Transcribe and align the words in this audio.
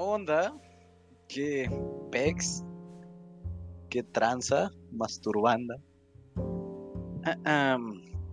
onda? 0.00 0.58
¿Qué 1.28 1.70
pex? 2.10 2.64
¿Qué 3.90 4.02
tranza? 4.02 4.70
Masturbanda. 4.90 5.76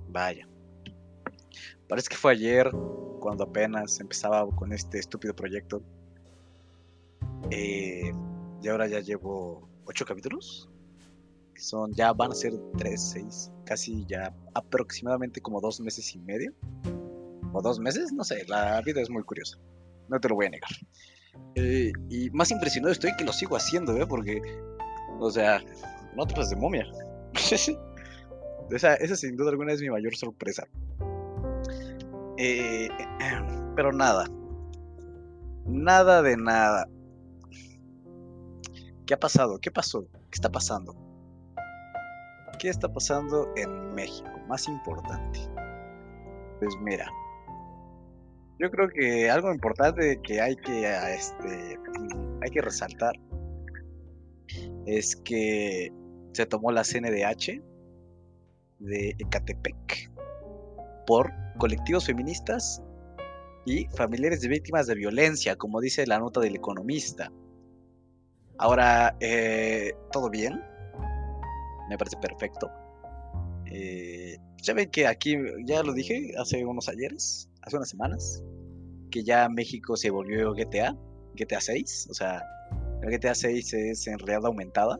Vaya. 0.09 0.47
Parece 1.89 2.09
que 2.09 2.15
fue 2.15 2.31
ayer 2.31 2.69
cuando 3.19 3.43
apenas 3.43 3.99
empezaba 3.99 4.47
con 4.55 4.71
este 4.71 4.99
estúpido 4.99 5.35
proyecto. 5.35 5.81
Eh, 7.51 8.11
y 8.61 8.67
ahora 8.67 8.87
ya 8.87 8.99
llevo 8.99 9.67
ocho 9.85 10.05
capítulos. 10.05 10.69
Son, 11.55 11.91
ya 11.93 12.13
van 12.13 12.31
a 12.31 12.35
ser 12.35 12.53
tres, 12.77 13.01
seis, 13.01 13.51
casi 13.65 14.05
ya 14.05 14.33
aproximadamente 14.53 15.41
como 15.41 15.59
dos 15.59 15.79
meses 15.79 16.13
y 16.15 16.19
medio. 16.19 16.53
O 17.51 17.61
dos 17.61 17.79
meses, 17.79 18.13
no 18.13 18.23
sé, 18.23 18.45
la 18.47 18.81
vida 18.81 19.01
es 19.01 19.09
muy 19.09 19.23
curiosa. 19.23 19.57
No 20.07 20.19
te 20.19 20.29
lo 20.29 20.35
voy 20.35 20.45
a 20.45 20.49
negar. 20.49 20.69
Eh, 21.55 21.91
y 22.09 22.29
más 22.31 22.51
impresionado 22.51 22.91
estoy 22.91 23.15
que 23.17 23.23
lo 23.25 23.33
sigo 23.33 23.55
haciendo, 23.55 23.95
¿eh? 23.97 24.05
Porque, 24.05 24.41
o 25.19 25.31
sea, 25.31 25.61
no 26.15 26.25
te 26.25 26.33
de 26.39 26.55
momia. 26.55 26.85
esa, 28.71 28.93
esa 28.95 29.15
sin 29.15 29.35
duda 29.35 29.49
alguna 29.49 29.73
es 29.73 29.81
mi 29.81 29.89
mayor 29.89 30.15
sorpresa. 30.15 30.67
Eh, 32.37 32.89
pero 33.75 33.91
nada. 33.91 34.25
Nada 35.65 36.21
de 36.21 36.37
nada. 36.37 36.87
¿Qué 39.05 39.13
ha 39.13 39.19
pasado? 39.19 39.59
¿Qué 39.59 39.71
pasó? 39.71 40.05
¿Qué 40.29 40.35
está 40.35 40.51
pasando? 40.51 40.95
¿Qué 42.59 42.69
está 42.69 42.91
pasando 42.91 43.47
en 43.55 43.93
México? 43.93 44.29
Más 44.47 44.67
importante. 44.67 45.39
Pues 46.59 46.75
mira, 46.81 47.09
yo 48.59 48.71
creo 48.71 48.89
que 48.89 49.29
algo 49.29 49.53
importante 49.53 50.19
que 50.21 50.41
hay 50.41 50.55
que, 50.55 50.81
este, 51.13 51.79
hay 52.41 52.49
que 52.51 52.61
resaltar 52.61 53.13
es 54.85 55.15
que 55.15 55.91
se 56.33 56.45
tomó 56.45 56.71
la 56.71 56.83
CNDH 56.83 57.61
de 58.79 59.15
Ecatepec 59.19 60.11
por 61.05 61.31
colectivos 61.57 62.05
feministas 62.05 62.81
y 63.65 63.85
familiares 63.95 64.41
de 64.41 64.47
víctimas 64.47 64.87
de 64.87 64.95
violencia, 64.95 65.55
como 65.55 65.81
dice 65.81 66.07
la 66.07 66.19
nota 66.19 66.39
del 66.39 66.55
economista. 66.55 67.31
Ahora, 68.57 69.15
eh, 69.19 69.93
¿todo 70.11 70.29
bien? 70.29 70.61
Me 71.89 71.97
parece 71.97 72.17
perfecto. 72.17 72.71
Eh, 73.65 74.37
ya 74.63 74.73
que 74.85 75.05
aquí, 75.05 75.35
ya 75.65 75.83
lo 75.83 75.93
dije 75.93 76.31
hace 76.39 76.65
unos 76.65 76.87
ayeres, 76.87 77.49
hace 77.67 77.77
unas 77.77 77.89
semanas, 77.89 78.43
que 79.11 79.23
ya 79.23 79.47
México 79.49 79.95
se 79.95 80.09
volvió 80.09 80.53
GTA, 80.53 80.97
GTA 81.35 81.61
6, 81.61 82.07
o 82.09 82.13
sea, 82.13 82.43
el 83.01 83.11
GTA 83.11 83.35
6 83.35 83.73
es 83.73 84.07
en 84.07 84.19
realidad 84.19 84.45
aumentada 84.45 84.99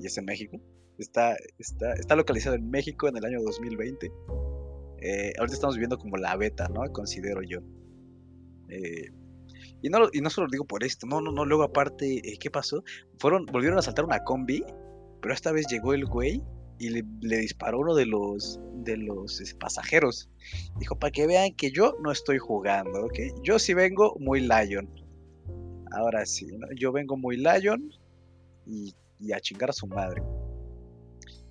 y 0.00 0.06
es 0.06 0.16
en 0.16 0.24
México. 0.24 0.58
Está, 0.98 1.36
está, 1.58 1.92
está 1.94 2.16
localizado 2.16 2.56
en 2.56 2.70
México 2.70 3.08
en 3.08 3.16
el 3.16 3.24
año 3.24 3.42
2020. 3.42 4.12
Eh, 5.00 5.32
ahorita 5.38 5.54
estamos 5.54 5.74
viviendo 5.74 5.98
como 5.98 6.16
la 6.16 6.36
beta, 6.36 6.68
¿no? 6.68 6.80
Considero 6.92 7.42
yo. 7.42 7.60
Eh, 8.68 9.10
y, 9.82 9.90
no, 9.90 10.08
y 10.12 10.20
no 10.20 10.30
solo 10.30 10.46
lo 10.46 10.52
digo 10.52 10.64
por 10.66 10.84
esto, 10.84 11.06
no, 11.06 11.20
no, 11.20 11.32
no, 11.32 11.44
luego 11.44 11.64
aparte, 11.64 12.16
eh, 12.16 12.38
¿qué 12.40 12.50
pasó? 12.50 12.82
Fueron, 13.18 13.44
volvieron 13.46 13.78
a 13.78 13.82
saltar 13.82 14.04
una 14.04 14.24
combi, 14.24 14.64
pero 15.20 15.34
esta 15.34 15.52
vez 15.52 15.66
llegó 15.68 15.92
el 15.92 16.06
güey 16.06 16.42
y 16.78 16.90
le, 16.90 17.38
disparó 17.38 17.80
uno 17.80 17.94
de 17.94 18.06
los 18.06 18.60
de 18.74 18.96
los 18.96 19.40
pasajeros. 19.58 20.28
Dijo, 20.78 20.98
para 20.98 21.10
que 21.10 21.26
vean 21.26 21.54
que 21.54 21.70
yo 21.70 21.96
no 22.02 22.12
estoy 22.12 22.38
jugando, 22.38 23.06
¿ok? 23.06 23.18
Yo 23.42 23.58
sí 23.58 23.74
vengo 23.74 24.16
muy 24.18 24.40
Lion. 24.40 24.88
Ahora 25.92 26.26
sí, 26.26 26.46
yo 26.76 26.92
vengo 26.92 27.16
muy 27.16 27.36
Lion 27.36 27.90
y, 28.66 28.94
a 29.32 29.40
chingar 29.40 29.70
a 29.70 29.72
su 29.72 29.86
madre. 29.86 30.22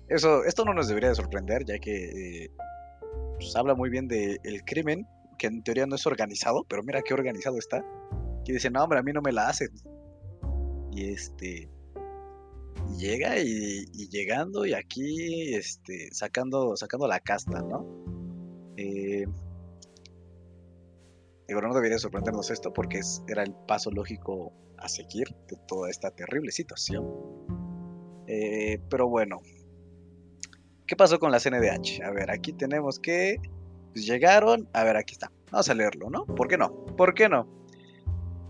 Eso, 0.08 0.44
esto 0.44 0.64
no 0.64 0.74
nos 0.74 0.86
debería 0.86 1.08
de 1.08 1.14
sorprender, 1.14 1.64
ya 1.64 1.78
que 1.78 2.44
eh, 2.44 2.50
pues, 3.36 3.56
habla 3.56 3.74
muy 3.74 3.90
bien 3.90 4.06
del 4.06 4.64
crimen, 4.64 5.06
que 5.38 5.46
en 5.48 5.62
teoría 5.64 5.86
no 5.86 5.96
es 5.96 6.06
organizado, 6.06 6.64
pero 6.68 6.82
mira 6.82 7.02
qué 7.02 7.14
organizado 7.14 7.58
está. 7.58 7.84
Que 8.44 8.52
dice, 8.52 8.70
no, 8.70 8.84
hombre, 8.84 8.98
a 8.98 9.02
mí 9.02 9.12
no 9.12 9.22
me 9.22 9.32
la 9.32 9.48
hacen. 9.48 9.70
Y 10.92 11.06
este 11.10 11.68
llega 12.98 13.38
y, 13.38 13.86
llegando 14.10 14.66
y 14.66 14.74
aquí 14.74 15.54
este, 15.54 16.08
sacando, 16.12 16.76
sacando 16.76 17.06
la 17.06 17.20
casta, 17.20 17.62
¿no? 17.62 17.86
Eh, 18.76 19.26
no 21.48 21.74
debería 21.74 21.98
sorprendernos 21.98 22.50
esto 22.50 22.72
porque 22.72 23.00
era 23.28 23.42
el 23.42 23.54
paso 23.66 23.90
lógico 23.90 24.52
a 24.78 24.88
seguir 24.88 25.28
de 25.48 25.56
toda 25.68 25.90
esta 25.90 26.10
terrible 26.10 26.50
situación. 26.52 27.06
Eh, 28.26 28.80
pero 28.88 29.08
bueno, 29.08 29.40
¿qué 30.86 30.96
pasó 30.96 31.18
con 31.18 31.30
la 31.30 31.40
CNDH? 31.40 32.02
A 32.02 32.10
ver, 32.10 32.30
aquí 32.30 32.52
tenemos 32.52 32.98
que 32.98 33.36
pues, 33.92 34.06
llegaron, 34.06 34.68
a 34.72 34.84
ver, 34.84 34.96
aquí 34.96 35.14
está. 35.14 35.30
Vamos 35.50 35.68
a 35.68 35.74
leerlo, 35.74 36.10
¿no? 36.10 36.26
¿Por 36.26 36.48
qué 36.48 36.58
no? 36.58 36.84
¿Por 36.96 37.14
qué 37.14 37.28
no? 37.28 37.63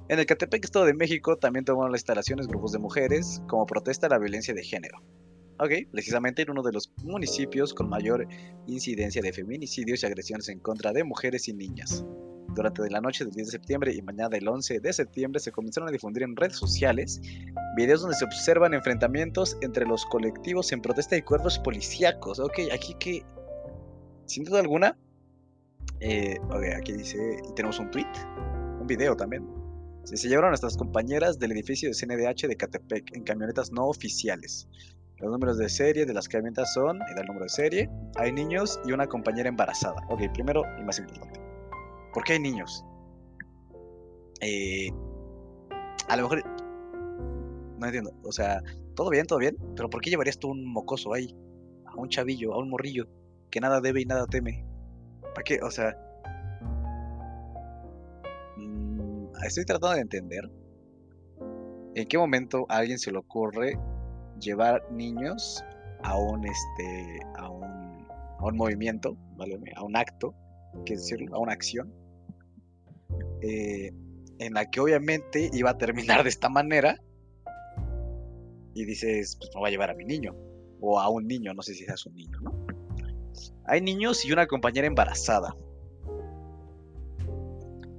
En 0.07 0.19
el 0.19 0.27
Catepec, 0.27 0.63
Estado 0.63 0.85
de 0.85 0.93
México, 0.93 1.39
también 1.39 1.65
tomaron 1.65 1.91
las 1.91 2.01
instalaciones 2.01 2.47
grupos 2.47 2.73
de 2.73 2.79
mujeres 2.79 3.43
como 3.49 3.65
protesta 3.65 4.07
a 4.07 4.11
la 4.11 4.19
violencia 4.19 4.53
de 4.53 4.63
género. 4.63 4.99
Ok, 5.59 5.71
precisamente 5.91 6.43
en 6.43 6.51
uno 6.51 6.63
de 6.63 6.73
los 6.73 6.93
municipios 7.03 7.73
con 7.73 7.89
mayor 7.89 8.27
incidencia 8.67 9.23
de 9.23 9.33
feminicidios 9.33 10.03
y 10.03 10.07
agresiones 10.07 10.51
en 10.51 10.59
contra 10.59 10.93
de 10.93 11.05
mujeres 11.05 11.49
y 11.49 11.55
niñas. 11.55 12.05
Durante 12.55 12.89
la 12.91 13.01
noche 13.01 13.25
del 13.25 13.33
10 13.33 13.47
de 13.47 13.51
septiembre 13.53 13.95
y 13.95 14.03
mañana 14.03 14.29
del 14.29 14.47
11 14.47 14.81
de 14.81 14.93
septiembre 14.93 15.41
se 15.41 15.53
comenzaron 15.53 15.89
a 15.89 15.93
difundir 15.93 16.23
en 16.23 16.37
redes 16.37 16.59
sociales 16.59 17.21
videos 17.75 18.03
donde 18.03 18.17
se 18.17 18.27
observan 18.27 18.75
enfrentamientos 18.75 19.57
entre 19.63 19.87
los 19.87 20.05
colectivos 20.05 20.71
en 20.73 20.83
protesta 20.83 21.17
de 21.17 21.25
cuerpos 21.25 21.59
policíacos. 21.59 22.41
Ok, 22.41 22.59
aquí 22.73 22.95
que, 23.01 23.25
sin 24.27 24.45
duda 24.45 24.61
alguna, 24.61 24.99
eh, 26.01 26.37
ok, 26.51 26.65
aquí 26.77 26.93
dice, 26.93 27.41
tenemos 27.57 27.79
un 27.79 27.91
tweet, 27.91 28.13
un 28.81 28.87
video 28.87 29.17
también, 29.17 29.64
se 30.05 30.29
llevaron 30.29 30.49
a 30.49 30.51
nuestras 30.51 30.77
compañeras 30.77 31.39
del 31.39 31.53
edificio 31.53 31.89
de 31.89 31.95
CNDH 31.95 32.47
de 32.47 32.57
Catepec 32.57 33.17
en 33.17 33.25
camionetas 33.25 33.73
no 33.73 33.87
oficiales. 33.87 34.69
Los 35.19 35.31
números 35.31 35.57
de 35.57 35.69
serie 35.69 36.05
de 36.05 36.13
las 36.13 36.29
camionetas 36.29 36.75
son, 36.75 36.99
y 36.99 37.19
el 37.19 37.27
número 37.27 37.45
de 37.45 37.49
serie, 37.49 37.91
hay 38.17 38.33
niños 38.33 38.79
y 38.85 38.93
una 38.93 39.07
compañera 39.07 39.49
embarazada. 39.49 39.97
Ok, 40.11 40.21
primero 40.35 40.63
y 40.79 40.85
más 40.85 40.99
importante. 40.99 41.41
¿Por 42.13 42.25
qué 42.25 42.35
hay 42.35 42.41
niños? 42.41 42.85
Eh, 44.41 44.91
a 46.09 46.17
lo 46.17 46.25
mejor... 46.25 46.45
No 47.79 47.87
entiendo. 47.87 48.13
O 48.23 48.33
sea, 48.33 48.61
todo 48.95 49.11
bien, 49.11 49.27
todo 49.27 49.39
bien, 49.39 49.57
pero 49.75 49.89
¿por 49.89 50.01
qué 50.01 50.11
llevarías 50.11 50.39
tú 50.39 50.51
un 50.51 50.65
mocoso 50.65 51.15
ahí? 51.15 51.35
A 51.87 51.97
un 51.97 52.09
chavillo, 52.09 52.53
a 52.53 52.59
un 52.59 52.69
morrillo, 52.69 53.07
que 53.51 53.61
nada 53.61 53.81
debe 53.81 54.03
y 54.03 54.05
nada 54.05 54.27
teme. 54.27 54.67
¿Para 55.35 55.45
qué? 55.45 55.61
O 55.63 55.71
sea, 55.71 55.97
estoy 59.47 59.65
tratando 59.65 59.97
de 59.97 60.03
entender 60.03 60.51
en 61.95 62.09
qué 62.09 62.19
momento 62.19 62.67
a 62.69 62.79
alguien 62.79 62.99
se 62.99 63.13
le 63.13 63.19
ocurre 63.19 63.79
llevar 64.41 64.91
niños 64.91 65.65
a 66.03 66.19
un 66.19 66.47
este 66.47 67.21
a 67.37 67.49
un, 67.49 67.65
a 67.65 68.45
un 68.45 68.57
movimiento, 68.57 69.17
a 69.77 69.85
un 69.85 69.97
acto, 69.97 70.35
decirlo, 70.85 71.35
a 71.37 71.39
una 71.39 71.53
acción, 71.53 71.93
eh, 73.43 73.93
en 74.39 74.55
la 74.55 74.71
que 74.71 74.81
obviamente 74.81 75.51
iba 75.53 75.71
a 75.71 75.79
terminar 75.79 76.23
de 76.25 76.29
esta 76.29 76.49
manera 76.49 77.01
y 78.75 78.85
dices, 78.85 79.37
pues 79.39 79.51
me 79.55 79.61
voy 79.61 79.69
a 79.69 79.71
llevar 79.71 79.91
a 79.91 79.95
mi 79.95 80.05
niño 80.05 80.35
o 80.81 80.99
a 80.99 81.09
un 81.09 81.27
niño, 81.27 81.55
no 81.55 81.63
sé 81.63 81.75
si 81.75 81.85
seas 81.85 82.05
un 82.07 82.15
niño, 82.15 82.39
¿no? 82.41 82.67
Hay 83.67 83.81
niños 83.81 84.25
y 84.25 84.33
una 84.33 84.47
compañera 84.47 84.87
embarazada. 84.87 85.55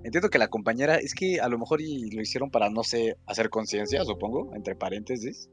Entiendo 0.06 0.30
que 0.30 0.38
la 0.38 0.50
compañera, 0.50 0.98
es 0.98 1.16
que 1.16 1.40
a 1.42 1.50
lo 1.50 1.58
mejor 1.58 1.82
y 1.82 2.12
lo 2.12 2.22
hicieron 2.22 2.52
para, 2.52 2.70
no 2.70 2.84
sé, 2.84 3.18
hacer 3.26 3.50
conciencia, 3.50 4.06
supongo, 4.06 4.54
entre 4.54 4.76
paréntesis. 4.76 5.50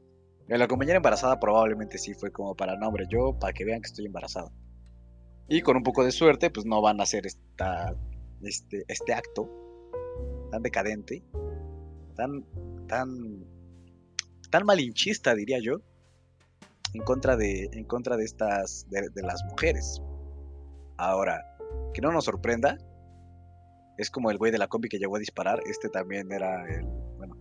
La 0.47 0.67
compañera 0.67 0.97
embarazada 0.97 1.39
probablemente 1.39 1.97
sí 1.97 2.13
fue 2.13 2.31
como 2.31 2.53
para, 2.53 2.77
no, 2.77 2.93
yo, 3.09 3.35
para 3.39 3.51
que 3.51 3.65
vean 3.65 3.81
que 3.81 3.87
estoy 3.87 4.05
embarazada. 4.05 4.51
Y 5.49 5.61
con 5.61 5.75
un 5.75 5.81
poco 5.81 6.05
de 6.05 6.11
suerte, 6.11 6.51
pues 6.51 6.67
no 6.67 6.83
van 6.83 6.99
a 6.99 7.03
hacer 7.03 7.25
esta, 7.25 7.95
este, 8.43 8.85
este 8.87 9.15
acto 9.15 9.49
tan 10.51 10.61
decadente, 10.61 11.23
tan, 12.15 12.45
tan, 12.87 13.43
tan 14.51 14.65
malinchista, 14.67 15.33
diría 15.33 15.57
yo, 15.63 15.77
en 16.93 17.01
contra 17.01 17.37
de, 17.37 17.71
en 17.73 17.85
contra 17.85 18.17
de 18.17 18.25
estas, 18.25 18.87
de, 18.91 19.09
de 19.09 19.23
las 19.23 19.43
mujeres. 19.45 19.99
Ahora, 20.97 21.43
que 21.95 22.01
no 22.01 22.11
nos 22.11 22.25
sorprenda, 22.25 22.77
es 23.97 24.09
como 24.09 24.31
el 24.31 24.37
güey 24.37 24.51
de 24.51 24.57
la 24.57 24.67
combi 24.67 24.89
que 24.89 24.99
llegó 24.99 25.15
a 25.15 25.19
disparar. 25.19 25.61
Este 25.65 25.89
también 25.89 26.31
era 26.31 26.65
el. 26.67 26.85
Bueno. 27.17 27.37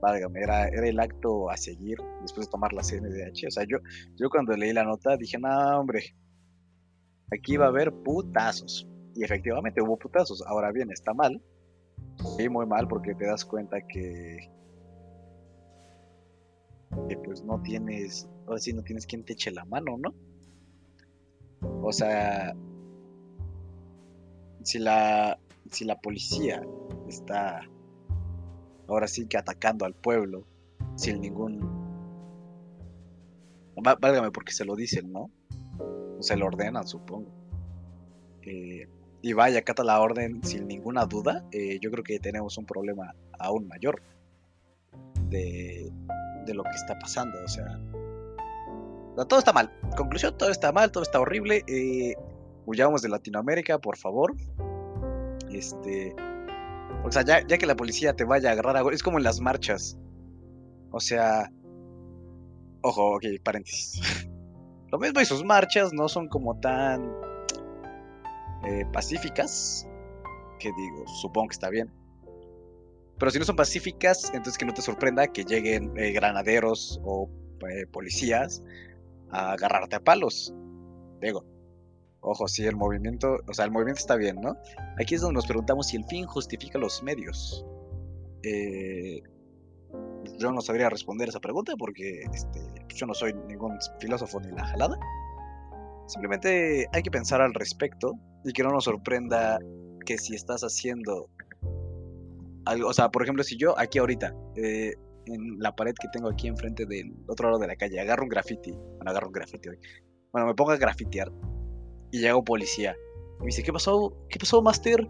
Válgame, 0.00 0.40
era, 0.40 0.68
era 0.68 0.86
el 0.86 1.00
acto 1.00 1.50
a 1.50 1.56
seguir 1.56 1.98
después 2.22 2.46
de 2.46 2.50
tomar 2.50 2.72
la 2.72 2.82
CNDH. 2.82 3.46
O 3.48 3.50
sea, 3.50 3.64
yo, 3.68 3.78
yo 4.16 4.30
cuando 4.30 4.56
leí 4.56 4.72
la 4.72 4.84
nota 4.84 5.16
dije, 5.16 5.38
no, 5.38 5.80
hombre. 5.80 6.14
Aquí 7.32 7.56
va 7.56 7.66
a 7.66 7.68
haber 7.68 7.92
putazos. 7.92 8.88
Y 9.14 9.24
efectivamente 9.24 9.82
hubo 9.82 9.98
putazos. 9.98 10.42
Ahora 10.46 10.72
bien, 10.72 10.90
está 10.92 11.12
mal 11.12 11.42
Sí, 12.36 12.48
muy 12.48 12.66
mal 12.66 12.88
porque 12.88 13.14
te 13.14 13.26
das 13.26 13.44
cuenta 13.44 13.80
que, 13.80 14.50
que 17.08 17.16
pues 17.18 17.44
no 17.44 17.62
tienes, 17.62 18.28
ahora 18.46 18.58
sí 18.58 18.72
no 18.72 18.82
tienes 18.82 19.06
quien 19.06 19.24
te 19.24 19.34
eche 19.34 19.50
la 19.52 19.64
mano, 19.64 19.96
¿no? 19.98 20.14
O 21.82 21.92
sea, 21.92 22.54
si 24.62 24.78
la, 24.78 25.38
si 25.70 25.84
la 25.84 26.00
policía 26.00 26.62
está 27.08 27.60
ahora 28.88 29.06
sí 29.06 29.26
que 29.26 29.36
atacando 29.36 29.84
al 29.84 29.94
pueblo 29.94 30.46
sin 30.96 31.20
ningún... 31.20 31.78
Válgame 33.76 34.32
porque 34.32 34.52
se 34.52 34.64
lo 34.64 34.74
dicen, 34.74 35.12
¿no? 35.12 35.30
Se 36.20 36.36
lo 36.36 36.46
ordenan, 36.46 36.88
supongo. 36.88 37.30
Eh, 38.42 38.88
y 39.22 39.32
vaya, 39.34 39.60
acata 39.60 39.84
la 39.84 40.00
orden 40.00 40.42
sin 40.42 40.66
ninguna 40.66 41.06
duda, 41.06 41.44
eh, 41.52 41.78
yo 41.80 41.90
creo 41.90 42.02
que 42.02 42.18
tenemos 42.18 42.58
un 42.58 42.66
problema 42.66 43.14
aún 43.38 43.68
mayor 43.68 44.02
de, 45.28 45.92
de 46.44 46.54
lo 46.54 46.64
que 46.64 46.70
está 46.70 46.98
pasando. 46.98 47.38
O 47.44 47.48
sea, 47.48 47.78
todo 49.28 49.38
está 49.38 49.52
mal. 49.52 49.70
Conclusión, 49.96 50.36
todo 50.36 50.50
está 50.50 50.72
mal, 50.72 50.90
todo 50.90 51.02
está 51.02 51.20
horrible. 51.20 51.64
Eh, 51.68 52.14
huyamos 52.68 53.00
de 53.00 53.08
Latinoamérica, 53.08 53.78
por 53.78 53.96
favor. 53.96 54.34
Este. 55.50 56.14
O 57.02 57.10
sea, 57.10 57.22
ya, 57.22 57.42
que 57.42 57.66
la 57.66 57.76
policía 57.76 58.14
te 58.14 58.24
vaya 58.24 58.50
a 58.50 58.52
agarrar 58.52 58.76
a... 58.76 58.92
Es 58.92 59.02
como 59.02 59.18
en 59.18 59.24
las 59.24 59.40
marchas. 59.40 59.98
O 60.90 61.00
sea. 61.00 61.50
Ojo, 62.82 63.16
ok, 63.16 63.24
paréntesis. 63.42 64.28
Lo 64.92 64.98
mismo 64.98 65.20
y 65.20 65.24
sus 65.24 65.44
marchas 65.44 65.92
no 65.92 66.08
son 66.08 66.28
como 66.28 66.60
tan 66.60 67.10
eh, 68.64 68.84
pacíficas, 68.92 69.86
que 70.58 70.68
digo, 70.68 71.06
supongo 71.20 71.48
que 71.48 71.54
está 71.54 71.70
bien. 71.70 71.90
Pero 73.18 73.30
si 73.30 73.38
no 73.38 73.44
son 73.44 73.56
pacíficas, 73.56 74.26
entonces 74.26 74.56
que 74.56 74.64
no 74.64 74.72
te 74.72 74.80
sorprenda 74.80 75.26
que 75.26 75.44
lleguen 75.44 75.92
eh, 75.98 76.12
granaderos 76.12 77.00
o 77.02 77.28
eh, 77.68 77.86
policías 77.86 78.62
a 79.30 79.52
agarrarte 79.52 79.96
a 79.96 80.00
palos. 80.00 80.54
Digo, 81.20 81.44
ojo, 82.20 82.48
si 82.48 82.66
el 82.66 82.76
movimiento, 82.76 83.36
o 83.46 83.54
sea, 83.54 83.64
el 83.64 83.70
movimiento 83.70 84.00
está 84.00 84.16
bien, 84.16 84.40
¿no? 84.40 84.56
Aquí 85.00 85.14
es 85.14 85.20
donde 85.20 85.34
nos 85.34 85.46
preguntamos 85.46 85.88
si 85.88 85.96
el 85.96 86.04
fin 86.04 86.26
justifica 86.26 86.78
los 86.78 87.02
medios. 87.02 87.64
yo 90.38 90.52
no 90.52 90.60
sabría 90.60 90.88
responder 90.90 91.28
esa 91.28 91.40
pregunta 91.40 91.74
porque 91.78 92.22
este, 92.32 92.60
yo 92.94 93.06
no 93.06 93.14
soy 93.14 93.34
ningún 93.48 93.78
filósofo 94.00 94.40
ni 94.40 94.50
la 94.52 94.64
jalada. 94.66 94.98
Simplemente 96.06 96.86
hay 96.92 97.02
que 97.02 97.10
pensar 97.10 97.40
al 97.40 97.54
respecto 97.54 98.14
y 98.44 98.52
que 98.52 98.62
no 98.62 98.70
nos 98.70 98.84
sorprenda 98.84 99.58
que 100.06 100.16
si 100.16 100.34
estás 100.34 100.62
haciendo 100.62 101.28
algo, 102.64 102.88
o 102.88 102.92
sea, 102.92 103.10
por 103.10 103.22
ejemplo, 103.22 103.44
si 103.44 103.56
yo 103.56 103.78
aquí 103.78 103.98
ahorita, 103.98 104.34
eh, 104.56 104.94
en 105.26 105.58
la 105.58 105.74
pared 105.74 105.94
que 106.00 106.08
tengo 106.12 106.28
aquí 106.28 106.48
enfrente 106.48 106.86
del 106.86 107.14
otro 107.26 107.48
lado 107.48 107.60
de 107.60 107.66
la 107.66 107.76
calle, 107.76 108.00
agarro 108.00 108.22
un 108.22 108.28
graffiti, 108.30 108.72
bueno, 108.72 109.10
agarro 109.10 109.26
un 109.26 109.32
graffiti 109.32 109.68
hoy, 109.68 109.78
bueno, 110.32 110.46
me 110.46 110.54
pongo 110.54 110.72
a 110.72 110.76
grafitear 110.76 111.30
y 112.10 112.20
llega 112.20 112.36
un 112.36 112.44
policía 112.44 112.96
y 113.38 113.40
me 113.40 113.46
dice, 113.46 113.62
¿qué 113.62 113.72
pasó? 113.72 114.16
¿Qué 114.28 114.38
pasó, 114.38 114.60
Master? 114.62 115.08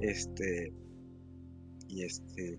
Este, 0.00 0.72
y 1.88 2.04
este, 2.04 2.58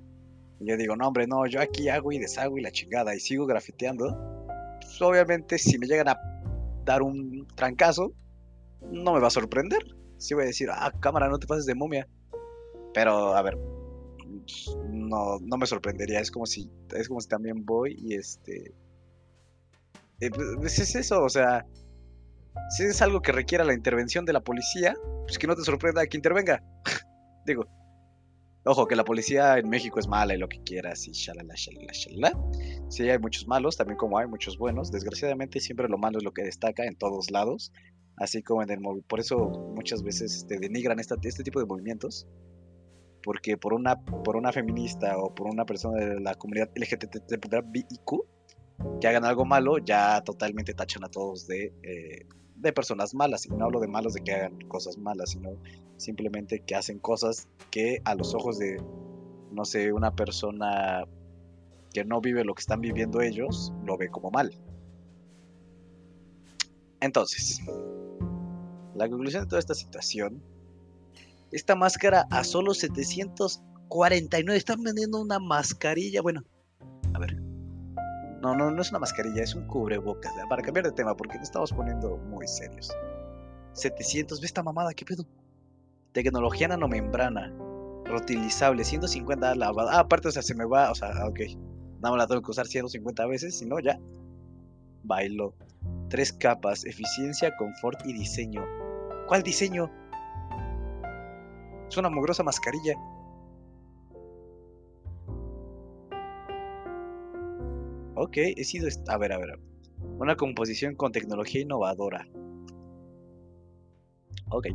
y 0.59 0.65
yo 0.67 0.77
digo, 0.77 0.95
no, 0.95 1.07
hombre, 1.07 1.27
no, 1.27 1.45
yo 1.45 1.61
aquí 1.61 1.89
hago 1.89 2.11
y 2.11 2.19
deshago 2.19 2.57
y 2.57 2.61
la 2.61 2.71
chingada 2.71 3.15
y 3.15 3.19
sigo 3.19 3.45
grafiteando. 3.45 4.17
Pues 4.81 5.01
obviamente, 5.01 5.57
si 5.57 5.77
me 5.77 5.87
llegan 5.87 6.09
a 6.09 6.19
dar 6.83 7.01
un 7.01 7.47
trancazo, 7.55 8.13
no 8.91 9.13
me 9.13 9.19
va 9.19 9.27
a 9.27 9.31
sorprender. 9.31 9.83
Si 10.17 10.33
voy 10.33 10.43
a 10.43 10.47
decir, 10.47 10.69
ah, 10.71 10.91
cámara, 10.99 11.29
no 11.29 11.37
te 11.37 11.47
pases 11.47 11.65
de 11.65 11.75
momia. 11.75 12.07
Pero, 12.93 13.35
a 13.35 13.41
ver, 13.41 13.57
no, 14.89 15.39
no 15.39 15.57
me 15.57 15.65
sorprendería. 15.65 16.19
Es 16.19 16.31
como 16.31 16.45
si, 16.45 16.69
es 16.95 17.07
como 17.07 17.21
si 17.21 17.27
también 17.27 17.65
voy 17.65 17.95
y 17.99 18.15
este. 18.15 18.73
Eh, 20.19 20.31
pues 20.31 20.79
es 20.79 20.95
eso, 20.95 21.23
o 21.23 21.29
sea, 21.29 21.63
si 22.69 22.83
es 22.83 23.01
algo 23.01 23.21
que 23.21 23.31
requiera 23.31 23.63
la 23.63 23.73
intervención 23.73 24.25
de 24.25 24.33
la 24.33 24.41
policía, 24.41 24.95
pues 25.25 25.37
que 25.37 25.47
no 25.47 25.55
te 25.55 25.63
sorprenda 25.63 26.05
que 26.05 26.17
intervenga. 26.17 26.63
Digo, 27.45 27.67
Ojo, 28.69 28.85
que 28.85 28.97
la 28.97 29.05
policía 29.05 29.57
en 29.57 29.69
México 29.69 29.97
es 29.97 30.09
mala 30.09 30.35
y 30.35 30.37
lo 30.37 30.49
que 30.49 30.61
quieras 30.61 31.07
y 31.07 31.11
shalala, 31.13 31.53
shalala, 31.55 31.93
shalala. 31.93 32.37
Sí, 32.89 33.09
hay 33.09 33.17
muchos 33.17 33.47
malos, 33.47 33.77
también 33.77 33.95
como 33.95 34.17
hay 34.17 34.27
muchos 34.27 34.57
buenos. 34.57 34.91
Desgraciadamente 34.91 35.61
siempre 35.61 35.87
lo 35.87 35.97
malo 35.97 36.17
es 36.17 36.25
lo 36.25 36.33
que 36.33 36.43
destaca 36.43 36.83
en 36.85 36.97
todos 36.97 37.31
lados, 37.31 37.71
así 38.17 38.43
como 38.43 38.61
en 38.63 38.71
el. 38.71 38.79
Por 39.07 39.21
eso 39.21 39.71
muchas 39.73 40.03
veces 40.03 40.45
te 40.49 40.59
denigran 40.59 40.99
este 40.99 41.43
tipo 41.45 41.61
de 41.61 41.65
movimientos, 41.65 42.27
porque 43.23 43.55
por 43.55 43.73
una, 43.73 44.03
por 44.03 44.35
una 44.35 44.51
feminista 44.51 45.17
o 45.17 45.33
por 45.33 45.47
una 45.47 45.65
persona 45.65 46.03
de 46.03 46.19
la 46.19 46.35
comunidad 46.35 46.69
LGTBIQ 46.75 48.11
que 48.99 49.07
hagan 49.07 49.23
algo 49.23 49.45
malo, 49.45 49.77
ya 49.77 50.21
totalmente 50.25 50.73
tachan 50.73 51.05
a 51.05 51.09
todos 51.09 51.47
de... 51.47 51.73
Eh, 51.83 52.25
de 52.57 52.73
personas 52.73 53.13
malas, 53.13 53.45
y 53.45 53.49
no 53.49 53.65
hablo 53.65 53.79
de 53.79 53.87
malos 53.87 54.13
de 54.13 54.23
que 54.23 54.33
hagan 54.33 54.59
cosas 54.67 54.97
malas, 54.97 55.31
sino 55.31 55.51
simplemente 55.97 56.59
que 56.59 56.75
hacen 56.75 56.99
cosas 56.99 57.47
que 57.71 58.01
a 58.05 58.15
los 58.15 58.33
ojos 58.33 58.57
de, 58.57 58.81
no 59.51 59.63
sé, 59.65 59.93
una 59.93 60.15
persona 60.15 61.03
que 61.93 62.03
no 62.03 62.19
vive 62.21 62.43
lo 62.43 62.53
que 62.53 62.61
están 62.61 62.81
viviendo 62.81 63.21
ellos, 63.21 63.73
lo 63.85 63.97
ve 63.97 64.09
como 64.09 64.31
mal. 64.31 64.51
Entonces, 66.99 67.61
la 68.95 69.07
conclusión 69.07 69.43
de 69.43 69.49
toda 69.49 69.59
esta 69.59 69.75
situación, 69.75 70.41
esta 71.51 71.75
máscara 71.75 72.25
a 72.31 72.43
solo 72.43 72.73
749, 72.73 74.57
están 74.57 74.81
vendiendo 74.81 75.21
una 75.21 75.39
mascarilla, 75.39 76.21
bueno, 76.21 76.43
no, 78.47 78.55
no, 78.55 78.71
no 78.71 78.81
es 78.81 78.89
una 78.91 78.99
mascarilla, 78.99 79.43
es 79.43 79.55
un 79.55 79.67
cubrebocas. 79.67 80.31
Para 80.49 80.61
cambiar 80.61 80.85
de 80.85 80.91
tema, 80.91 81.15
porque 81.15 81.37
nos 81.37 81.47
estamos 81.47 81.73
poniendo 81.73 82.17
muy 82.17 82.47
serios. 82.47 82.95
700, 83.73 84.39
ve 84.39 84.45
esta 84.45 84.63
mamada, 84.63 84.93
¿qué 84.93 85.05
pedo? 85.05 85.25
Tecnología 86.13 86.67
nanomembrana, 86.67 87.53
reutilizable, 88.05 88.83
150 88.83 89.55
lavada. 89.55 89.93
Ah, 89.93 89.99
aparte, 89.99 90.29
o 90.29 90.31
sea, 90.31 90.41
se 90.41 90.55
me 90.55 90.65
va, 90.65 90.91
o 90.91 90.95
sea, 90.95 91.09
ok. 91.27 91.39
Nada 91.99 92.11
más 92.11 92.17
la 92.17 92.27
tengo 92.27 92.41
que 92.41 92.51
usar 92.51 92.67
150 92.67 93.25
veces, 93.27 93.57
si 93.57 93.65
no, 93.65 93.79
ya. 93.79 93.99
Bailo. 95.03 95.53
Tres 96.09 96.31
capas, 96.31 96.85
eficiencia, 96.85 97.55
confort 97.57 97.99
y 98.05 98.13
diseño. 98.13 98.63
¿Cuál 99.27 99.43
diseño? 99.43 99.91
Es 101.89 101.97
una 101.97 102.09
mugrosa 102.09 102.43
mascarilla. 102.43 102.93
Ok, 108.17 108.37
he 108.37 108.63
sido... 108.63 108.87
A 109.07 109.17
ver, 109.17 109.31
a 109.31 109.37
ver. 109.37 109.59
Una 110.19 110.35
composición 110.35 110.95
con 110.95 111.11
tecnología 111.11 111.61
innovadora. 111.61 112.27
Ok. 114.49 114.67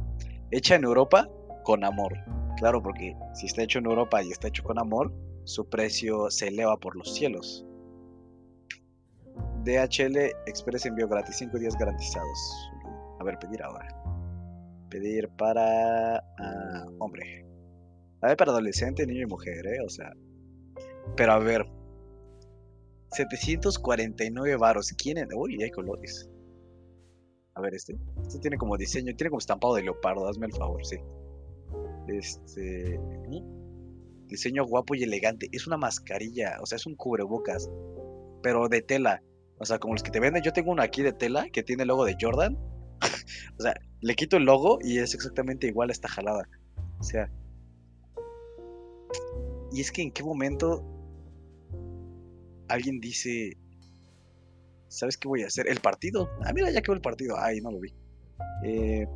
Hecha 0.53 0.77
en 0.77 0.85
Europa 0.85 1.29
con 1.65 1.85
amor. 1.85 2.13
Claro, 2.57 2.81
porque 2.83 3.17
si 3.35 3.47
está 3.47 3.63
hecho 3.63 3.81
en 3.81 3.87
Europa 3.87 4.23
y 4.23 4.31
está 4.31 4.49
hecho 4.49 4.63
con 4.63 4.79
amor, 4.79 5.13
su 5.45 5.69
precio 5.69 6.31
se 6.31 6.49
eleva 6.49 6.77
por 6.77 6.95
los 6.97 7.13
cielos. 7.15 7.67
DHL 9.65 10.17
Express 10.47 10.87
envío 10.87 11.09
gratis, 11.09 11.37
5 11.37 11.59
días 11.59 11.77
garantizados. 11.77 12.71
A 13.19 13.25
ver, 13.25 13.39
pedir 13.39 13.63
ahora. 13.63 13.89
Pedir 14.89 15.29
para... 15.31 16.19
Ah, 16.39 16.87
hombre. 16.99 17.45
A 18.21 18.29
ver, 18.29 18.37
para 18.37 18.53
adolescente, 18.53 19.07
niño 19.07 19.23
y 19.23 19.27
mujer, 19.27 19.67
¿eh? 19.67 19.81
O 19.85 19.89
sea... 19.89 20.13
Pero 21.17 21.33
a 21.33 21.39
ver, 21.39 21.67
749 23.12 24.57
varos. 24.57 24.92
¿Quién? 24.97 25.26
Uy, 25.35 25.62
hay 25.62 25.71
colores. 25.71 26.28
A 27.54 27.61
ver, 27.61 27.75
este. 27.75 27.97
Este 28.26 28.38
tiene 28.38 28.57
como 28.57 28.76
diseño, 28.76 29.14
tiene 29.14 29.31
como 29.31 29.38
estampado 29.38 29.75
de 29.75 29.83
leopardo, 29.83 30.28
hazme 30.28 30.47
el 30.47 30.52
favor, 30.52 30.85
sí. 30.85 30.97
Este. 32.09 32.99
Diseño 34.26 34.64
guapo 34.66 34.95
y 34.95 35.02
elegante. 35.02 35.49
Es 35.52 35.66
una 35.66 35.76
mascarilla, 35.76 36.59
o 36.62 36.66
sea, 36.66 36.76
es 36.76 36.87
un 36.87 36.97
cubrebocas, 36.97 37.71
pero 38.42 38.69
de 38.69 38.81
tela. 38.81 39.23
O 39.59 39.64
sea, 39.64 39.78
como 39.78 39.95
los 39.95 40.02
que 40.02 40.11
te 40.11 40.21
venden. 40.21 40.42
Yo 40.42 40.52
tengo 40.52 40.73
uno 40.73 40.83
aquí 40.83 41.02
de 41.02 41.12
tela 41.12 41.47
que 41.52 41.62
tiene 41.62 41.83
el 41.83 41.88
logo 41.88 42.04
de 42.04 42.16
Jordan. 42.21 42.57
o 43.59 43.62
sea, 43.62 43.75
le 44.00 44.14
quito 44.14 44.37
el 44.37 44.45
logo 44.45 44.78
y 44.83 44.99
es 44.99 45.14
exactamente 45.14 45.66
igual 45.66 45.90
a 45.90 45.92
esta 45.92 46.09
jalada. 46.09 46.49
O 46.99 47.02
sea. 47.02 47.31
Y 49.71 49.81
es 49.81 49.92
que 49.92 50.02
en 50.02 50.11
qué 50.11 50.23
momento 50.23 50.92
alguien 52.73 53.00
dice, 53.00 53.57
¿sabes 54.88 55.17
qué 55.17 55.29
voy 55.29 55.43
a 55.43 55.47
hacer? 55.47 55.69
El 55.69 55.81
partido. 55.81 56.31
Ah, 56.45 56.52
mira, 56.52 56.71
ya 56.71 56.83
quedó 56.83 56.95
el 56.95 57.00
partido. 57.00 57.37
Ay, 57.38 57.61
no 57.61 57.71
lo 57.71 57.81
vi. 57.81 57.95
Eh, 58.64 59.07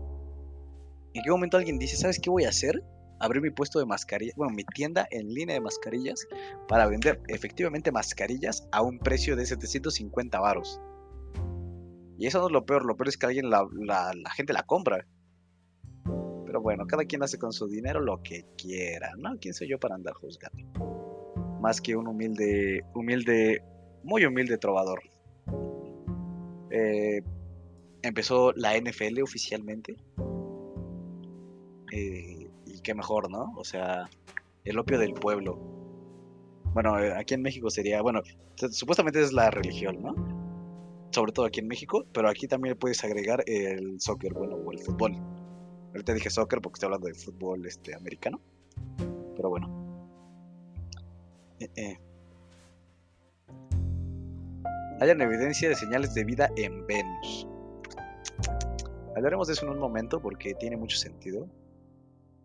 ¿En 1.14 1.22
qué 1.22 1.30
momento 1.30 1.56
alguien 1.56 1.78
dice, 1.78 1.96
¿sabes 1.96 2.18
qué 2.18 2.30
voy 2.30 2.44
a 2.44 2.50
hacer? 2.50 2.82
Abrir 3.18 3.40
mi 3.40 3.50
puesto 3.50 3.78
de 3.78 3.86
mascarillas, 3.86 4.36
bueno, 4.36 4.52
mi 4.54 4.64
tienda 4.64 5.06
en 5.10 5.32
línea 5.32 5.54
de 5.54 5.62
mascarillas 5.62 6.26
para 6.68 6.86
vender 6.86 7.22
efectivamente 7.28 7.90
mascarillas 7.90 8.68
a 8.72 8.82
un 8.82 8.98
precio 8.98 9.36
de 9.36 9.46
750 9.46 10.38
varos. 10.38 10.78
Y 12.18 12.26
eso 12.26 12.40
no 12.40 12.46
es 12.48 12.52
lo 12.52 12.66
peor, 12.66 12.84
lo 12.84 12.96
peor 12.96 13.08
es 13.08 13.16
que 13.16 13.26
alguien 13.26 13.48
la, 13.48 13.66
la, 13.72 14.30
gente 14.36 14.52
la 14.52 14.64
compra. 14.64 15.06
Pero 16.44 16.60
bueno, 16.60 16.86
cada 16.86 17.06
quien 17.06 17.22
hace 17.22 17.38
con 17.38 17.52
su 17.52 17.66
dinero 17.66 18.00
lo 18.00 18.22
que 18.22 18.44
quiera, 18.58 19.12
¿no? 19.16 19.38
¿Quién 19.40 19.54
soy 19.54 19.68
yo 19.68 19.78
para 19.78 19.94
andar 19.94 20.12
juzgando? 20.14 21.05
Más 21.60 21.80
que 21.80 21.96
un 21.96 22.06
humilde, 22.06 22.84
humilde, 22.94 23.62
muy 24.02 24.24
humilde 24.24 24.58
trovador. 24.58 25.00
Eh, 26.70 27.22
empezó 28.02 28.52
la 28.52 28.76
NFL 28.76 29.22
oficialmente. 29.22 29.96
Eh, 31.92 32.48
y 32.66 32.80
qué 32.82 32.94
mejor, 32.94 33.30
¿no? 33.30 33.52
O 33.56 33.64
sea, 33.64 34.08
el 34.64 34.78
opio 34.78 34.98
del 34.98 35.14
pueblo. 35.14 35.58
Bueno, 36.74 36.98
eh, 36.98 37.14
aquí 37.16 37.34
en 37.34 37.42
México 37.42 37.70
sería, 37.70 38.02
bueno, 38.02 38.20
supuestamente 38.70 39.22
es 39.22 39.32
la 39.32 39.50
religión, 39.50 40.02
¿no? 40.02 40.14
Sobre 41.10 41.32
todo 41.32 41.46
aquí 41.46 41.60
en 41.60 41.68
México, 41.68 42.04
pero 42.12 42.28
aquí 42.28 42.46
también 42.48 42.76
puedes 42.76 43.02
agregar 43.04 43.42
el 43.46 44.00
soccer, 44.00 44.34
bueno, 44.34 44.56
o 44.56 44.72
el 44.72 44.80
fútbol. 44.80 45.16
Ahorita 45.92 46.12
dije 46.12 46.28
soccer 46.28 46.60
porque 46.60 46.76
estoy 46.76 46.88
hablando 46.88 47.06
de 47.06 47.14
fútbol 47.14 47.64
este, 47.64 47.94
americano. 47.94 48.40
Pero 49.36 49.48
bueno. 49.48 49.75
Eh, 51.60 51.68
eh. 51.76 51.98
Hayan 55.00 55.20
evidencia 55.20 55.68
de 55.68 55.74
señales 55.74 56.14
de 56.14 56.24
vida 56.24 56.50
en 56.56 56.86
Venus. 56.86 57.48
Hablaremos 59.14 59.48
de 59.48 59.54
eso 59.54 59.66
en 59.66 59.72
un 59.72 59.78
momento 59.78 60.20
porque 60.20 60.54
tiene 60.54 60.76
mucho 60.76 60.96
sentido. 60.96 61.48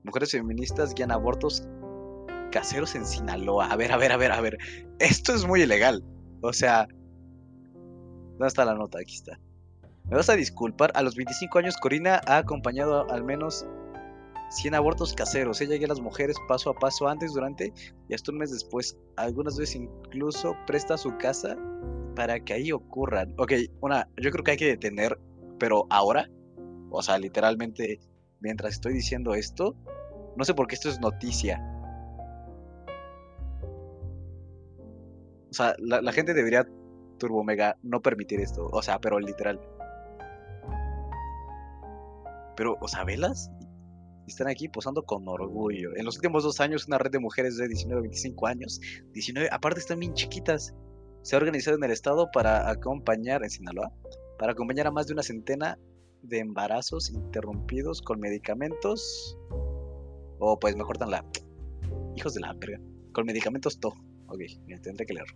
Mujeres 0.04 0.32
feministas 0.32 0.94
guían 0.94 1.12
abortos 1.12 1.68
caseros 2.52 2.96
en 2.96 3.06
Sinaloa. 3.06 3.68
A 3.68 3.76
ver, 3.76 3.92
a 3.92 3.98
ver, 3.98 4.12
a 4.12 4.18
ver, 4.18 4.32
a 4.32 4.42
ver. 4.42 4.58
Esto 5.00 5.34
es 5.34 5.46
muy 5.46 5.62
ilegal. 5.62 6.04
O 6.42 6.54
sea... 6.54 6.88
¿Dónde 8.32 8.48
está 8.48 8.66
la 8.66 8.76
nota? 8.76 9.00
Aquí 9.00 9.16
está. 9.16 9.40
Me 10.10 10.18
vas 10.18 10.30
a 10.30 10.36
disculpar. 10.36 10.92
A 10.96 11.04
los 11.04 11.16
25 11.16 11.60
años 11.60 11.78
Corina 11.78 12.22
ha 12.26 12.38
acompañado 12.38 13.10
al 13.10 13.24
menos 13.24 13.66
100 14.52 14.76
abortos 14.76 15.14
caseros. 15.14 15.62
Ella 15.62 15.76
guía 15.76 15.86
a 15.86 15.90
las 15.90 16.02
mujeres 16.02 16.36
paso 16.48 16.70
a 16.70 16.74
paso 16.74 17.08
antes, 17.08 17.34
durante 17.34 17.74
y 18.10 18.14
hasta 18.14 18.32
un 18.32 18.38
mes 18.38 18.52
después. 18.52 18.98
Algunas 19.16 19.58
veces 19.58 19.78
incluso 19.78 20.56
presta 20.68 20.98
su 20.98 21.18
casa 21.18 21.58
para 22.16 22.40
que 22.40 22.54
ahí 22.54 22.72
ocurran. 22.72 23.34
Ok, 23.38 23.54
una, 23.80 24.10
yo 24.18 24.30
creo 24.32 24.44
que 24.44 24.52
hay 24.52 24.58
que 24.58 24.68
detener, 24.68 25.18
pero 25.58 25.88
ahora, 25.90 26.30
o 26.90 27.02
sea, 27.02 27.18
literalmente, 27.18 28.00
mientras 28.42 28.74
estoy 28.74 28.94
diciendo 28.94 29.34
esto, 29.34 29.76
no 30.36 30.44
sé 30.44 30.54
por 30.54 30.68
qué 30.68 30.76
esto 30.76 30.90
es 30.90 31.00
noticia. 31.00 31.66
O 35.50 35.54
sea, 35.54 35.76
la, 35.80 36.12
gente 36.12 36.34
debería 36.34 36.68
Turbo 37.18 37.44
Mega 37.44 37.78
no 37.84 38.02
permitir 38.02 38.40
esto. 38.40 38.70
O 38.72 38.82
sea, 38.82 39.00
pero 39.00 39.20
literal. 39.20 39.60
Pero, 42.56 42.78
o 42.80 42.88
sea, 42.88 43.04
velas 43.04 43.52
están 44.32 44.48
aquí 44.48 44.68
posando 44.68 45.04
con 45.04 45.28
orgullo. 45.28 45.96
En 45.96 46.06
los 46.06 46.16
últimos 46.16 46.44
dos 46.44 46.60
años, 46.60 46.88
una 46.88 46.98
red 46.98 47.12
de 47.12 47.20
mujeres 47.20 47.58
de 47.58 47.68
19 47.68 48.00
a 48.00 48.02
25 48.02 48.48
años, 48.48 48.80
19, 49.14 49.50
aparte 49.52 49.80
están 49.80 50.00
bien 50.00 50.14
chiquitas, 50.14 50.74
se 51.22 51.36
ha 51.36 51.40
organizado 51.40 51.78
en 51.78 51.84
el 51.84 51.92
estado 51.92 52.30
para 52.32 52.70
acompañar, 52.70 53.44
en 53.44 53.50
Sinaloa, 53.50 53.92
para 54.40 54.54
acompañar 54.54 54.88
a 54.88 54.92
más 54.92 55.08
de 55.08 55.14
una 55.14 55.24
centena 55.24 55.78
de 56.24 56.40
embarazos 56.40 57.10
interrumpidos 57.12 58.02
con 58.02 58.20
medicamentos. 58.20 59.38
O 60.40 60.60
pues 60.60 60.76
me 60.76 60.84
cortan 60.84 61.12
la. 61.12 61.26
Hijos 62.16 62.34
de 62.34 62.42
la 62.42 62.54
verga. 62.54 62.80
Con 63.14 63.26
medicamentos 63.26 63.80
to. 63.80 63.90
Ok, 64.28 64.40
tendré 64.82 65.06
que 65.06 65.14
leer. 65.14 65.28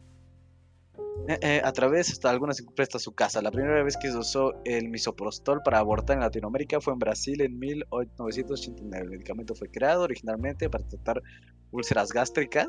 Eh, 1.27 1.39
eh, 1.41 1.61
a 1.63 1.71
través 1.71 2.11
hasta 2.11 2.29
algunas 2.29 2.61
presta 2.75 2.99
su 2.99 3.13
casa. 3.13 3.41
La 3.41 3.51
primera 3.51 3.83
vez 3.83 3.97
que 3.97 4.11
se 4.11 4.17
usó 4.17 4.53
el 4.63 4.89
misoprostol 4.89 5.61
para 5.63 5.79
abortar 5.79 6.17
en 6.17 6.21
Latinoamérica 6.21 6.79
fue 6.79 6.93
en 6.93 6.99
Brasil 6.99 7.41
en 7.41 7.57
1989. 7.57 9.03
El 9.03 9.09
medicamento 9.09 9.55
fue 9.55 9.69
creado 9.69 10.03
originalmente 10.03 10.69
para 10.69 10.87
tratar 10.87 11.21
úlceras 11.71 12.11
gástricas. 12.11 12.67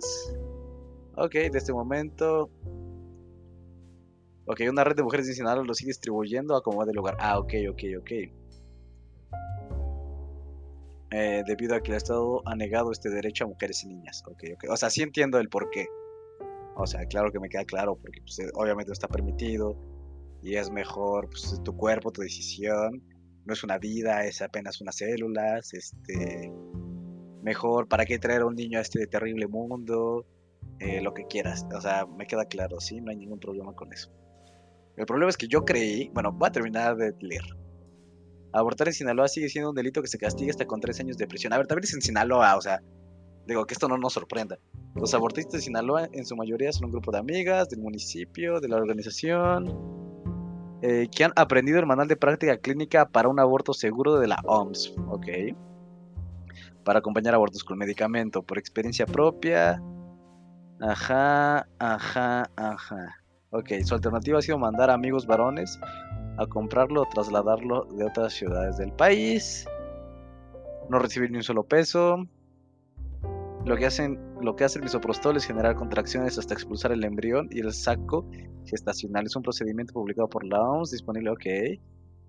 Ok, 1.17 1.33
de 1.33 1.59
este 1.59 1.73
momento. 1.73 2.51
Ok, 4.47 4.61
una 4.71 4.85
red 4.85 4.97
de 4.97 5.03
mujeres 5.03 5.27
de 5.27 5.65
lo 5.65 5.75
sigue 5.75 5.89
distribuyendo 5.89 6.57
a 6.57 6.63
como 6.63 6.87
de 6.87 6.95
lugar. 6.95 7.17
Ah, 7.19 7.39
ok, 7.39 7.53
ok, 7.71 7.83
ok. 7.99 8.11
Eh, 11.11 11.43
debido 11.47 11.75
a 11.75 11.81
que 11.81 11.91
el 11.93 11.97
Estado 11.99 12.43
ha 12.47 12.55
negado 12.55 12.91
este 12.91 13.11
derecho 13.11 13.45
a 13.45 13.49
mujeres 13.49 13.85
y 13.85 13.89
niñas. 13.89 14.23
Ok, 14.27 14.45
ok. 14.55 14.71
O 14.71 14.77
sea, 14.77 14.89
sí 14.89 15.03
entiendo 15.03 15.39
el 15.39 15.49
porqué. 15.49 15.87
O 16.77 16.87
sea, 16.87 17.07
claro 17.07 17.33
que 17.33 17.41
me 17.41 17.49
queda 17.49 17.65
claro, 17.65 17.97
porque 17.97 18.21
pues, 18.21 18.39
eh, 18.39 18.51
obviamente 18.55 18.93
está 18.93 19.09
permitido 19.09 19.77
y 20.43 20.57
es 20.57 20.71
mejor 20.71 21.29
pues, 21.31 21.61
tu 21.65 21.77
cuerpo, 21.77 22.13
tu 22.13 22.21
decisión. 22.21 23.03
No 23.47 23.55
es 23.55 23.65
una 23.65 23.79
vida, 23.79 24.25
es 24.25 24.43
apenas 24.43 24.81
unas 24.81 24.97
células. 24.97 25.73
Este, 25.73 26.53
mejor, 27.43 27.89
¿para 27.89 28.05
qué 28.05 28.19
traer 28.19 28.43
a 28.43 28.47
un 28.47 28.55
niño 28.55 28.79
a 28.79 28.83
este 28.83 29.07
terrible 29.07 29.47
mundo? 29.47 30.27
Eh, 30.79 31.01
lo 31.01 31.15
que 31.15 31.27
quieras. 31.27 31.67
O 31.75 31.81
sea, 31.81 32.05
me 32.07 32.27
queda 32.27 32.45
claro, 32.45 32.79
sí, 32.81 33.01
no 33.01 33.11
hay 33.11 33.17
ningún 33.17 33.41
problema 33.41 33.73
con 33.73 33.93
eso. 33.93 34.11
El 34.97 35.07
problema 35.07 35.31
es 35.31 35.37
que 35.37 35.49
yo 35.49 35.65
creí, 35.65 36.11
bueno, 36.13 36.33
voy 36.33 36.49
a 36.49 36.53
terminar 36.53 36.97
de 36.97 37.15
leer. 37.21 37.45
Abortar 38.53 38.89
en 38.89 38.95
Sinaloa 38.95 39.29
sigue 39.29 39.49
siendo 39.49 39.71
un 39.71 39.77
delito 39.77 40.03
que 40.03 40.09
se 40.09 40.19
castiga 40.19 40.51
hasta 40.51 40.67
con 40.67 40.81
tres 40.81 41.01
años 41.01 41.17
de 41.17 41.27
prisión. 41.27 41.53
A 41.53 41.59
ver, 41.59 41.67
también 41.67 41.85
es 41.85 41.95
en 41.95 42.03
Sinaloa, 42.03 42.57
o 42.57 42.61
sea, 42.61 42.83
digo 43.47 43.67
que 43.67 43.75
esto 43.75 43.89
no 43.89 43.97
nos 43.97 44.13
sorprenda. 44.13 44.59
Los 44.97 45.13
abortistas 45.13 45.53
de 45.53 45.61
Sinaloa 45.61 46.09
en 46.13 46.25
su 46.25 46.35
mayoría 46.37 46.73
son 46.73 46.87
un 46.87 46.93
grupo 46.93 47.13
de 47.13 47.19
amigas 47.19 47.69
del 47.69 47.81
municipio, 47.81 48.61
de 48.61 48.69
la 48.69 48.77
organización, 48.77 49.97
eh, 50.83 51.09
que 51.15 51.25
han 51.25 51.33
aprendido 51.37 51.79
el 51.79 51.87
manual 51.87 52.09
de 52.09 52.17
práctica 52.17 52.57
clínica 52.57 53.07
para 53.07 53.29
un 53.29 53.39
aborto 53.39 53.75
seguro 53.75 54.19
de 54.19 54.29
la 54.29 54.41
OMS, 54.45 54.95
¿ok? 55.09 55.27
Para 56.83 57.01
acompañar 57.01 57.35
abortos 57.35 57.63
con 57.63 57.77
medicamento 57.77 58.43
por 58.43 58.59
experiencia 58.59 59.05
propia. 59.05 59.83
Ajá, 60.81 61.67
ajá, 61.79 62.51
ajá. 62.57 63.17
Ok, 63.51 63.73
su 63.85 63.95
alternativa 63.95 64.39
ha 64.39 64.43
sido 64.43 64.59
mandar 64.59 64.91
a 64.91 64.95
amigos 64.95 65.27
varones 65.27 65.79
a 66.39 66.47
comprarlo 66.47 67.03
o 67.03 67.09
trasladarlo 67.13 67.85
de 67.97 68.05
otras 68.05 68.33
ciudades 68.33 68.77
del 68.77 68.93
país. 68.93 69.67
No 70.89 70.99
recibir 70.99 71.31
ni 71.31 71.39
un 71.39 71.43
solo 71.43 71.65
peso. 71.65 72.27
Lo 73.67 73.77
que, 73.77 73.85
hacen, 73.85 74.17
lo 74.41 74.55
que 74.55 74.63
hace 74.63 74.79
el 74.79 74.85
misoprostol 74.85 75.37
es 75.37 75.45
generar 75.45 75.75
contracciones 75.75 76.39
hasta 76.39 76.55
expulsar 76.55 76.93
el 76.93 77.03
embrión 77.03 77.49
y 77.51 77.59
el 77.59 77.73
saco 77.73 78.25
gestacional. 78.65 79.27
Es 79.27 79.35
un 79.35 79.43
procedimiento 79.43 79.93
publicado 79.93 80.29
por 80.29 80.45
la 80.45 80.61
OMS, 80.61 80.93
disponible, 80.93 81.31
ok. 81.31 81.47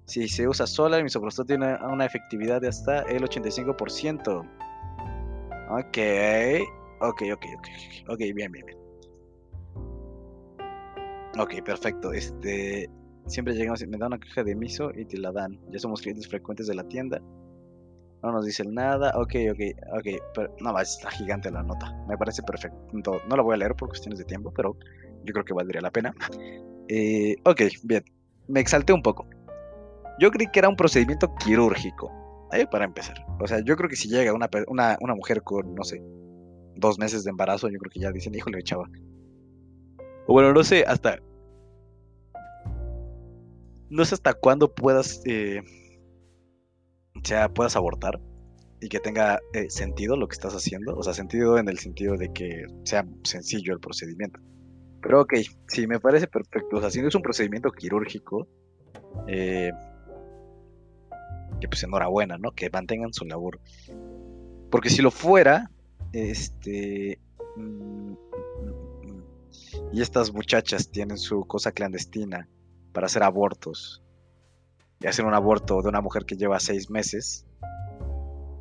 Si 0.06 0.28
se 0.28 0.48
usa 0.48 0.66
sola, 0.66 0.98
el 0.98 1.04
misoprostol 1.04 1.46
tiene 1.46 1.78
una 1.86 2.06
efectividad 2.06 2.60
de 2.60 2.70
hasta 2.70 3.02
el 3.04 3.22
85%. 3.22 4.40
Ok, 5.70 5.98
ok, 7.02 7.22
ok, 7.32 7.46
ok, 7.56 7.68
ok, 8.10 8.20
bien, 8.34 8.52
bien, 8.52 8.66
bien. 8.66 8.78
Ok, 11.38 11.62
perfecto. 11.64 12.14
Este, 12.14 12.90
siempre 13.28 13.54
llegamos 13.54 13.84
y 13.84 13.86
me 13.86 14.00
da 14.00 14.08
una 14.08 14.18
caja 14.18 14.44
de 14.44 14.56
miso 14.56 14.90
y 14.96 15.06
te 15.06 15.20
la 15.20 15.32
dan. 15.32 15.60
Ya 15.70 15.78
somos 15.78 16.02
clientes 16.02 16.28
frecuentes 16.28 16.66
de 16.66 16.74
la 16.74 16.84
tienda. 16.88 17.22
No 18.24 18.32
nos 18.32 18.46
dicen 18.46 18.74
nada. 18.74 19.12
Ok, 19.16 19.36
ok, 19.52 19.60
ok. 19.94 20.22
Pero, 20.34 20.56
no, 20.60 20.80
está 20.80 21.12
gigante 21.12 21.52
la 21.52 21.64
nota. 21.64 21.94
Me 22.08 22.18
parece 22.18 22.42
perfecto. 22.44 22.78
No 23.28 23.36
la 23.36 23.44
voy 23.44 23.56
a 23.56 23.58
leer 23.58 23.76
por 23.76 23.90
cuestiones 23.90 24.20
de 24.20 24.26
tiempo, 24.26 24.52
pero 24.54 24.76
yo 25.24 25.34
creo 25.34 25.46
que 25.46 25.54
valdría 25.54 25.82
la 25.82 25.92
pena. 25.92 26.14
Eh, 26.90 27.36
ok, 27.44 27.64
bien. 27.84 28.02
Me 28.48 28.62
exalté 28.62 28.94
un 28.94 29.02
poco. 29.02 29.28
Yo 30.22 30.32
creí 30.32 30.48
que 30.48 30.60
era 30.60 30.70
un 30.70 30.78
procedimiento 30.78 31.36
quirúrgico. 31.36 32.10
Ahí 32.50 32.66
para 32.66 32.86
empezar. 32.86 33.26
O 33.42 33.46
sea, 33.46 33.60
yo 33.60 33.76
creo 33.76 33.90
que 33.90 33.98
si 33.98 34.08
llega 34.08 34.34
una, 34.34 34.50
una, 34.68 34.98
una 35.02 35.14
mujer 35.14 35.44
con, 35.44 35.76
no 35.76 35.84
sé, 35.84 36.02
dos 36.78 36.98
meses 36.98 37.24
de 37.24 37.32
embarazo, 37.32 37.68
yo 37.68 37.78
creo 37.78 37.92
que 37.92 38.00
ya 38.00 38.12
dicen, 38.14 38.34
híjole, 38.36 38.64
chava. 38.64 38.90
O 40.28 40.34
bueno, 40.34 40.54
no 40.54 40.64
sé, 40.64 40.86
hasta. 40.88 41.20
No 43.90 44.06
sé 44.06 44.16
hasta 44.16 44.34
cuándo 44.34 44.74
puedas. 44.74 45.22
Eh, 45.26 45.62
sea, 47.24 47.50
puedas 47.50 47.76
abortar 47.76 48.20
y 48.80 48.90
que 48.90 49.00
tenga 49.00 49.40
eh, 49.54 49.70
sentido 49.70 50.16
lo 50.16 50.28
que 50.28 50.34
estás 50.34 50.54
haciendo. 50.54 50.96
O 50.96 51.04
sea, 51.04 51.14
sentido 51.14 51.58
en 51.58 51.68
el 51.70 51.80
sentido 51.80 52.18
de 52.18 52.32
que 52.32 52.66
sea 52.84 53.06
sencillo 53.24 53.74
el 53.74 53.80
procedimiento. 53.80 54.40
Pero 55.02 55.22
ok, 55.22 55.36
sí, 55.68 55.88
me 55.88 56.00
parece 56.00 56.28
perfecto. 56.28 56.78
O 56.78 56.82
sea, 56.82 56.90
si 56.90 57.02
no 57.02 57.08
es 57.08 57.16
un 57.16 57.22
procedimiento 57.22 57.72
quirúrgico, 57.72 58.48
eh, 59.28 59.72
que 61.60 61.68
pues 61.68 61.84
enhorabuena, 61.84 62.38
¿no? 62.38 62.52
Que 62.52 62.70
mantengan 62.70 63.14
su 63.14 63.26
labor. 63.26 63.60
Porque 64.70 64.90
si 64.90 65.02
lo 65.02 65.12
fuera, 65.12 65.72
este... 66.14 67.20
Mm, 67.56 68.12
mm, 68.12 68.16
mm, 69.04 69.24
y 69.94 70.02
estas 70.02 70.34
muchachas 70.34 70.92
tienen 70.92 71.18
su 71.18 71.46
cosa 71.46 71.72
clandestina 71.72 72.48
para 72.92 73.08
hacer 73.08 73.24
abortos 73.24 74.04
y 75.00 75.08
hacer 75.08 75.26
un 75.26 75.34
aborto 75.34 75.82
de 75.82 75.90
una 75.90 76.02
mujer 76.02 76.26
que 76.26 76.36
lleva 76.36 76.60
seis 76.60 76.90
meses, 76.90 77.46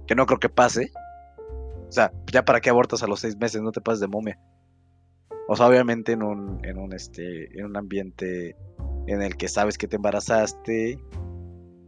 que 0.07 0.14
no 0.14 0.26
creo 0.26 0.38
que 0.38 0.49
pase. 0.49 0.93
O 1.88 1.93
sea, 1.93 2.12
ya 2.33 2.45
para 2.45 2.61
qué 2.61 2.71
abortas 2.71 3.02
a 3.02 3.07
los 3.07 3.21
seis 3.21 3.37
meses, 3.37 3.62
no 3.62 3.73
te 3.73 3.81
pases 3.81 4.00
de 4.00 4.09
momia. 4.09 4.38
O 5.49 5.57
sea, 5.57 5.69
obviamente 5.69 6.12
en 6.12 6.23
un, 6.23 6.64
en 6.64 6.78
un, 6.78 6.93
este, 6.93 7.59
en 7.59 7.66
un 7.66 7.76
ambiente 7.76 8.57
en 9.07 9.23
el 9.23 9.37
que 9.37 9.49
sabes 9.49 9.78
que 9.78 9.87
te 9.87 9.97
embarazaste 9.97 10.99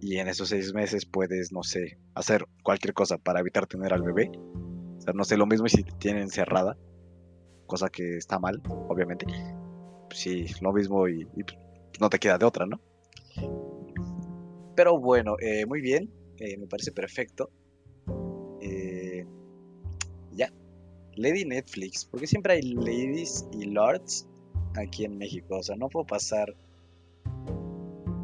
y 0.00 0.18
en 0.18 0.28
esos 0.28 0.50
seis 0.50 0.72
meses 0.72 1.06
puedes, 1.06 1.52
no 1.52 1.62
sé, 1.64 1.98
hacer 2.14 2.46
cualquier 2.62 2.94
cosa 2.94 3.18
para 3.18 3.40
evitar 3.40 3.66
tener 3.66 3.92
al 3.92 4.02
bebé. 4.02 4.30
O 4.98 5.00
sea, 5.00 5.12
no 5.12 5.24
sé, 5.24 5.36
lo 5.36 5.46
mismo 5.46 5.68
si 5.68 5.82
te 5.82 5.92
tienen 5.98 6.22
encerrada, 6.22 6.76
cosa 7.66 7.88
que 7.88 8.16
está 8.16 8.38
mal, 8.38 8.62
obviamente. 8.88 9.26
Pues 10.08 10.20
sí, 10.20 10.46
lo 10.60 10.72
mismo 10.72 11.08
y, 11.08 11.24
pues, 11.24 11.58
no 12.00 12.08
te 12.08 12.18
queda 12.18 12.38
de 12.38 12.46
otra, 12.46 12.66
¿no? 12.66 12.80
Pero 14.78 14.96
bueno, 14.96 15.34
eh, 15.40 15.66
muy 15.66 15.80
bien, 15.80 16.08
eh, 16.36 16.56
me 16.56 16.68
parece 16.68 16.92
perfecto. 16.92 17.50
Eh, 18.60 19.26
ya, 20.30 20.52
Lady 21.16 21.44
Netflix, 21.44 22.04
porque 22.04 22.28
siempre 22.28 22.52
hay 22.52 22.62
ladies 22.62 23.44
y 23.50 23.64
lords 23.64 24.28
aquí 24.76 25.04
en 25.04 25.18
México, 25.18 25.56
o 25.56 25.62
sea, 25.64 25.74
no 25.74 25.88
puedo 25.88 26.06
pasar 26.06 26.54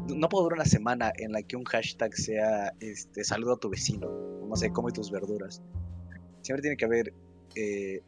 no 0.07 0.29
puedo 0.29 0.45
durar 0.45 0.59
una 0.59 0.65
semana 0.65 1.11
en 1.17 1.33
la 1.33 1.43
que 1.43 1.57
un 1.57 1.65
hashtag 1.65 2.15
sea 2.15 2.71
este 2.79 3.25
saludo 3.25 3.55
a 3.55 3.57
tu 3.57 3.69
vecino, 3.69 4.07
no 4.47 4.55
sé, 4.55 4.71
come 4.71 4.93
tus 4.93 5.11
verduras. 5.11 5.61
Siempre 6.41 6.61
tiene 6.61 6.77
que 6.77 6.85
haber 6.85 7.11
eh, 7.55 8.01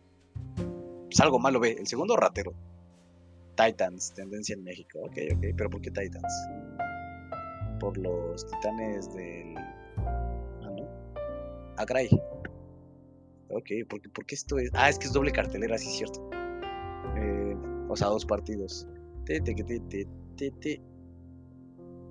pues 0.56 1.20
algo 1.20 1.38
malo, 1.38 1.60
ve. 1.60 1.76
El 1.78 1.88
segundo 1.88 2.16
ratero. 2.16 2.54
Titans, 3.58 4.14
tendencia 4.14 4.54
en 4.54 4.64
México. 4.64 5.00
Ok, 5.00 5.18
ok, 5.36 5.46
pero 5.58 5.70
¿por 5.70 5.82
qué 5.82 5.92
Titans? 5.92 6.34
Por 7.80 7.98
los 7.98 8.46
titanes 8.48 9.14
del. 9.14 9.56
Ah, 9.98 10.70
no. 10.76 10.88
Agray. 11.78 12.10
Ok, 13.50 13.70
porque, 13.90 14.10
porque 14.10 14.36
esto 14.36 14.58
es. 14.58 14.70
Ah, 14.74 14.90
es 14.90 15.00
que 15.00 15.08
es 15.08 15.14
doble 15.14 15.32
cartelera, 15.32 15.78
sí 15.78 15.88
es 15.90 15.98
cierto. 15.98 16.30
Eh, 17.16 17.56
o 17.88 17.96
sea, 17.96 18.08
dos 18.08 18.26
partidos. 18.26 18.88
Te, 19.26 19.40
te, 19.42 19.54
te, 19.54 20.52
te. 20.52 20.82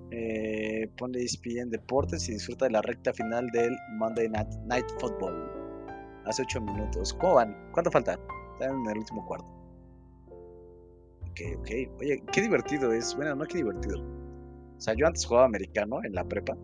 Eh, 0.09 0.89
ponle 0.97 1.23
ESPN 1.23 1.69
Deportes 1.69 2.29
y 2.29 2.33
disfruta 2.33 2.65
de 2.65 2.71
la 2.71 2.81
recta 2.81 3.11
final 3.13 3.47
del 3.51 3.75
Monday 3.97 4.29
Night, 4.29 4.87
Football. 4.99 5.51
Hace 6.25 6.43
8 6.43 6.61
minutos. 6.61 7.13
¿Cómo 7.13 7.35
van? 7.35 7.55
¿Cuánto 7.73 7.91
falta? 7.91 8.19
Están 8.53 8.79
en 8.81 8.89
el 8.89 8.97
último 8.97 9.25
cuarto. 9.25 9.51
Ok, 11.21 11.41
ok. 11.59 11.69
Oye, 11.99 12.23
qué 12.31 12.41
divertido 12.41 12.91
es. 12.93 13.15
Bueno, 13.15 13.35
no 13.35 13.45
qué 13.45 13.57
divertido. 13.57 14.16
O 14.77 14.81
sea, 14.81 14.93
yo 14.93 15.07
antes 15.07 15.25
jugaba 15.25 15.45
americano 15.45 15.99
en 16.03 16.13
la 16.13 16.23
prepa. 16.23 16.57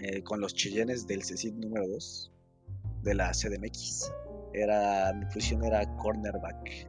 Eh, 0.00 0.22
con 0.22 0.40
los 0.40 0.54
chillenes 0.54 1.06
del 1.06 1.24
CECID 1.24 1.54
número 1.54 1.88
2 1.88 2.32
de 3.02 3.14
la 3.14 3.32
CDMX. 3.32 4.12
Era, 4.52 5.12
mi 5.12 5.24
posición 5.26 5.64
era 5.64 5.84
cornerback. 5.96 6.88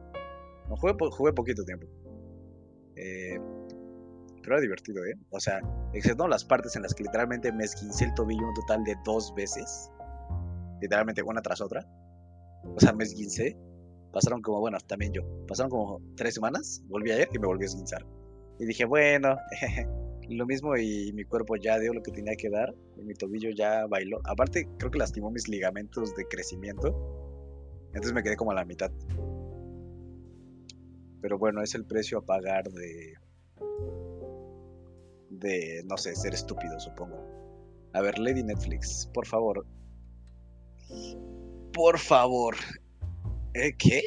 Jugué, 0.68 1.32
poquito 1.32 1.64
tiempo. 1.64 1.86
Eh, 2.96 3.38
pero 4.42 4.54
era 4.54 4.62
divertido, 4.62 5.04
¿eh? 5.04 5.14
O 5.30 5.40
sea, 5.40 5.60
excepto 5.92 6.28
las 6.28 6.44
partes 6.44 6.76
en 6.76 6.82
las 6.82 6.94
que 6.94 7.02
literalmente 7.02 7.52
me 7.52 7.64
esquincé 7.64 8.04
el 8.04 8.14
tobillo 8.14 8.46
un 8.46 8.54
total 8.54 8.84
de 8.84 8.96
dos 9.04 9.34
veces. 9.34 9.90
Literalmente 10.80 11.22
una 11.22 11.42
tras 11.42 11.60
otra. 11.60 11.84
O 12.64 12.78
sea, 12.78 12.92
me 12.92 13.04
esquincé. 13.04 13.56
Pasaron 14.12 14.40
como, 14.40 14.60
bueno, 14.60 14.78
también 14.86 15.12
yo. 15.12 15.22
Pasaron 15.46 15.70
como 15.70 16.00
tres 16.16 16.34
semanas. 16.34 16.82
Volví 16.86 17.10
a 17.10 17.22
ir 17.22 17.28
y 17.32 17.38
me 17.38 17.46
volví 17.46 17.64
a 17.64 17.66
esguinzar. 17.66 18.06
Y 18.60 18.66
dije, 18.66 18.84
bueno, 18.84 19.36
lo 20.28 20.46
mismo 20.46 20.76
y 20.76 21.12
mi 21.12 21.24
cuerpo 21.24 21.56
ya 21.56 21.78
dio 21.78 21.92
lo 21.92 22.02
que 22.02 22.12
tenía 22.12 22.36
que 22.36 22.50
dar. 22.50 22.72
Y 22.96 23.02
mi 23.02 23.14
tobillo 23.14 23.50
ya 23.50 23.86
bailó. 23.86 24.20
Aparte, 24.24 24.68
creo 24.78 24.90
que 24.90 24.98
lastimó 24.98 25.30
mis 25.30 25.48
ligamentos 25.48 26.14
de 26.14 26.24
crecimiento. 26.26 26.94
Entonces 27.88 28.12
me 28.12 28.22
quedé 28.22 28.36
como 28.36 28.52
a 28.52 28.54
la 28.54 28.64
mitad. 28.64 28.92
Pero 31.20 31.38
bueno, 31.38 31.62
es 31.62 31.74
el 31.74 31.84
precio 31.84 32.18
a 32.18 32.24
pagar 32.24 32.70
de 32.70 33.14
de, 35.30 35.82
no 35.86 35.96
sé, 35.96 36.14
ser 36.14 36.34
estúpido, 36.34 36.78
supongo. 36.78 37.18
A 37.94 38.00
ver, 38.02 38.18
Lady 38.18 38.42
Netflix, 38.42 39.10
por 39.12 39.26
favor. 39.26 39.66
Por 41.72 41.98
favor. 41.98 42.54
¿Eh, 43.54 43.72
¿Qué? 43.78 44.02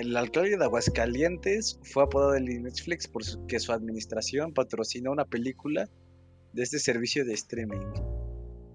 El 0.00 0.16
alcalde 0.16 0.56
de 0.56 0.64
Aguascalientes 0.64 1.78
fue 1.82 2.04
apodado 2.04 2.32
de 2.32 2.40
Netflix 2.40 3.06
porque 3.06 3.60
su 3.60 3.70
administración 3.70 4.54
patrocinó 4.54 5.12
una 5.12 5.26
película 5.26 5.90
de 6.54 6.62
este 6.62 6.78
servicio 6.78 7.22
de 7.26 7.34
streaming. 7.34 7.84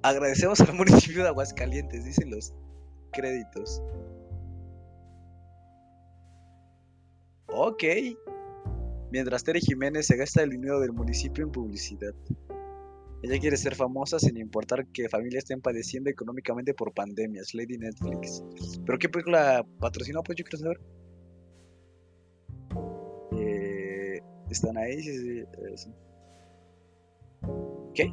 Agradecemos 0.03 0.61
al 0.61 0.75
municipio 0.75 1.23
de 1.23 1.29
Aguascalientes, 1.29 2.05
dicen 2.05 2.29
los 2.29 2.53
créditos. 3.11 3.81
Ok, 7.47 7.83
mientras 9.11 9.43
Tere 9.43 9.61
Jiménez 9.61 10.05
se 10.05 10.17
gasta 10.17 10.43
el 10.43 10.51
dinero 10.51 10.79
del 10.79 10.93
municipio 10.93 11.43
en 11.43 11.51
publicidad. 11.51 12.13
Ella 13.23 13.39
quiere 13.39 13.57
ser 13.57 13.73
famosa 13.73 14.19
sin 14.19 14.37
importar 14.37 14.85
que 14.93 15.09
familias 15.09 15.45
estén 15.45 15.59
padeciendo 15.59 16.07
económicamente 16.11 16.75
por 16.75 16.93
pandemias. 16.93 17.55
Lady 17.55 17.79
Netflix. 17.79 18.43
¿Pero 18.85 18.99
qué 18.99 19.09
película 19.09 19.65
patrocinó? 19.79 20.21
Pues 20.21 20.37
yo 20.37 20.45
quiero 20.45 20.59
saber. 20.59 21.04
¿Están 24.55 24.77
ahí? 24.77 25.01
Sí, 25.01 25.43
sí, 25.75 25.91
¿Qué? 27.93 28.09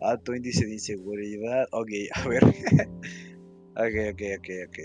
Alto 0.00 0.34
índice 0.34 0.66
de 0.66 0.72
inseguridad. 0.72 1.68
Ok, 1.70 1.90
a 2.14 2.26
ver. 2.26 2.42
ok, 2.44 3.96
ok, 4.12 4.22
ok, 4.38 4.48
ok, 4.66 4.78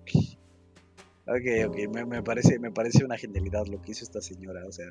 ok. 0.00 0.10
Ok, 1.28 1.46
ok, 1.68 2.06
me, 2.08 2.22
parece, 2.24 2.58
me 2.58 2.72
parece 2.72 3.04
una 3.04 3.16
genialidad 3.16 3.66
lo 3.66 3.80
que 3.80 3.92
hizo 3.92 4.02
esta 4.02 4.20
señora, 4.20 4.66
o 4.66 4.72
sea. 4.72 4.88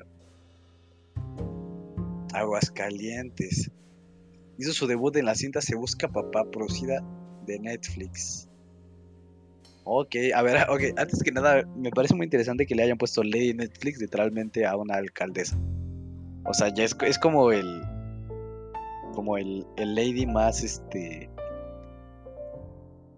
Aguascalientes. 2.32 3.70
Hizo 4.56 4.72
su 4.72 4.86
debut 4.86 5.14
en 5.16 5.26
la 5.26 5.34
cinta 5.34 5.60
Se 5.60 5.76
Busca 5.76 6.08
Papá, 6.08 6.50
producida 6.50 7.04
de 7.44 7.58
Netflix. 7.58 8.48
Ok, 9.84 10.16
a 10.34 10.42
ver, 10.42 10.56
ok, 10.70 10.98
antes 10.98 11.22
que 11.22 11.32
nada, 11.32 11.64
me 11.76 11.90
parece 11.90 12.14
muy 12.14 12.24
interesante 12.24 12.66
que 12.66 12.74
le 12.74 12.82
hayan 12.82 12.98
puesto 12.98 13.22
Lady 13.22 13.54
Netflix 13.54 13.98
literalmente 13.98 14.66
a 14.66 14.76
una 14.76 14.96
alcaldesa. 14.96 15.58
O 16.44 16.54
sea, 16.54 16.68
ya 16.68 16.84
es, 16.84 16.96
es 17.02 17.18
como 17.18 17.52
el. 17.52 17.82
Como 19.14 19.36
el, 19.36 19.66
el 19.76 19.94
Lady 19.94 20.26
más, 20.26 20.62
este. 20.62 21.30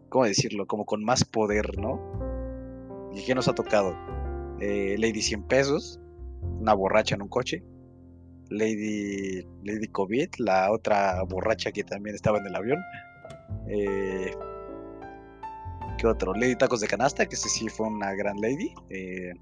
¿Cómo 0.09 0.25
decirlo? 0.25 0.67
Como 0.67 0.85
con 0.85 1.05
más 1.05 1.25
poder, 1.25 1.79
¿no? 1.79 2.01
¿Y 3.15 3.25
qué 3.25 3.35
nos 3.35 3.49
ha 3.49 3.55
tocado? 3.55 3.97
Eh, 4.61 4.97
Lady 4.99 5.23
100 5.23 5.45
pesos, 5.45 6.01
una 6.61 6.75
borracha 6.75 7.15
en 7.15 7.23
un 7.23 7.29
coche. 7.29 7.63
Lady, 8.51 9.47
Lady 9.65 9.89
COVID, 9.89 10.29
la 10.39 10.71
otra 10.71 11.23
borracha 11.23 11.73
que 11.73 11.85
también 11.85 12.15
estaba 12.15 12.39
en 12.39 12.47
el 12.47 12.55
avión. 12.55 12.79
Eh, 13.69 14.35
¿Qué 16.03 16.09
otro? 16.09 16.35
Lady 16.35 16.57
Tacos 16.57 16.81
de 16.81 16.89
Canasta, 16.89 17.27
que 17.27 17.37
ese 17.37 17.49
sí 17.49 17.69
fue 17.69 17.87
una 17.87 18.13
gran 18.17 18.41
lady. 18.41 18.75
Eh, 18.91 19.33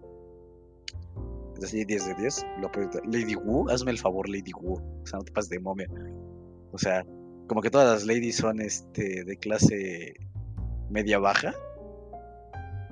es 1.57 1.65
así, 1.65 1.87
10 1.87 2.09
de 2.09 2.15
10. 2.17 2.47
Lady 3.07 3.35
Wu, 3.35 3.71
hazme 3.71 3.93
el 3.93 3.99
favor, 3.99 4.29
Lady 4.29 4.53
Wu. 4.53 4.75
O 4.75 5.07
sea, 5.07 5.21
no 5.21 5.25
te 5.25 5.33
pases 5.33 5.49
de 5.49 5.59
momia. 5.59 5.89
O 6.71 6.77
sea, 6.77 7.03
como 7.47 7.63
que 7.63 7.71
todas 7.71 7.91
las 7.91 8.05
ladies 8.05 8.37
son 8.37 8.61
este 8.61 9.25
de 9.25 9.37
clase 9.39 10.13
media 10.91 11.19
baja. 11.19 11.55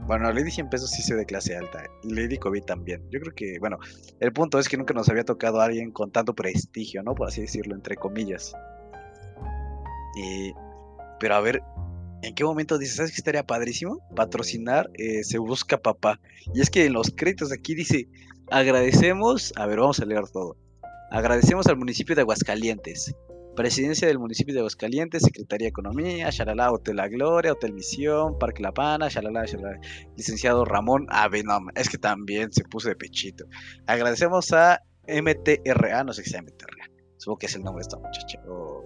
Bueno, 0.06 0.32
Lady 0.32 0.50
100 0.50 0.70
pesos 0.70 0.90
sí 0.90 1.02
se 1.02 1.14
de 1.14 1.26
clase 1.26 1.54
alta. 1.54 1.84
Lady 2.04 2.38
COVID 2.38 2.62
también. 2.62 3.06
Yo 3.10 3.20
creo 3.20 3.34
que, 3.34 3.58
bueno, 3.58 3.76
el 4.18 4.32
punto 4.32 4.58
es 4.58 4.66
que 4.66 4.78
nunca 4.78 4.94
nos 4.94 5.10
había 5.10 5.24
tocado 5.24 5.60
a 5.60 5.66
alguien 5.66 5.90
con 5.90 6.10
tanto 6.10 6.34
prestigio, 6.34 7.02
¿no? 7.02 7.14
Por 7.14 7.28
así 7.28 7.42
decirlo, 7.42 7.74
entre 7.74 7.96
comillas. 7.96 8.54
Y, 10.16 10.54
pero 11.20 11.34
a 11.34 11.40
ver, 11.40 11.62
¿en 12.22 12.34
qué 12.34 12.44
momento 12.44 12.78
dices, 12.78 12.96
¿sabes 12.96 13.12
qué 13.12 13.18
estaría 13.18 13.44
padrísimo? 13.44 13.98
Patrocinar 14.14 14.90
eh, 14.94 15.24
Se 15.24 15.38
Busca 15.38 15.78
Papá. 15.78 16.20
Y 16.54 16.60
es 16.60 16.70
que 16.70 16.86
en 16.86 16.92
los 16.92 17.12
créditos 17.14 17.52
aquí 17.52 17.74
dice, 17.74 18.08
agradecemos, 18.50 19.52
a 19.56 19.66
ver, 19.66 19.80
vamos 19.80 20.00
a 20.00 20.04
leer 20.04 20.28
todo. 20.28 20.56
Agradecemos 21.10 21.66
al 21.66 21.76
municipio 21.76 22.14
de 22.14 22.22
Aguascalientes 22.22 23.14
Presidencia 23.58 24.06
del 24.06 24.20
municipio 24.20 24.54
de 24.54 24.60
Aguascalientes, 24.60 25.20
Secretaría 25.24 25.64
de 25.64 25.70
Economía, 25.70 26.30
Shalala, 26.30 26.70
Hotel 26.70 26.94
La 26.94 27.08
Gloria, 27.08 27.50
Hotel 27.50 27.72
Misión, 27.72 28.38
Parque 28.38 28.62
La 28.62 28.70
Pana, 28.70 29.08
Shalala, 29.08 29.46
Shalala. 29.46 29.80
Licenciado 30.16 30.64
Ramón 30.64 31.06
Ave, 31.08 31.42
no, 31.42 31.58
es 31.74 31.88
que 31.88 31.98
también 31.98 32.52
se 32.52 32.62
puso 32.62 32.88
de 32.88 32.94
pechito. 32.94 33.46
Agradecemos 33.88 34.52
a 34.52 34.80
MTRA, 35.08 36.04
no 36.04 36.12
sé 36.12 36.22
qué 36.22 36.30
sea 36.30 36.40
MTRA, 36.40 36.88
supongo 37.16 37.38
que 37.38 37.46
es 37.46 37.56
el 37.56 37.64
nombre 37.64 37.80
de 37.80 37.88
esta 37.88 37.96
muchacha, 37.96 38.40
o, 38.48 38.77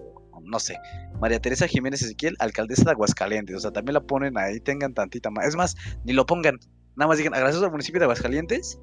no 0.44 0.58
sé. 0.58 0.78
María 1.20 1.40
Teresa 1.40 1.66
Jiménez 1.66 2.02
Ezequiel, 2.02 2.36
alcaldesa 2.38 2.84
de 2.84 2.90
Aguascalientes, 2.92 3.56
o 3.56 3.60
sea, 3.60 3.70
también 3.70 3.94
la 3.94 4.00
ponen 4.00 4.36
ahí, 4.38 4.60
tengan 4.60 4.94
tantita 4.94 5.30
más. 5.30 5.46
Es 5.46 5.56
más, 5.56 5.76
ni 6.04 6.12
lo 6.12 6.26
pongan, 6.26 6.58
nada 6.96 7.08
más 7.08 7.18
digan, 7.18 7.34
agradecemos 7.34 7.64
al 7.64 7.70
municipio 7.70 7.98
de 7.98 8.04
Aguascalientes 8.04 8.78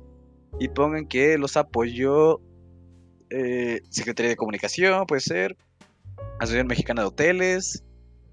y 0.59 0.69
pongan 0.69 1.07
que 1.07 1.37
los 1.37 1.57
apoyó 1.57 2.41
eh, 3.29 3.81
Secretaría 3.89 4.29
de 4.29 4.35
Comunicación, 4.35 5.05
puede 5.05 5.21
ser, 5.21 5.57
Asociación 6.39 6.67
Mexicana 6.67 7.01
de 7.01 7.07
Hoteles, 7.07 7.83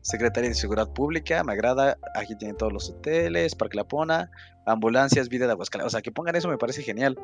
Secretaría 0.01 0.51
de 0.51 0.55
Seguridad 0.55 0.93
Pública, 0.93 1.43
me 1.43 1.53
agrada, 1.53 1.99
aquí 2.15 2.37
tienen 2.37 2.57
todos 2.57 2.73
los 2.73 2.91
hoteles, 2.91 3.55
Parque 3.55 3.77
La 3.77 3.85
Pona, 3.85 4.31
ambulancias, 4.65 5.29
vida 5.29 5.47
de 5.47 5.53
Aguascalientes, 5.53 5.93
o 5.93 5.95
sea, 5.95 6.03
que 6.03 6.13
pongan 6.13 6.37
eso 6.37 6.49
me 6.49 6.59
parece 6.59 6.83
genial. 6.83 7.19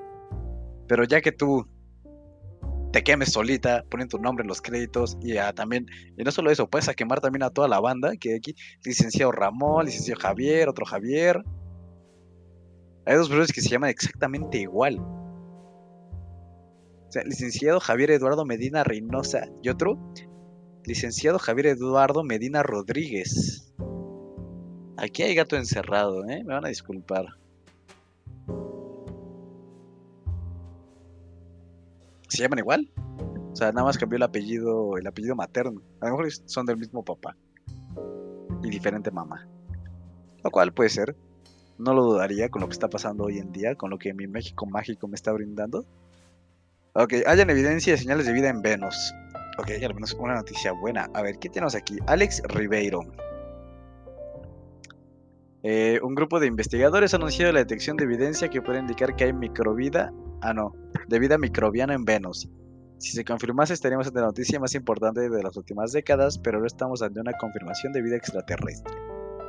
Pero 0.89 1.05
ya 1.05 1.21
que 1.21 1.33
tú 1.33 1.67
te 2.93 3.03
quemes 3.03 3.33
solita, 3.33 3.85
ponen 3.91 4.09
tu 4.09 4.19
nombre 4.19 4.43
en 4.43 4.49
los 4.49 4.61
créditos 4.61 5.17
y 5.23 5.35
también, 5.55 5.87
y 6.17 6.23
no 6.23 6.31
solo 6.31 6.51
eso, 6.51 6.69
puedes 6.69 6.89
quemar 6.95 7.21
también 7.21 7.43
a 7.43 7.51
toda 7.51 7.67
la 7.67 7.81
banda, 7.81 8.17
que 8.17 8.37
aquí, 8.37 8.55
licenciado 8.85 9.33
Ramón, 9.33 9.87
licenciado 9.87 10.21
Javier, 10.21 10.69
otro 10.69 10.85
Javier. 10.85 11.43
Hay 13.07 13.17
dos 13.17 13.29
brothers 13.29 13.53
que 13.53 13.63
se 13.63 13.71
llaman 13.71 13.91
exactamente 13.91 14.59
igual. 14.59 14.99
O 15.01 17.11
sea, 17.11 17.25
licenciado 17.25 17.81
Javier 17.81 18.11
Eduardo 18.11 18.45
Medina 18.45 18.85
Reynosa 18.85 19.49
y 19.63 19.71
otro, 19.71 19.99
licenciado 20.85 21.39
Javier 21.39 21.67
Eduardo 21.67 22.23
Medina 22.25 22.63
Rodríguez. 22.63 23.73
Aquí 24.99 25.23
hay 25.23 25.35
gato 25.35 25.57
encerrado, 25.57 26.25
¿eh? 26.29 26.45
Me 26.45 26.55
van 26.55 26.67
a 26.67 26.69
disculpar. 26.69 27.42
¿Se 32.33 32.43
llaman 32.43 32.61
igual? 32.61 32.91
O 33.53 33.55
sea, 33.55 33.73
nada 33.73 33.85
más 33.85 33.99
cambió 33.99 34.17
el 34.17 34.23
apellido, 34.23 34.97
el 34.97 35.07
apellido 35.07 35.37
materno. 35.37 35.83
A 36.01 36.07
lo 36.07 36.17
mejor 36.17 36.33
son 36.47 36.65
del 36.65 36.79
mismo 36.79 37.05
papá. 37.05 37.37
Y 38.63 38.71
diferente 38.71 39.11
mamá. 39.11 39.47
Lo 40.43 40.51
cual 40.51 40.73
puede 40.73 40.89
ser. 40.89 41.15
No 41.77 41.93
lo 41.93 42.05
dudaría 42.05 42.49
con 42.49 42.63
lo 42.63 42.69
que 42.69 42.73
está 42.73 42.89
pasando 42.89 43.25
hoy 43.25 43.39
en 43.39 43.53
día, 43.53 43.75
con 43.75 43.91
lo 43.91 43.99
que 43.99 44.15
mi 44.15 44.27
México 44.29 44.65
mágico 44.65 45.09
me 45.09 45.15
está 45.15 45.31
brindando. 45.33 45.85
Ok, 46.95 47.15
hayan 47.27 47.51
evidencia 47.51 47.93
de 47.93 47.99
señales 47.99 48.25
de 48.25 48.33
vida 48.33 48.49
en 48.49 48.63
Venus. 48.63 49.13
Ok, 49.59 49.71
al 49.85 49.93
menos 49.95 50.15
una 50.15 50.35
noticia 50.35 50.73
buena. 50.73 51.11
A 51.13 51.21
ver, 51.21 51.39
¿qué 51.39 51.51
tenemos 51.51 51.75
aquí? 51.75 51.99
Alex 52.07 52.43
Ribeiro. 52.45 53.01
Eh, 55.63 56.01
un 56.03 56.15
grupo 56.15 56.41
de 56.41 56.47
investigadores 56.47 57.13
ha 57.13 57.19
anunciado 57.19 57.53
la 57.53 57.59
detección 57.59 57.99
de 57.99 58.05
evidencia 58.05 58.49
que 58.49 58.63
puede 58.63 58.79
indicar 58.79 59.17
que 59.17 59.25
hay 59.25 59.35
microvida. 59.35 60.15
Ah, 60.43 60.53
no 60.53 60.73
de 61.13 61.19
vida 61.19 61.39
microbiana 61.39 61.95
en 61.95 62.05
Venus. 62.05 62.49
Si 62.99 63.13
se 63.13 63.25
confirmase 63.25 63.75
estaríamos 63.75 64.07
ante 64.07 64.21
la 64.21 64.27
noticia 64.27 64.61
más 64.61 64.75
importante 64.75 65.29
de 65.29 65.43
las 65.43 65.57
últimas 65.57 65.93
décadas, 65.93 66.39
pero 66.39 66.59
ahora 66.59 66.69
estamos 66.69 67.03
ante 67.03 67.21
una 67.21 67.33
confirmación 67.33 67.93
de 67.93 68.01
vida 68.01 68.17
extraterrestre. 68.17 68.95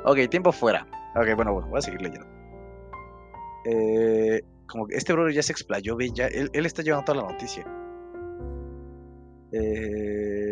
Ok, 0.06 0.30
tiempo 0.30 0.52
fuera. 0.52 0.86
Ok, 1.16 1.36
bueno, 1.36 1.54
bueno, 1.54 1.70
voy 1.70 1.78
a 1.78 1.82
seguir 1.82 2.02
leyendo. 2.02 2.28
Eh, 3.66 4.42
como 4.68 4.88
que 4.88 4.96
este 4.96 5.14
bro 5.14 5.30
ya 5.30 5.44
se 5.44 5.52
explayó 5.52 5.96
bien, 5.96 6.14
ya, 6.16 6.28
él, 6.28 6.50
está 6.66 6.82
llevando 6.82 7.06
toda 7.06 7.22
la 7.22 7.32
noticia. 7.32 7.66
Eh, 9.52 10.43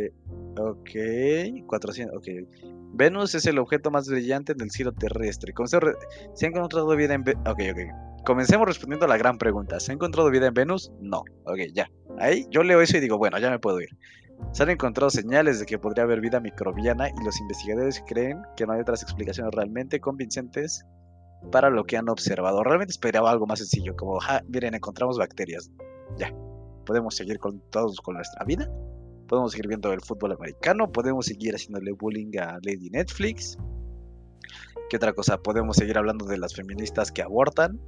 ok, 0.63 1.65
400, 1.67 2.17
ok. 2.17 2.27
Venus 2.93 3.35
es 3.35 3.45
el 3.45 3.57
objeto 3.57 3.89
más 3.91 4.07
brillante 4.07 4.53
del 4.53 4.69
cielo 4.71 4.91
terrestre. 4.91 5.53
se, 5.65 6.45
ha 6.45 6.49
encontrado 6.49 6.95
vida 6.95 7.13
en... 7.13 7.21
Ok, 7.21 7.59
ok. 7.71 8.23
Comencemos 8.25 8.67
respondiendo 8.67 9.05
a 9.05 9.09
la 9.09 9.17
gran 9.17 9.37
pregunta. 9.37 9.79
¿Se 9.79 9.91
ha 9.91 9.95
encontrado 9.95 10.29
vida 10.29 10.47
en 10.47 10.53
Venus? 10.53 10.91
No. 10.99 11.23
Ok, 11.45 11.59
ya. 11.73 11.89
Ahí 12.19 12.45
yo 12.51 12.63
leo 12.63 12.81
eso 12.81 12.97
y 12.97 12.99
digo, 12.99 13.17
bueno, 13.17 13.39
ya 13.39 13.49
me 13.49 13.59
puedo 13.59 13.79
ir. 13.79 13.89
Se 14.51 14.63
han 14.63 14.69
encontrado 14.69 15.09
señales 15.09 15.59
de 15.59 15.65
que 15.65 15.79
podría 15.79 16.03
haber 16.03 16.19
vida 16.19 16.39
microbiana 16.39 17.09
y 17.09 17.23
los 17.23 17.39
investigadores 17.39 18.03
creen 18.05 18.41
que 18.57 18.65
no 18.65 18.73
hay 18.73 18.81
otras 18.81 19.01
explicaciones 19.01 19.53
realmente 19.55 19.99
convincentes 19.99 20.85
para 21.51 21.69
lo 21.69 21.85
que 21.85 21.97
han 21.97 22.09
observado. 22.09 22.63
Realmente 22.63 22.91
esperaba 22.91 23.31
algo 23.31 23.47
más 23.47 23.59
sencillo, 23.59 23.95
como, 23.95 24.19
miren, 24.47 24.75
encontramos 24.75 25.17
bacterias. 25.17 25.71
Ya. 26.17 26.33
Podemos 26.85 27.15
seguir 27.15 27.39
con 27.39 27.61
todos 27.71 28.01
con 28.01 28.15
nuestra 28.15 28.43
vida. 28.45 28.69
Podemos 29.31 29.53
seguir 29.53 29.69
viendo 29.69 29.93
el 29.93 30.01
fútbol 30.01 30.33
americano. 30.33 30.91
Podemos 30.91 31.25
seguir 31.25 31.55
haciéndole 31.55 31.93
bullying 31.93 32.37
a 32.37 32.59
Lady 32.63 32.89
Netflix. 32.89 33.57
¿Qué 34.89 34.97
otra 34.97 35.13
cosa? 35.13 35.41
Podemos 35.41 35.77
seguir 35.77 35.97
hablando 35.97 36.25
de 36.25 36.37
las 36.37 36.53
feministas 36.53 37.13
que 37.13 37.21
abortan 37.21 37.79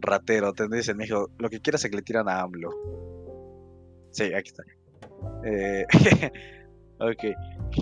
ratero, 0.00 0.52
te 0.52 0.68
dicen, 0.68 0.96
mijo, 0.96 1.30
lo 1.38 1.50
que 1.50 1.60
quieras 1.60 1.84
es 1.84 1.90
que 1.90 1.96
le 1.96 2.02
tiran 2.02 2.28
a 2.28 2.40
AMLO. 2.40 2.70
Sí, 4.12 4.32
aquí 4.32 4.50
está. 4.50 4.62
Eh, 5.44 5.86
ok, 7.00 7.24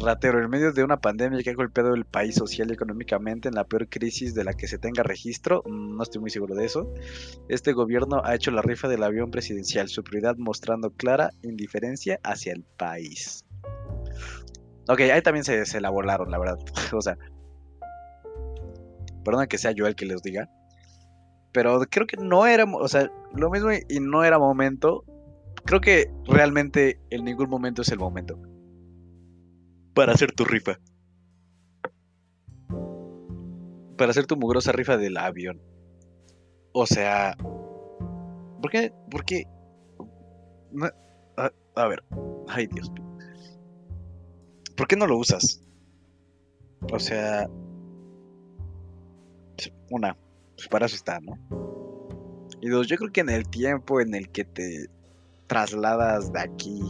ratero, 0.03 0.43
en 0.43 0.51
medio 0.51 0.73
de 0.73 0.85
una 0.85 0.99
pandemia 0.99 1.43
que 1.43 1.51
ha 1.51 1.55
golpeado 1.55 1.95
el 1.95 2.05
país 2.05 2.35
social 2.35 2.69
y 2.71 2.75
económicamente 2.75 3.49
en 3.49 3.55
la 3.55 3.65
peor 3.65 3.89
crisis 3.89 4.35
de 4.35 4.45
la 4.45 4.55
que 4.55 4.69
se 4.69 4.79
tenga 4.79 5.03
registro, 5.03 5.63
mm, 5.67 5.97
no 5.97 6.03
estoy 6.03 6.21
muy 6.21 6.31
seguro 6.31 6.55
de 6.55 6.67
eso, 6.67 6.93
este 7.49 7.73
gobierno 7.73 8.21
ha 8.25 8.35
hecho 8.35 8.51
la 8.51 8.63
rifa 8.63 8.89
del 8.89 9.03
avión 9.03 9.31
presidencial, 9.31 9.89
su 9.89 10.03
prioridad 10.03 10.37
mostrando 10.37 10.91
clara 10.91 11.31
indiferencia 11.43 12.21
hacia 12.23 12.53
el 12.53 12.63
país. 12.63 13.45
Ok, 14.89 15.01
ahí 15.01 15.23
también 15.23 15.45
se, 15.45 15.65
se 15.67 15.81
la 15.81 15.91
volaron, 15.91 16.31
la 16.31 16.39
verdad. 16.39 16.59
o 16.93 17.01
sea, 17.01 17.17
perdón 19.25 19.47
que 19.47 19.59
sea 19.59 19.73
yo 19.73 19.87
el 19.87 19.97
que 19.97 20.07
les 20.07 20.23
diga, 20.23 20.49
pero 21.53 21.81
creo 21.91 22.07
que 22.07 22.17
no 22.19 22.47
era, 22.47 22.65
o 22.65 22.87
sea, 22.87 23.11
lo 23.35 23.51
mismo 23.51 23.71
y 23.73 24.01
no 24.01 24.25
era 24.25 24.39
momento. 24.39 25.05
Creo 25.65 25.81
que 25.81 26.13
realmente 26.27 27.01
en 27.11 27.25
ningún 27.25 27.49
momento 27.49 27.83
es 27.83 27.89
el 27.89 27.99
momento 27.99 28.39
para 29.97 30.13
hacer 30.13 30.31
tu 30.33 30.45
rifa. 30.45 30.79
Para 33.97 34.11
hacer 34.11 34.27
tu 34.27 34.37
mugrosa 34.37 34.71
rifa 34.71 34.99
del 34.99 35.17
avión. 35.17 35.63
O 36.73 36.87
sea, 36.87 37.35
¿por 38.61 38.71
qué? 38.71 38.93
¿Por 39.11 39.25
qué? 39.25 39.45
a, 41.39 41.51
a 41.75 41.89
ver, 41.89 42.05
ay 42.47 42.67
Dios. 42.67 42.93
¿Por 44.77 44.87
qué 44.87 44.97
no 44.97 45.07
lo 45.07 45.17
usas? 45.17 45.63
O 46.93 46.99
sea, 46.99 47.49
una, 49.91 50.15
pues 50.57 50.69
para 50.69 50.85
eso 50.85 50.97
está, 50.97 51.21
¿no? 51.21 51.39
Y 52.61 52.69
dos, 52.69 52.87
yo 52.87 52.99
creo 52.99 53.11
que 53.11 53.23
en 53.23 53.31
el 53.31 53.49
tiempo 53.49 54.03
en 54.03 54.15
el 54.15 54.29
que 54.29 54.45
te 54.45 54.91
trasladas 55.47 56.35
de 56.35 56.41
aquí, 56.41 56.83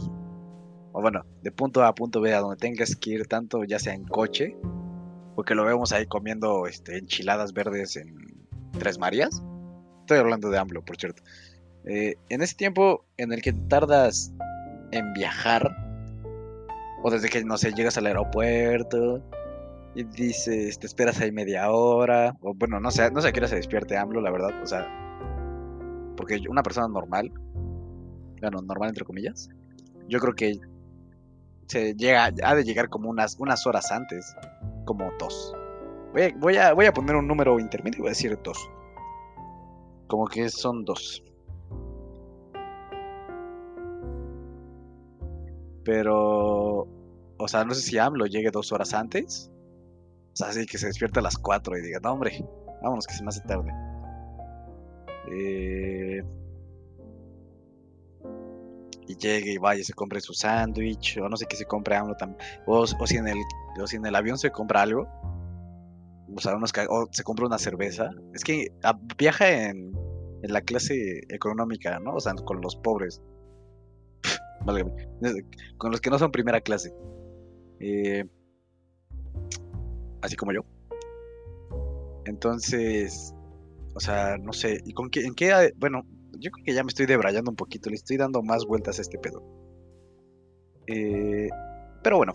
bueno, 1.01 1.25
de 1.41 1.51
punto 1.51 1.83
A 1.83 1.89
a 1.89 1.95
punto 1.95 2.21
B, 2.21 2.33
a 2.33 2.39
donde 2.39 2.57
tengas 2.57 2.95
que 2.95 3.11
ir 3.11 3.27
tanto, 3.27 3.63
ya 3.63 3.79
sea 3.79 3.93
en 3.93 4.05
coche, 4.05 4.55
porque 5.35 5.55
lo 5.55 5.65
vemos 5.65 5.91
ahí 5.91 6.05
comiendo 6.05 6.67
este, 6.67 6.97
enchiladas 6.97 7.53
verdes 7.53 7.95
en 7.95 8.15
Tres 8.79 8.97
Marías. 8.97 9.43
Estoy 10.01 10.17
hablando 10.17 10.49
de 10.49 10.57
AMLO, 10.57 10.83
por 10.83 10.97
cierto. 10.97 11.21
Eh, 11.85 12.15
en 12.29 12.41
ese 12.41 12.55
tiempo 12.55 13.05
en 13.17 13.31
el 13.31 13.41
que 13.41 13.53
tardas 13.53 14.33
en 14.91 15.13
viajar, 15.13 15.75
o 17.03 17.11
desde 17.11 17.29
que, 17.29 17.43
no 17.43 17.57
sé, 17.57 17.73
llegas 17.73 17.97
al 17.97 18.07
aeropuerto, 18.07 19.21
y 19.95 20.03
dices, 20.03 20.77
te 20.77 20.85
esperas 20.85 21.19
ahí 21.21 21.31
media 21.31 21.71
hora, 21.71 22.35
o 22.41 22.53
bueno, 22.53 22.79
no 22.79 22.91
sé, 22.91 23.09
no 23.11 23.21
sé 23.21 23.29
a 23.29 23.31
qué 23.31 23.47
se 23.47 23.55
despierte 23.55 23.97
AMLO, 23.97 24.21
la 24.21 24.31
verdad, 24.31 24.51
o 24.61 24.65
sea, 24.67 24.87
porque 26.15 26.39
una 26.49 26.61
persona 26.61 26.87
normal, 26.87 27.31
bueno, 28.41 28.61
normal 28.61 28.89
entre 28.89 29.05
comillas, 29.05 29.49
yo 30.07 30.19
creo 30.19 30.33
que 30.33 30.59
se 31.67 31.95
llega, 31.95 32.25
ha 32.25 32.55
de 32.55 32.63
llegar 32.63 32.89
como 32.89 33.09
unas, 33.09 33.37
unas 33.39 33.65
horas 33.67 33.91
antes, 33.91 34.35
como 34.85 35.11
dos. 35.19 35.55
Voy 36.13 36.57
a, 36.57 36.73
voy 36.73 36.85
a, 36.85 36.93
poner 36.93 37.15
un 37.15 37.27
número 37.27 37.59
intermedio 37.59 37.99
y 37.99 38.01
voy 38.01 38.07
a 38.07 38.11
decir 38.11 38.37
dos. 38.43 38.57
Como 40.07 40.27
que 40.27 40.49
son 40.49 40.85
dos. 40.85 41.23
Pero, 45.83 46.87
o 47.37 47.47
sea, 47.47 47.63
no 47.63 47.73
sé 47.73 47.81
si 47.81 47.97
AMLO 47.97 48.25
llegue 48.25 48.49
dos 48.51 48.71
horas 48.71 48.93
antes 48.93 49.51
así 50.45 50.65
que 50.65 50.77
se 50.77 50.87
despierta 50.87 51.19
a 51.19 51.23
las 51.23 51.37
4 51.37 51.77
y 51.77 51.81
diga, 51.81 51.99
no, 52.01 52.13
hombre, 52.13 52.45
vámonos 52.81 53.07
que 53.07 53.13
se 53.13 53.23
me 53.23 53.29
hace 53.29 53.41
tarde. 53.41 53.71
Eh, 55.31 56.23
y 59.07 59.15
llegue 59.15 59.53
y 59.53 59.57
vaya, 59.57 59.83
se 59.83 59.93
compre 59.93 60.21
su 60.21 60.33
sándwich, 60.33 61.17
o 61.17 61.29
no 61.29 61.37
sé 61.37 61.45
qué 61.45 61.55
se 61.55 61.65
compre 61.65 61.95
AMLO 61.95 62.15
también. 62.15 62.39
O, 62.65 62.85
si 62.85 63.17
en 63.17 63.27
el, 63.27 63.37
o 63.81 63.87
si 63.87 63.95
en 63.95 64.05
el 64.05 64.15
avión 64.15 64.37
se 64.37 64.51
compra 64.51 64.81
algo, 64.81 65.07
o, 66.35 66.39
sea, 66.39 66.55
o 66.89 67.07
se 67.11 67.23
compra 67.23 67.45
una 67.45 67.57
cerveza. 67.57 68.09
Es 68.33 68.43
que 68.43 68.71
ah, 68.83 68.99
viaja 69.17 69.49
en, 69.49 69.93
en 70.43 70.53
la 70.53 70.61
clase 70.61 71.21
económica, 71.29 71.99
¿no? 71.99 72.15
O 72.15 72.19
sea, 72.19 72.33
con 72.33 72.61
los 72.61 72.75
pobres. 72.75 73.21
con 75.77 75.91
los 75.91 76.01
que 76.01 76.09
no 76.09 76.19
son 76.19 76.31
primera 76.31 76.61
clase. 76.61 76.93
Eh, 77.79 78.25
así 80.21 80.35
como 80.35 80.51
yo. 80.51 80.61
Entonces, 82.25 83.33
o 83.95 83.99
sea, 83.99 84.37
no 84.37 84.51
sé, 84.53 84.81
¿y 84.85 84.93
con 84.93 85.09
qué, 85.09 85.21
en 85.25 85.33
qué, 85.33 85.73
bueno, 85.77 86.05
yo 86.39 86.51
creo 86.51 86.65
que 86.65 86.73
ya 86.73 86.83
me 86.83 86.89
estoy 86.89 87.05
debrayando 87.05 87.51
un 87.51 87.57
poquito, 87.57 87.89
le 87.89 87.95
estoy 87.95 88.17
dando 88.17 88.41
más 88.41 88.65
vueltas 88.65 88.99
a 88.99 89.01
este 89.01 89.17
pedo. 89.17 89.43
Eh, 90.87 91.49
pero 92.03 92.17
bueno, 92.17 92.33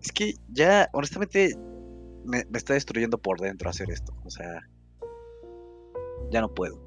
es 0.00 0.12
que 0.12 0.34
ya, 0.48 0.88
honestamente, 0.92 1.56
me, 2.24 2.44
está 2.54 2.74
destruyendo 2.74 3.18
por 3.18 3.40
dentro 3.40 3.70
hacer 3.70 3.90
esto, 3.90 4.14
o 4.24 4.30
sea, 4.30 4.60
ya 6.30 6.40
no 6.40 6.52
puedo. 6.52 6.78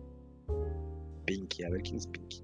Pinky, 1.25 1.63
a 1.63 1.69
ver 1.69 1.81
quién 1.81 1.97
es 1.97 2.07
Pinky. 2.07 2.43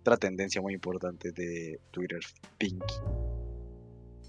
Otra 0.00 0.16
tendencia 0.16 0.60
muy 0.60 0.74
importante 0.74 1.32
de 1.32 1.80
Twitter, 1.92 2.20
Pinky. 2.58 2.94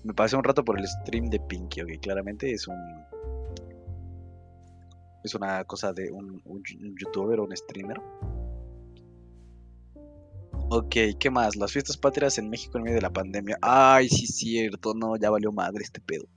Me 0.04 0.14
pasé 0.14 0.36
un 0.36 0.44
rato 0.44 0.64
por 0.64 0.80
el 0.80 0.88
stream 0.88 1.30
de 1.30 1.40
Pinky, 1.40 1.82
ok, 1.82 1.90
claramente 2.02 2.52
es 2.52 2.68
un. 2.68 2.78
Es 5.26 5.34
una 5.34 5.64
cosa 5.64 5.92
de 5.92 6.12
un, 6.12 6.40
youtuber 7.00 7.40
o 7.40 7.46
un 7.46 7.58
streamer. 7.58 8.00
Ok, 10.70 10.96
¿qué 11.20 11.32
más? 11.32 11.56
Las 11.56 11.72
fiestas 11.72 11.98
patrias 11.98 12.38
en 12.38 12.48
México 12.48 12.78
en 12.78 12.84
medio 12.84 12.98
de 12.98 13.02
la 13.02 13.10
pandemia. 13.10 13.58
Ay, 13.60 14.08
sí, 14.08 14.28
cierto, 14.28 14.94
no, 14.94 15.18
ya 15.18 15.32
valió 15.32 15.52
madre 15.52 15.84
este 15.84 16.00
pedo. 16.00 16.28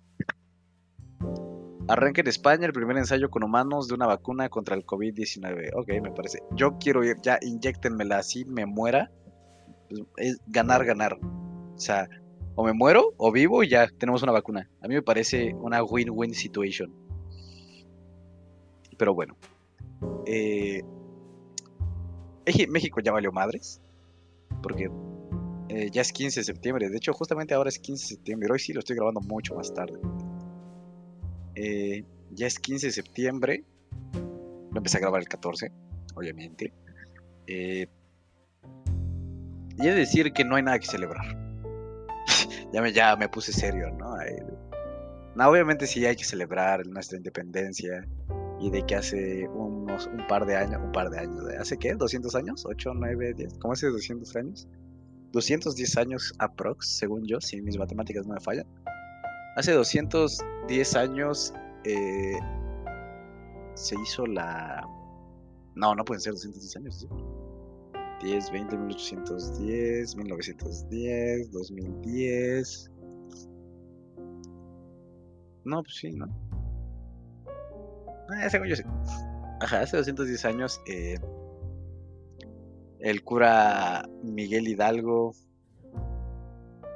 Arranca 1.87 2.22
en 2.22 2.29
España 2.29 2.64
el 2.64 2.72
primer 2.72 2.96
ensayo 2.96 3.29
con 3.29 3.44
humanos 3.44 3.88
de 3.88 3.94
una 3.94 4.07
vacuna 4.07 4.48
contra 4.48 4.74
el 4.74 4.87
COVID-19. 4.87 5.72
Ok, 5.74 5.88
me 6.03 6.11
parece. 6.11 6.38
Yo 6.53 6.79
quiero 6.79 7.05
ir, 7.05 7.16
ya, 7.22 7.38
inyectenmela 7.42 8.16
así, 8.16 8.46
me 8.46 8.64
muera. 8.64 9.12
Pues, 9.90 10.01
es 10.16 10.40
ganar, 10.46 10.87
ganar. 10.87 11.18
O 11.22 11.79
sea, 11.79 12.09
o 12.55 12.64
me 12.64 12.72
muero 12.72 13.12
o 13.18 13.33
vivo 13.33 13.62
y 13.62 13.68
ya 13.68 13.87
tenemos 13.98 14.22
una 14.22 14.33
vacuna. 14.33 14.70
A 14.81 14.88
mí 14.88 14.94
me 14.94 15.03
parece 15.03 15.53
una 15.61 15.83
win-win 15.85 16.33
situation. 16.33 17.08
Pero 18.99 19.15
bueno. 19.15 19.37
Eh, 20.27 20.83
México 22.69 23.01
ya 23.01 23.13
valió 23.13 23.33
madres. 23.33 23.81
Porque 24.63 24.91
eh, 25.69 25.91
ya 25.91 26.03
es 26.03 26.13
15 26.13 26.41
de 26.41 26.45
septiembre. 26.45 26.89
De 26.89 26.97
hecho, 26.97 27.13
justamente 27.13 27.55
ahora 27.55 27.69
es 27.69 27.79
15 27.79 28.03
de 28.03 28.09
septiembre. 28.17 28.49
Hoy 28.53 28.59
sí 28.59 28.73
lo 28.73 28.81
estoy 28.81 28.97
grabando 28.97 29.21
mucho 29.21 29.55
más 29.55 29.73
tarde. 29.73 29.99
Eh, 31.55 32.05
ya 32.33 32.47
es 32.47 32.59
15 32.59 32.87
de 32.87 32.93
septiembre. 32.93 33.65
Lo 34.73 34.77
empecé 34.77 34.99
a 34.99 35.01
grabar 35.01 35.21
el 35.21 35.29
14, 35.29 35.71
obviamente. 36.15 36.73
Eh, 37.47 37.87
y 39.79 39.83
de 39.83 39.95
decir 39.95 40.33
que 40.33 40.45
no 40.45 40.57
hay 40.57 40.63
nada 40.63 40.79
que 40.79 40.87
celebrar. 40.87 41.27
ya, 42.73 42.83
me, 42.83 42.93
ya 42.93 43.17
me 43.17 43.29
puse 43.29 43.53
serio, 43.53 43.91
¿no? 43.91 44.17
no, 45.35 45.49
obviamente 45.49 45.87
sí 45.87 46.05
hay 46.05 46.17
que 46.17 46.25
celebrar 46.25 46.87
nuestra 46.87 47.17
independencia 47.17 48.07
y 48.61 48.71
de 48.71 48.85
que 48.85 48.97
hace 48.97 49.49
unos 49.49 50.07
un 50.07 50.27
par 50.27 50.47
de 50.47 50.57
años, 50.57 50.81
un 50.83 50.92
par 50.92 51.11
de 51.11 51.18
años, 51.18 51.44
¿hace 51.59 51.79
qué? 51.79 51.97
¿200 51.97 52.35
años? 52.35 52.64
¿8, 52.64 52.92
9, 52.94 53.35
10? 53.35 53.59
¿Cómo 53.59 53.73
hace 53.73 53.88
200 53.88 54.37
años? 54.37 54.68
210 55.33 55.97
años 55.99 56.35
aprox, 56.38 56.88
según 56.88 57.27
yo, 57.27 57.40
si 57.40 57.61
mis 57.61 57.79
matemáticas 57.79 58.27
no 58.27 58.35
me 58.35 58.40
fallan. 58.40 58.66
Hace 59.57 59.73
210 59.73 60.97
años 60.97 61.53
eh, 61.85 62.38
se 63.75 63.94
hizo 64.01 64.27
la... 64.27 64.87
No, 65.75 65.94
no 65.94 66.05
pueden 66.05 66.21
ser 66.21 66.33
210 66.33 66.77
años. 66.77 67.07
10, 68.23 68.51
20, 68.51 68.77
1810, 68.77 70.16
1910, 70.16 71.53
2010. 71.53 72.90
No, 75.64 75.83
pues 75.83 75.94
sí, 75.97 76.12
¿no? 76.12 76.27
Sí. 78.29 78.83
Ajá, 79.61 79.81
hace 79.81 79.97
210 79.97 80.45
años 80.45 80.81
eh, 80.87 81.19
el 83.01 83.23
cura 83.25 84.09
Miguel 84.23 84.69
Hidalgo 84.69 85.33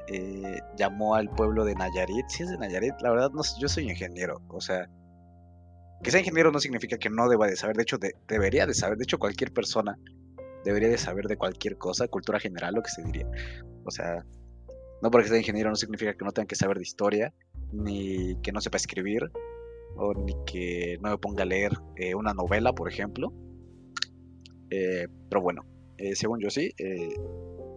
eh, 0.09 0.61
llamó 0.77 1.15
al 1.15 1.31
pueblo 1.31 1.65
de 1.65 1.75
Nayarit. 1.75 2.29
Si 2.29 2.43
es 2.43 2.51
de 2.51 2.59
Nayarit, 2.59 2.95
la 3.01 3.11
verdad, 3.11 3.31
no, 3.33 3.43
yo 3.59 3.69
soy 3.69 3.89
ingeniero. 3.89 4.43
O 4.49 4.61
sea, 4.61 4.89
que 6.03 6.11
sea 6.11 6.21
ingeniero 6.21 6.51
no 6.51 6.61
significa 6.61 6.99
que 6.99 7.09
no 7.09 7.29
deba 7.29 7.47
de 7.47 7.57
saber. 7.57 7.77
De 7.77 7.83
hecho, 7.83 7.99
debería 8.29 8.67
de 8.67 8.75
saber. 8.75 8.99
De 8.99 9.05
hecho, 9.05 9.19
cualquier 9.19 9.53
persona 9.53 9.99
debería 10.65 10.89
de 10.89 10.99
saber 10.99 11.27
de 11.27 11.37
cualquier 11.37 11.79
cosa, 11.79 12.09
cultura 12.09 12.39
general, 12.41 12.75
lo 12.75 12.83
que 12.83 12.91
se 12.91 13.03
diría. 13.03 13.27
O 13.85 13.91
sea, 13.91 14.25
no 15.03 15.11
porque 15.11 15.29
sea 15.29 15.39
ingeniero 15.39 15.71
no 15.71 15.77
significa 15.77 16.15
que 16.15 16.25
no 16.25 16.33
tenga 16.33 16.47
que 16.47 16.57
saber 16.57 16.77
de 16.77 16.83
historia, 16.83 17.33
ni 17.73 18.37
que 18.43 18.53
no 18.53 18.61
sepa 18.61 18.77
escribir, 18.77 19.31
o 19.97 20.15
ni 20.15 20.35
que 20.47 20.99
no 21.01 21.11
me 21.11 21.19
ponga 21.19 21.43
a 21.43 21.47
leer 21.47 21.73
eh, 21.97 22.15
una 22.15 22.35
novela, 22.35 22.73
por 22.73 22.89
ejemplo. 22.89 23.33
Eh, 24.71 25.07
pero 25.29 25.43
bueno, 25.43 25.63
según 26.15 26.41
yo 26.41 26.51
sí, 26.51 26.73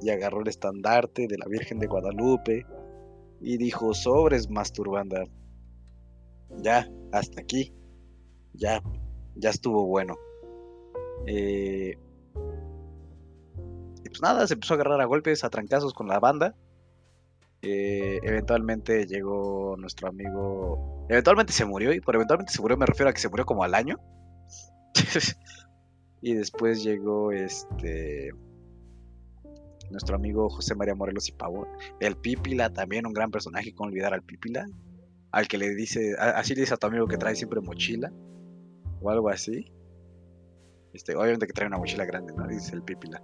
y 0.02 0.10
agarró 0.10 0.42
el 0.42 0.48
estandarte 0.48 1.28
de 1.28 1.38
la 1.38 1.46
Virgen 1.48 1.80
de 1.80 1.88
Guadalupe 1.88 2.66
y 3.42 3.58
dijo, 3.58 3.94
sobres 3.94 4.50
masturbanda. 4.50 5.26
Ya, 6.62 6.90
hasta 7.12 7.42
aquí. 7.42 7.74
Ya, 8.54 8.82
ya 9.36 9.50
estuvo 9.50 9.86
bueno. 9.86 10.16
Eh, 11.28 11.98
y 14.04 14.10
pues 14.10 14.22
nada, 14.22 14.48
se 14.48 14.54
empezó 14.54 14.74
a 14.74 14.76
agarrar 14.76 15.02
a 15.02 15.06
golpes, 15.06 15.44
a 15.44 15.50
trancazos 15.50 15.94
con 15.94 16.08
la 16.08 16.20
banda. 16.20 16.56
Eh, 17.68 18.20
eventualmente 18.22 19.08
llegó 19.08 19.76
nuestro 19.78 20.08
amigo. 20.08 21.08
Eventualmente 21.10 21.52
se 21.52 21.66
murió, 21.66 21.94
y 21.94 22.00
por 22.00 22.14
eventualmente 22.14 22.54
se 22.54 22.62
murió 22.62 22.78
me 22.78 22.86
refiero 22.86 23.10
a 23.10 23.14
que 23.14 23.20
se 23.20 23.28
murió 23.28 23.46
como 23.46 23.64
al 23.64 23.74
año. 23.74 24.00
y 26.22 26.36
después 26.36 26.84
llegó 26.84 27.32
este 27.32 28.32
nuestro 29.90 30.16
amigo 30.16 30.50
José 30.50 30.76
María 30.76 30.94
Morelos 30.94 31.28
y 31.28 31.32
Pavón. 31.32 31.68
El 32.00 32.16
Pípila, 32.18 32.72
también 32.72 33.08
un 33.08 33.14
gran 33.14 33.32
personaje, 33.32 33.74
con 33.74 33.88
olvidar 33.88 34.14
al 34.14 34.22
Pípila. 34.22 34.68
Al 35.32 35.48
que 35.48 35.58
le 35.58 35.74
dice, 35.74 36.16
así 36.20 36.54
le 36.54 36.62
dice 36.62 36.76
a 36.76 36.78
tu 36.78 36.86
amigo 36.86 37.08
que 37.08 37.18
trae 37.18 37.36
siempre 37.36 37.62
mochila, 37.62 38.12
o 39.02 39.10
algo 39.10 39.30
así. 39.30 39.72
Este, 40.94 41.16
obviamente 41.16 41.48
que 41.48 41.54
trae 41.54 41.68
una 41.68 41.80
mochila 41.80 42.06
grande, 42.06 42.32
¿no? 42.38 42.48
Dice 42.48 42.76
el 42.76 42.84
Pípila. 42.84 43.24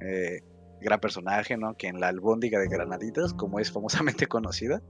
Eh, 0.00 0.40
gran 0.82 1.00
personaje, 1.00 1.56
¿no? 1.56 1.74
Que 1.76 1.88
en 1.88 2.00
la 2.00 2.08
albóndiga 2.08 2.58
de 2.58 2.68
Granaditas, 2.68 3.34
como 3.34 3.58
es 3.58 3.72
famosamente 3.72 4.26
conocida, 4.28 4.82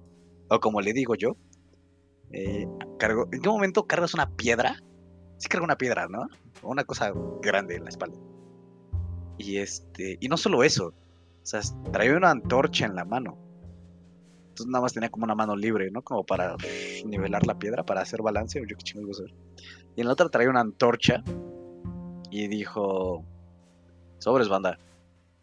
o 0.49 0.61
como 0.61 0.81
le 0.81 0.93
digo 0.93 1.15
yo, 1.15 1.37
eh, 2.33 2.67
cargo, 2.99 3.29
¿en 3.33 3.41
qué 3.41 3.49
momento 3.49 3.87
cargas 3.87 4.15
una 4.15 4.31
piedra? 4.31 4.77
Sí 5.39 5.49
carga 5.49 5.65
una 5.65 5.77
piedra, 5.77 6.09
¿no? 6.09 6.27
Una 6.63 6.85
cosa 6.85 7.13
grande 7.41 7.77
en 7.77 7.85
la 7.85 7.91
espalda. 7.91 8.19
Y 9.39 9.59
este, 9.59 10.19
y 10.21 10.29
no 10.29 10.37
solo 10.37 10.63
eso, 10.63 10.89
o 11.43 11.47
sea, 11.47 11.61
traía 11.93 12.17
una 12.17 12.31
antorcha 12.31 12.87
en 12.87 12.95
la 12.95 13.05
mano. 13.05 13.37
Entonces 14.49 14.67
nada 14.67 14.83
más 14.83 14.93
tenía 14.93 15.11
como 15.11 15.25
una 15.25 15.35
mano 15.35 15.57
libre, 15.57 15.91
¿no? 15.91 16.03
Como 16.03 16.25
para 16.25 16.57
nivelar 17.05 17.47
la 17.47 17.59
piedra, 17.59 17.85
para 17.85 18.03
hacer 18.03 18.23
balance, 18.23 18.61
o 18.61 18.65
yo 18.65 18.77
qué 18.77 18.85
chingados 18.85 19.21
a 19.21 19.25
Y 19.97 20.01
en 20.03 20.07
la 20.07 20.13
otra 20.13 20.29
traía 20.29 20.51
una 20.51 20.61
antorcha 20.61 21.25
y 22.31 22.49
dijo, 22.49 23.25
sobres 24.19 24.49
banda. 24.49 24.79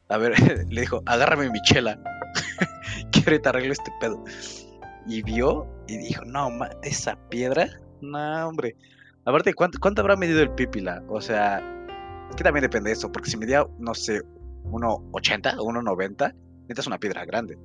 A 0.10 0.18
ver, 0.18 0.34
le 0.70 0.82
dijo, 0.82 1.02
agárrame 1.06 1.50
mi 1.50 1.62
chela. 1.62 2.00
que 3.12 3.20
ahorita 3.26 3.50
arreglo 3.50 3.74
este 3.74 3.92
pedo. 4.00 4.24
Y 5.08 5.24
vio 5.24 5.68
y 5.88 5.98
dijo, 5.98 6.24
no, 6.26 6.50
esa 6.84 7.16
piedra, 7.30 7.68
no, 8.02 8.48
hombre. 8.48 8.76
Aparte, 9.26 9.54
¿cuánto, 9.54 9.80
¿cuánto 9.80 10.02
habrá 10.02 10.16
medido 10.16 10.42
el 10.42 10.52
pípila? 10.52 11.04
O 11.08 11.22
sea, 11.22 11.60
es 12.30 12.36
que 12.36 12.44
también 12.44 12.64
depende 12.64 12.90
de 12.90 12.94
eso, 12.94 13.12
porque 13.12 13.30
si 13.30 13.38
medía, 13.38 13.66
no 13.80 13.94
sé, 13.94 14.22
1,80 14.66 15.56
o 15.58 15.66
1,90, 15.66 16.34
necesitas 16.62 16.88
una 16.88 17.00
piedra 17.00 17.26
grande. 17.26 17.58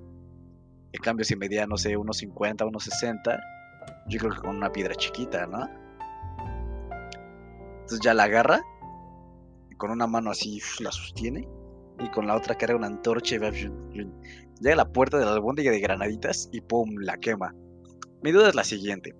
En 0.92 1.00
cambio, 1.02 1.24
si 1.24 1.36
medía, 1.36 1.66
no 1.66 1.76
sé, 1.76 1.96
1,50, 1.96 2.70
1,60, 2.70 3.40
yo 4.08 4.18
creo 4.18 4.32
que 4.32 4.40
con 4.40 4.56
una 4.56 4.70
piedra 4.70 4.94
chiquita, 4.94 5.46
¿no? 5.46 5.68
Entonces 7.80 8.00
ya 8.00 8.14
la 8.14 8.24
agarra, 8.24 8.62
y 9.70 9.74
con 9.76 9.90
una 9.90 10.06
mano 10.06 10.30
así 10.30 10.60
la 10.80 10.92
sostiene, 10.92 11.46
y 12.00 12.08
con 12.10 12.26
la 12.26 12.36
otra 12.36 12.54
carga 12.54 12.76
una 12.76 12.86
antorcha 12.86 13.36
y 13.36 13.38
llega 13.38 14.72
a 14.72 14.76
la 14.76 14.92
puerta 14.92 15.18
de 15.18 15.24
la 15.24 15.32
albóndiga 15.32 15.70
de 15.70 15.80
granaditas 15.80 16.48
y 16.52 16.60
¡pum! 16.60 16.96
la 16.98 17.16
quema. 17.16 17.54
Mi 18.22 18.32
duda 18.32 18.48
es 18.48 18.54
la 18.54 18.64
siguiente. 18.64 19.14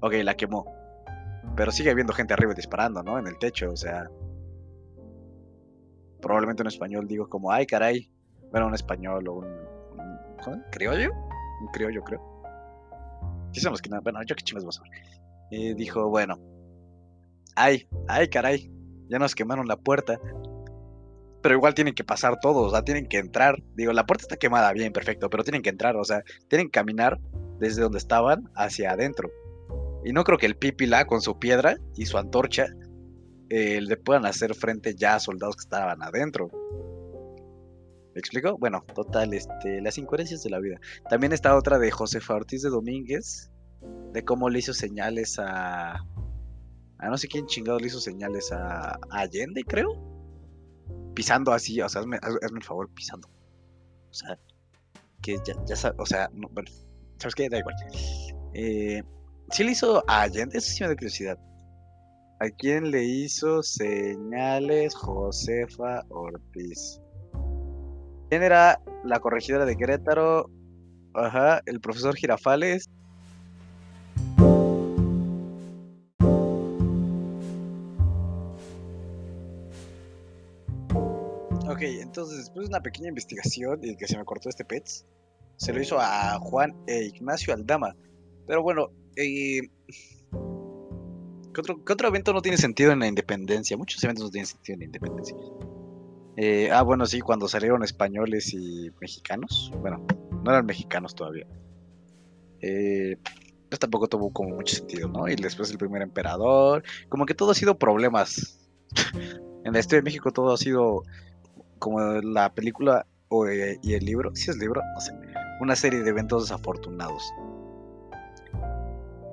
Ok, 0.00 0.14
la 0.22 0.34
quemó. 0.34 0.64
Pero 1.56 1.72
sigue 1.72 1.90
habiendo 1.90 2.12
gente 2.12 2.34
arriba 2.34 2.54
disparando, 2.54 3.02
¿no? 3.02 3.18
En 3.18 3.26
el 3.26 3.36
techo, 3.38 3.70
o 3.70 3.76
sea 3.76 4.08
probablemente 6.20 6.62
un 6.62 6.68
español 6.68 7.06
digo 7.06 7.28
como, 7.28 7.52
ay 7.52 7.66
caray, 7.66 8.10
bueno, 8.50 8.66
un 8.66 8.74
español 8.74 9.28
o 9.28 9.34
un, 9.34 9.46
un 10.46 10.64
criollo, 10.70 11.12
un 11.60 11.68
criollo 11.72 12.02
creo. 12.02 12.20
Sí 13.52 13.60
somos 13.60 13.80
que 13.80 13.90
bueno, 14.02 14.20
yo 14.24 14.36
qué 14.36 14.42
chingos 14.42 14.64
vamos 14.64 14.80
a 14.80 14.82
ver. 14.82 15.76
dijo, 15.76 16.08
bueno, 16.08 16.38
ay, 17.56 17.88
ay 18.08 18.28
caray, 18.28 18.70
ya 19.08 19.18
nos 19.18 19.34
quemaron 19.34 19.66
la 19.66 19.76
puerta. 19.76 20.20
Pero 21.42 21.54
igual 21.54 21.74
tienen 21.74 21.94
que 21.94 22.04
pasar 22.04 22.38
todos, 22.40 22.68
o 22.68 22.70
sea, 22.70 22.82
tienen 22.82 23.06
que 23.06 23.18
entrar. 23.18 23.62
Digo, 23.74 23.92
la 23.92 24.06
puerta 24.06 24.22
está 24.22 24.36
quemada, 24.36 24.72
bien, 24.72 24.92
perfecto, 24.92 25.30
pero 25.30 25.44
tienen 25.44 25.62
que 25.62 25.70
entrar, 25.70 25.96
o 25.96 26.04
sea, 26.04 26.22
tienen 26.48 26.66
que 26.66 26.72
caminar 26.72 27.18
desde 27.58 27.82
donde 27.82 27.98
estaban 27.98 28.50
hacia 28.54 28.92
adentro. 28.92 29.30
Y 30.04 30.12
no 30.12 30.24
creo 30.24 30.38
que 30.38 30.46
el 30.46 30.56
Pipila 30.56 31.06
con 31.06 31.20
su 31.20 31.38
piedra 31.38 31.76
y 31.96 32.06
su 32.06 32.18
antorcha 32.18 32.66
eh, 33.50 33.80
le 33.80 33.96
puedan 33.96 34.26
hacer 34.26 34.54
frente 34.54 34.94
ya 34.94 35.14
a 35.14 35.20
soldados 35.20 35.56
que 35.56 35.62
estaban 35.62 36.02
adentro. 36.02 36.50
¿Me 38.14 38.20
explico? 38.20 38.58
Bueno, 38.58 38.84
total, 38.94 39.32
este, 39.32 39.80
las 39.80 39.96
incoherencias 39.96 40.42
de 40.42 40.50
la 40.50 40.58
vida. 40.58 40.80
También 41.08 41.32
está 41.32 41.56
otra 41.56 41.78
de 41.78 41.90
José 41.90 42.18
Ortiz 42.28 42.62
de 42.62 42.70
Domínguez, 42.70 43.50
de 44.12 44.24
cómo 44.24 44.50
le 44.50 44.58
hizo 44.58 44.74
señales 44.74 45.38
a. 45.38 46.04
A 46.98 47.08
no 47.08 47.16
sé 47.16 47.28
quién 47.28 47.46
chingado 47.46 47.78
le 47.78 47.86
hizo 47.86 48.00
señales 48.00 48.50
a, 48.52 48.98
Allende, 49.10 49.62
creo. 49.64 49.92
Pisando 51.14 51.52
así, 51.52 51.80
o 51.80 51.88
sea, 51.88 52.00
hazme, 52.00 52.18
hazme 52.22 52.58
el 52.58 52.64
favor, 52.64 52.88
pisando. 52.90 53.28
O 54.10 54.14
sea, 54.14 54.38
que 55.22 55.36
ya, 55.44 55.54
ya 55.66 55.94
o 55.98 56.06
sea, 56.06 56.28
bueno, 56.32 56.70
¿sabes 57.18 57.34
qué? 57.34 57.48
Da 57.48 57.58
igual. 57.58 57.74
Eh, 58.54 59.02
sí 59.50 59.64
le 59.64 59.72
hizo 59.72 60.02
a 60.08 60.22
Allende, 60.22 60.58
eso 60.58 60.70
sí 60.70 60.82
me 60.82 60.88
da 60.88 60.94
curiosidad. 60.94 61.38
¿A 62.40 62.50
quién 62.50 62.90
le 62.92 63.02
hizo 63.02 63.62
señales 63.62 64.94
Josefa 64.94 66.04
Ortiz? 66.08 67.00
¿Quién 68.28 68.42
era 68.42 68.80
la 69.04 69.18
corregidora 69.18 69.64
de 69.64 69.76
Querétaro? 69.76 70.50
Ajá, 71.14 71.60
el 71.66 71.80
profesor 71.80 72.14
Girafales. 72.14 72.88
Ok, 81.78 81.84
entonces 81.84 82.38
después 82.38 82.64
de 82.64 82.70
una 82.74 82.82
pequeña 82.82 83.08
investigación 83.08 83.78
y 83.84 83.96
que 83.96 84.08
se 84.08 84.18
me 84.18 84.24
cortó 84.24 84.48
este 84.48 84.64
PETS, 84.64 85.06
se 85.58 85.72
lo 85.72 85.80
hizo 85.80 85.96
a 86.00 86.36
Juan 86.40 86.74
e 86.88 87.04
Ignacio 87.04 87.54
Aldama. 87.54 87.94
Pero 88.48 88.64
bueno, 88.64 88.88
eh, 89.14 89.60
¿qué, 91.54 91.60
otro, 91.60 91.84
¿qué 91.84 91.92
otro 91.92 92.08
evento 92.08 92.32
no 92.32 92.42
tiene 92.42 92.58
sentido 92.58 92.90
en 92.90 92.98
la 92.98 93.06
independencia? 93.06 93.76
Muchos 93.76 94.02
eventos 94.02 94.24
no 94.24 94.30
tienen 94.32 94.48
sentido 94.48 94.74
en 94.74 94.80
la 94.80 94.84
independencia. 94.86 95.36
Eh, 96.36 96.68
ah, 96.72 96.82
bueno, 96.82 97.06
sí, 97.06 97.20
cuando 97.20 97.46
salieron 97.46 97.84
españoles 97.84 98.52
y 98.54 98.90
mexicanos. 99.00 99.70
Bueno, 99.78 100.04
no 100.42 100.50
eran 100.50 100.66
mexicanos 100.66 101.14
todavía. 101.14 101.46
Eh, 102.60 103.18
pues 103.68 103.78
tampoco 103.78 104.08
tuvo 104.08 104.32
como 104.32 104.56
mucho 104.56 104.74
sentido, 104.74 105.08
¿no? 105.08 105.28
Y 105.28 105.36
después 105.36 105.70
el 105.70 105.78
primer 105.78 106.02
emperador. 106.02 106.82
Como 107.08 107.24
que 107.24 107.34
todo 107.34 107.52
ha 107.52 107.54
sido 107.54 107.78
problemas. 107.78 108.68
en 109.64 109.72
la 109.72 109.78
historia 109.78 110.00
de 110.00 110.06
México 110.06 110.32
todo 110.32 110.52
ha 110.52 110.56
sido 110.56 111.04
como 111.78 112.00
la 112.00 112.52
película 112.54 113.06
o, 113.28 113.46
eh, 113.46 113.78
y 113.82 113.94
el 113.94 114.04
libro. 114.04 114.34
Si 114.34 114.50
es 114.50 114.56
libro, 114.58 114.82
no 114.94 115.00
sé. 115.00 115.12
Una 115.60 115.76
serie 115.76 116.02
de 116.02 116.10
eventos 116.10 116.44
desafortunados. 116.44 117.32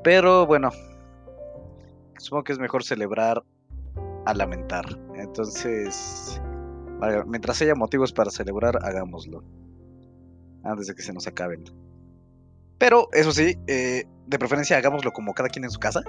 Pero 0.04 0.46
bueno, 0.46 0.72
supongo 2.18 2.44
que 2.44 2.54
es 2.54 2.60
mejor 2.60 2.84
celebrar 2.84 3.44
a 4.26 4.34
lamentar. 4.34 4.86
Entonces, 5.16 6.42
mientras 7.28 7.62
haya 7.62 7.76
motivos 7.76 8.12
para 8.12 8.32
celebrar, 8.32 8.78
hagámoslo. 8.84 9.44
Antes 10.64 10.88
de 10.88 10.96
que 10.96 11.02
se 11.02 11.14
nos 11.14 11.28
acaben. 11.28 11.64
Pero, 12.78 13.08
eso 13.14 13.32
sí, 13.32 13.58
eh, 13.68 14.06
de 14.28 14.40
preferencia 14.40 14.78
hagámoslo 14.78 15.12
como 15.12 15.34
cada 15.34 15.50
quien 15.50 15.64
en 15.64 15.72
su 15.72 15.80
casa. 15.80 16.02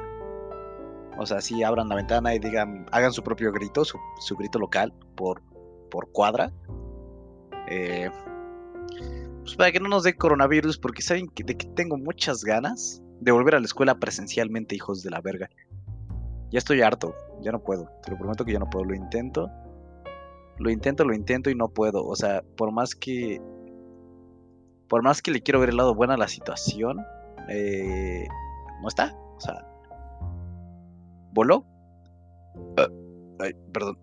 O 1.19 1.25
sea, 1.25 1.41
si 1.41 1.63
abran 1.63 1.89
la 1.89 1.95
ventana 1.95 2.35
y 2.35 2.39
digan, 2.39 2.87
hagan 2.93 3.13
su 3.13 3.23
propio 3.23 3.53
grito, 3.53 3.85
su, 3.85 4.37
grito 4.37 4.59
local 4.59 4.93
por, 5.15 5.43
por 5.91 6.11
cuadra. 6.13 6.53
Eh, 7.69 8.11
pues 9.41 9.57
para 9.57 9.73
que 9.73 9.81
no 9.81 9.89
nos 9.89 10.03
dé 10.03 10.17
coronavirus, 10.17 10.79
porque 10.79 11.03
saben 11.03 11.29
que, 11.29 11.45
de 11.45 11.57
que 11.57 11.67
tengo 11.69 11.97
muchas 11.97 12.45
ganas 12.45 13.03
de 13.21 13.33
volver 13.33 13.55
a 13.55 13.61
la 13.61 13.67
escuela 13.67 13.99
presencialmente, 13.99 14.75
hijos 14.75 15.03
de 15.03 15.11
la 15.11 15.21
verga. 15.21 15.49
Ya 16.51 16.59
estoy 16.59 16.83
harto, 16.83 17.15
ya 17.43 17.53
no 17.53 17.63
puedo. 17.63 17.89
Te 18.03 18.11
lo 18.11 18.19
prometo 18.19 18.45
que 18.45 18.53
ya 18.53 18.59
no 18.59 18.71
puedo. 18.71 18.85
Lo 18.85 18.95
intento, 18.95 19.51
lo 20.59 20.71
intento, 20.71 21.05
lo 21.05 21.15
intento 21.15 21.51
y 21.51 21.55
no 21.55 21.69
puedo. 21.69 22.05
O 22.05 22.17
sea, 22.17 22.43
por 22.57 22.73
más 22.73 22.95
que. 22.95 23.41
Por 24.89 25.03
más 25.03 25.21
que 25.21 25.31
le 25.33 25.43
quiero 25.43 25.61
ver 25.61 25.71
el 25.71 25.77
lado 25.77 25.95
bueno 25.95 26.15
a 26.15 26.17
la 26.17 26.29
situación, 26.29 27.05
eh, 27.49 28.27
no 28.81 28.89
está. 28.89 29.17
O 29.37 29.41
sea, 29.41 29.67
voló. 31.33 31.65
Ah, 32.77 32.89
ay, 33.41 33.55
perdón. 33.73 33.99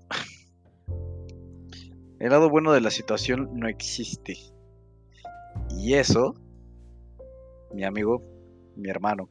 El 2.24 2.30
lado 2.30 2.50
bueno 2.50 2.72
de 2.72 2.80
la 2.80 2.90
situación 2.90 3.50
no 3.52 3.68
existe. 3.68 4.38
Y 5.78 5.96
eso, 5.96 6.36
mi 7.74 7.84
amigo, 7.84 8.24
mi 8.78 8.90
hermano, 8.90 9.30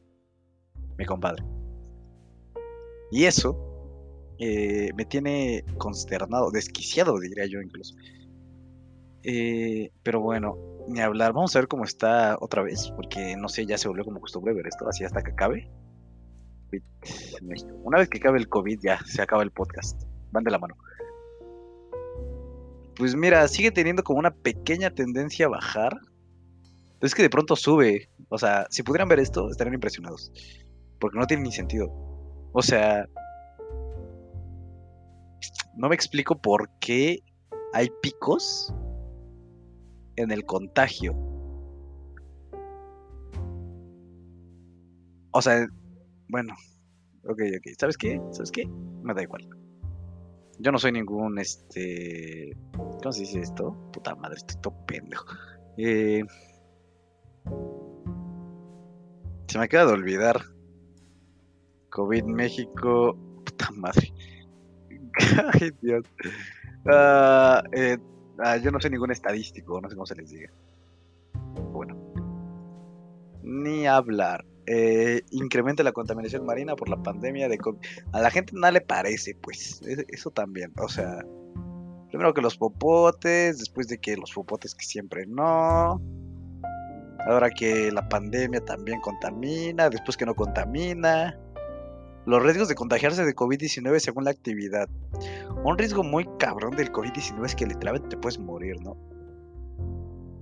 mi 0.95 1.03
compadre. 1.03 1.43
Y 3.09 3.23
eso 3.23 3.57
eh, 4.37 4.91
me 4.95 5.05
tiene 5.05 5.65
consternado, 5.79 6.51
desquiciado, 6.51 7.17
diría 7.17 7.47
yo 7.47 7.61
incluso. 7.61 7.95
Eh, 9.23 9.89
pero 10.03 10.21
bueno, 10.21 10.55
ni 10.87 10.99
hablar. 10.99 11.33
Vamos 11.33 11.55
a 11.55 11.61
ver 11.61 11.67
cómo 11.67 11.85
está 11.85 12.37
otra 12.39 12.61
vez, 12.61 12.93
porque 12.95 13.35
no 13.35 13.49
sé, 13.49 13.65
ya 13.65 13.79
se 13.79 13.87
volvió 13.87 14.05
como 14.05 14.21
costumbre 14.21 14.53
ver 14.53 14.67
esto, 14.67 14.87
así 14.87 15.03
hasta 15.03 15.23
que 15.23 15.31
acabe. 15.31 15.67
Una 17.81 17.97
vez 17.97 18.07
que 18.07 18.19
acabe 18.19 18.37
el 18.37 18.49
COVID, 18.49 18.81
ya 18.83 18.99
se 19.03 19.23
acaba 19.23 19.41
el 19.41 19.49
podcast. 19.49 20.03
Van 20.31 20.43
de 20.43 20.51
la 20.51 20.59
mano. 20.59 20.75
Pues 22.95 23.15
mira, 23.15 23.47
sigue 23.47 23.71
teniendo 23.71 24.03
como 24.03 24.19
una 24.19 24.31
pequeña 24.31 24.91
tendencia 24.91 25.47
a 25.47 25.49
bajar. 25.49 25.97
es 27.01 27.15
que 27.15 27.23
de 27.23 27.29
pronto 27.29 27.55
sube. 27.55 28.09
O 28.29 28.37
sea, 28.37 28.67
si 28.69 28.83
pudieran 28.83 29.09
ver 29.09 29.19
esto, 29.19 29.49
estarían 29.49 29.73
impresionados. 29.73 30.31
Porque 30.99 31.17
no 31.17 31.27
tiene 31.27 31.43
ni 31.43 31.51
sentido. 31.51 31.91
O 32.53 32.61
sea, 32.61 33.05
no 35.75 35.89
me 35.89 35.95
explico 35.95 36.39
por 36.39 36.69
qué 36.79 37.19
hay 37.73 37.89
picos 38.01 38.73
en 40.15 40.31
el 40.31 40.45
contagio. 40.45 41.15
O 45.31 45.41
sea, 45.41 45.65
bueno, 46.29 46.53
ok, 47.23 47.41
ok. 47.57 47.67
¿Sabes 47.79 47.97
qué? 47.97 48.21
¿Sabes 48.31 48.51
qué? 48.51 48.67
Me 49.01 49.15
da 49.15 49.23
igual. 49.23 49.62
Yo 50.59 50.71
no 50.71 50.77
soy 50.77 50.91
ningún, 50.91 51.39
este... 51.39 52.55
¿Cómo 52.73 53.11
se 53.11 53.21
dice 53.21 53.39
esto? 53.39 53.75
Puta 53.91 54.15
madre, 54.15 54.37
estoy 54.37 54.61
todo 54.61 54.85
pendejo. 54.85 55.25
Eh... 55.77 56.23
Se 59.47 59.57
me 59.57 59.65
acaba 59.65 59.91
de 59.91 59.93
olvidar. 59.93 60.41
COVID 61.89 62.23
México. 62.25 63.17
Puta 63.45 63.69
madre. 63.71 64.13
Ay, 65.53 65.71
Dios. 65.81 66.03
Ah, 66.89 67.63
eh, 67.71 67.97
ah, 68.39 68.57
yo 68.57 68.71
no 68.71 68.79
soy 68.79 68.91
ningún 68.91 69.11
estadístico, 69.11 69.79
no 69.79 69.89
sé 69.89 69.95
cómo 69.95 70.05
se 70.05 70.15
les 70.15 70.29
diga. 70.29 70.51
Bueno. 71.71 71.97
Ni 73.43 73.85
hablar. 73.85 74.45
Eh, 74.65 75.23
incrementa 75.31 75.83
la 75.83 75.91
contaminación 75.91 76.45
marina 76.45 76.75
por 76.75 76.87
la 76.89 77.01
pandemia 77.01 77.49
de 77.49 77.57
COVID. 77.57 77.79
A 78.13 78.21
la 78.21 78.31
gente 78.31 78.53
no 78.55 78.69
le 78.71 78.81
parece, 78.81 79.35
pues. 79.35 79.81
Eso 80.09 80.31
también. 80.31 80.71
O 80.79 80.87
sea, 80.87 81.25
primero 82.09 82.33
que 82.33 82.41
los 82.41 82.57
popotes, 82.57 83.59
después 83.59 83.87
de 83.87 83.97
que 83.97 84.15
los 84.15 84.31
popotes 84.31 84.73
que 84.75 84.85
siempre 84.85 85.25
no. 85.25 86.01
Ahora 87.27 87.49
que 87.49 87.91
la 87.91 88.07
pandemia 88.09 88.63
también 88.63 88.99
contamina, 88.99 89.89
después 89.89 90.17
que 90.17 90.25
no 90.25 90.35
contamina. 90.35 91.37
Los 92.25 92.41
riesgos 92.41 92.69
de 92.69 92.75
contagiarse 92.75 93.25
de 93.25 93.35
COVID-19 93.35 93.99
según 93.99 94.23
la 94.23 94.31
actividad. 94.31 94.87
Un 95.65 95.77
riesgo 95.77 96.03
muy 96.03 96.25
cabrón 96.39 96.71
del 96.71 96.89
COVID-19 96.89 97.45
es 97.45 97.55
que 97.55 97.65
literalmente 97.65 98.09
te 98.09 98.17
puedes 98.17 98.39
morir, 98.39 98.81
¿no? 98.81 98.97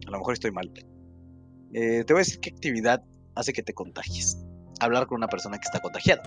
A 0.08 0.12
lo 0.12 0.18
mejor 0.20 0.34
estoy 0.34 0.52
mal. 0.52 0.72
Eh, 1.74 2.04
te 2.04 2.14
voy 2.14 2.20
a 2.20 2.24
decir 2.24 2.40
qué 2.40 2.52
actividad 2.52 3.04
hace 3.36 3.54
que 3.54 3.64
te 3.64 3.74
contagies. 3.74 4.38
Hablar 4.80 5.08
con 5.08 5.18
una 5.18 5.28
persona 5.28 5.58
que 5.58 5.66
está 5.66 5.80
contagiada. 5.80 6.24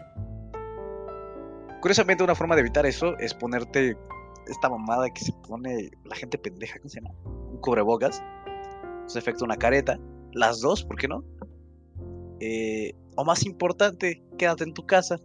Curiosamente, 1.80 2.24
una 2.24 2.34
forma 2.34 2.54
de 2.54 2.62
evitar 2.62 2.86
eso 2.86 3.16
es 3.18 3.34
ponerte 3.34 3.96
esta 4.46 4.68
mamada 4.68 5.10
que 5.10 5.24
se 5.24 5.32
pone 5.32 5.90
la 6.04 6.16
gente 6.16 6.38
pendeja, 6.38 6.78
¿cómo 6.78 6.88
se 6.88 7.00
llama? 7.00 7.14
Un 7.24 7.58
cubrebocas. 7.58 8.22
Se 9.06 9.18
efecto 9.18 9.44
una 9.44 9.56
careta. 9.56 9.98
Las 10.32 10.60
dos, 10.60 10.84
¿por 10.84 10.96
qué 10.96 11.08
no? 11.08 11.24
Eh, 12.40 12.94
o 13.16 13.24
más 13.24 13.44
importante, 13.44 14.22
quédate 14.38 14.64
en 14.64 14.74
tu 14.74 14.86
casa. 14.86 15.20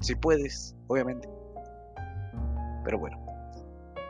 Si 0.00 0.14
puedes, 0.14 0.76
obviamente. 0.86 1.28
Pero 2.84 2.98
bueno. 2.98 3.18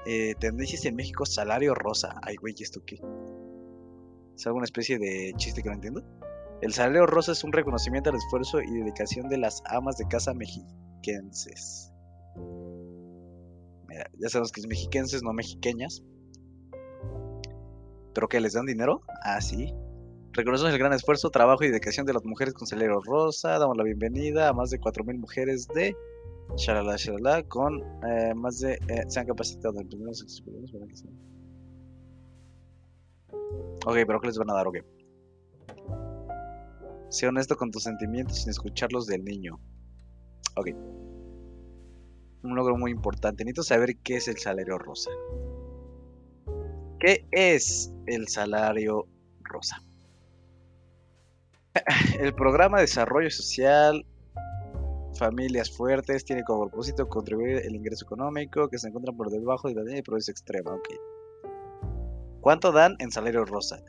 Eh, 0.07 0.35
tendencias 0.39 0.85
en 0.85 0.97
México, 0.97 1.27
salario 1.27 1.75
rosa. 1.75 2.21
Ay, 2.23 2.37
güey, 2.37 2.55
¿esto 2.59 2.81
qué? 2.85 3.01
¿Es 4.39 4.47
alguna 4.47 4.67
especie 4.67 5.01
de 5.01 5.33
chiste 5.37 5.65
que 5.65 5.69
no 5.69 5.75
entiendo? 5.75 6.01
El 6.63 6.73
salario 6.73 7.07
rosa 7.07 7.33
es 7.33 7.43
un 7.43 7.51
reconocimiento 7.51 8.11
al 8.11 8.17
esfuerzo 8.17 8.61
y 8.63 8.71
dedicación 8.71 9.29
de 9.29 9.37
las 9.37 9.65
amas 9.67 9.99
de 9.99 10.07
casa 10.07 10.33
mexiquenses. 10.33 11.93
Ya 14.17 14.29
sabemos 14.29 14.53
que 14.53 14.61
es 14.61 14.69
mexiquenses, 14.69 15.25
no 15.25 15.33
mexiqueñas. 15.33 16.05
¿Pero 18.15 18.29
que 18.29 18.39
les 18.39 18.53
dan 18.53 18.67
dinero? 18.67 19.03
Ah, 19.25 19.41
sí. 19.41 19.75
Reconocemos 20.35 20.73
el 20.73 20.79
gran 20.79 20.93
esfuerzo, 20.93 21.31
trabajo 21.31 21.65
y 21.65 21.69
dedicación 21.69 22.07
de 22.07 22.13
las 22.13 22.25
mujeres 22.25 22.55
con 22.55 22.69
salario 22.69 23.01
rosa. 23.01 23.59
Damos 23.59 23.77
la 23.77 23.83
bienvenida 23.83 24.51
a 24.51 24.53
más 24.53 24.71
de 24.71 24.79
4.000 24.79 25.19
mujeres 25.19 25.67
de 25.75 25.97
Shalala 26.55 26.95
Shalala 26.97 27.43
con 27.43 27.83
eh, 28.07 28.35
más 28.37 28.61
de... 28.61 28.75
Eh, 28.75 29.05
se 29.09 29.19
han 29.19 29.27
capacitado 29.27 29.81
en 29.81 29.89
primeros 29.89 30.23
Ok, 33.31 33.97
pero 34.07 34.21
¿qué 34.21 34.29
les 34.29 34.39
van 34.39 34.51
a 34.51 34.55
dar? 34.55 34.67
Ok. 34.67 34.79
Sé 37.11 37.27
honesto 37.27 37.57
con 37.57 37.71
tus 37.71 37.85
sentimientos 37.85 38.39
sin 38.39 38.51
escucharlos 38.51 39.07
del 39.07 39.25
niño. 39.25 39.59
Ok. 40.57 40.69
Un 42.43 42.55
logro 42.55 42.77
muy 42.77 42.91
importante. 42.91 43.45
Necesito 43.45 43.63
saber 43.63 43.97
qué 43.99 44.17
es 44.17 44.29
el 44.29 44.39
salario 44.39 44.79
rosa. 44.79 45.11
¿Qué 47.01 47.27
es 47.31 47.93
el 48.07 48.29
salario 48.29 49.07
rosa? 49.43 49.83
El 52.21 52.35
programa 52.35 52.79
de 52.79 52.83
desarrollo 52.83 53.31
social 53.31 54.05
familias 55.19 55.71
fuertes, 55.71 56.25
tiene 56.25 56.45
como 56.45 56.69
propósito 56.69 57.09
contribuir 57.09 57.59
el 57.59 57.75
ingreso 57.75 58.05
económico 58.05 58.69
que 58.69 58.79
se 58.79 58.89
encuentra 58.89 59.13
por 59.13 59.31
debajo 59.31 59.69
de 59.69 59.75
la 59.75 59.83
línea 59.83 59.97
de 59.97 60.03
pobreza 60.03 60.31
extrema. 60.31 60.73
Ok. 60.73 60.89
¿Cuánto 62.41 62.73
dan 62.73 62.97
en 62.99 63.11
salario 63.11 63.45
rosa? 63.45 63.83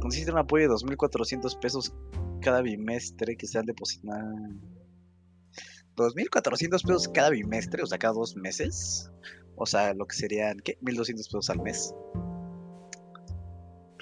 Consiste 0.00 0.30
en 0.30 0.36
un 0.36 0.42
apoyo 0.42 0.68
de 0.68 0.74
2.400 0.74 1.58
pesos 1.58 1.94
cada 2.40 2.60
bimestre 2.60 3.36
que 3.36 3.46
sean 3.46 3.66
depositados. 3.66 4.34
2.400 5.96 6.82
pesos 6.82 7.08
cada 7.08 7.30
bimestre, 7.30 7.82
o 7.82 7.86
sea, 7.86 7.98
cada 7.98 8.14
dos 8.14 8.36
meses. 8.36 9.10
O 9.56 9.66
sea, 9.66 9.94
lo 9.94 10.06
que 10.06 10.16
serían, 10.16 10.58
¿qué? 10.58 10.78
1.200 10.80 11.16
pesos 11.16 11.50
al 11.50 11.60
mes. 11.60 11.94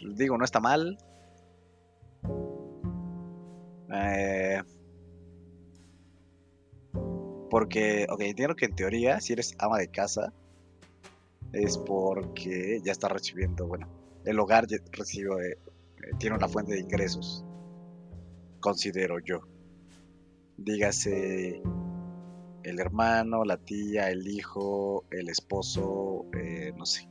Pues, 0.01 0.17
digo, 0.17 0.37
no 0.37 0.45
está 0.45 0.61
mal. 0.61 0.99
Eh, 3.95 4.63
porque, 7.51 8.07
ok, 8.09 8.21
entiendo 8.23 8.57
que 8.57 8.65
en 8.65 8.75
teoría, 8.75 9.21
si 9.21 9.35
eres 9.35 9.55
ama 9.59 9.79
de 9.79 9.89
casa, 9.89 10.33
es 11.53 11.79
porque 11.79 12.81
ya 12.85 12.93
está 12.93 13.09
recibiendo, 13.09 13.67
bueno, 13.67 13.89
el 14.25 14.39
hogar 14.39 14.67
recibe, 14.93 15.53
eh, 15.53 15.57
tiene 16.19 16.37
una 16.37 16.49
fuente 16.49 16.73
de 16.73 16.81
ingresos, 16.81 17.45
considero 18.61 19.19
yo. 19.19 19.41
Dígase 20.57 21.63
el 22.63 22.79
hermano, 22.79 23.45
la 23.45 23.57
tía, 23.57 24.11
el 24.11 24.27
hijo, 24.29 25.05
el 25.11 25.29
esposo, 25.29 26.27
eh, 26.35 26.73
no 26.77 26.87
sé. 26.87 27.09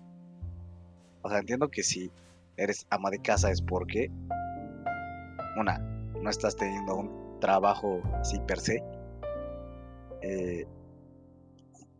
O 1.22 1.30
sea, 1.30 1.40
entiendo 1.40 1.70
que 1.70 1.84
si 1.84 2.12
eres 2.58 2.88
ama 2.90 3.10
de 3.10 3.20
casa 3.20 3.52
es 3.52 3.62
porque, 3.62 4.10
una, 5.58 5.80
no 6.22 6.30
estás 6.30 6.56
teniendo 6.56 6.96
un 6.96 7.40
trabajo 7.40 8.02
así 8.14 8.40
per 8.40 8.60
se. 8.60 8.84
Eh, 10.22 10.66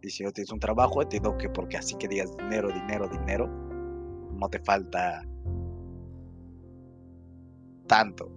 y 0.02 0.10
si 0.10 0.24
no 0.24 0.32
tienes 0.32 0.52
un 0.52 0.60
trabajo, 0.60 1.02
entiendo 1.02 1.38
que 1.38 1.50
porque 1.50 1.78
así 1.78 1.96
que 1.96 2.08
digas 2.08 2.36
dinero, 2.38 2.70
dinero, 2.70 3.08
dinero, 3.08 3.48
no 3.48 4.50
te 4.50 4.60
falta 4.60 5.24
tanto. 7.88 8.32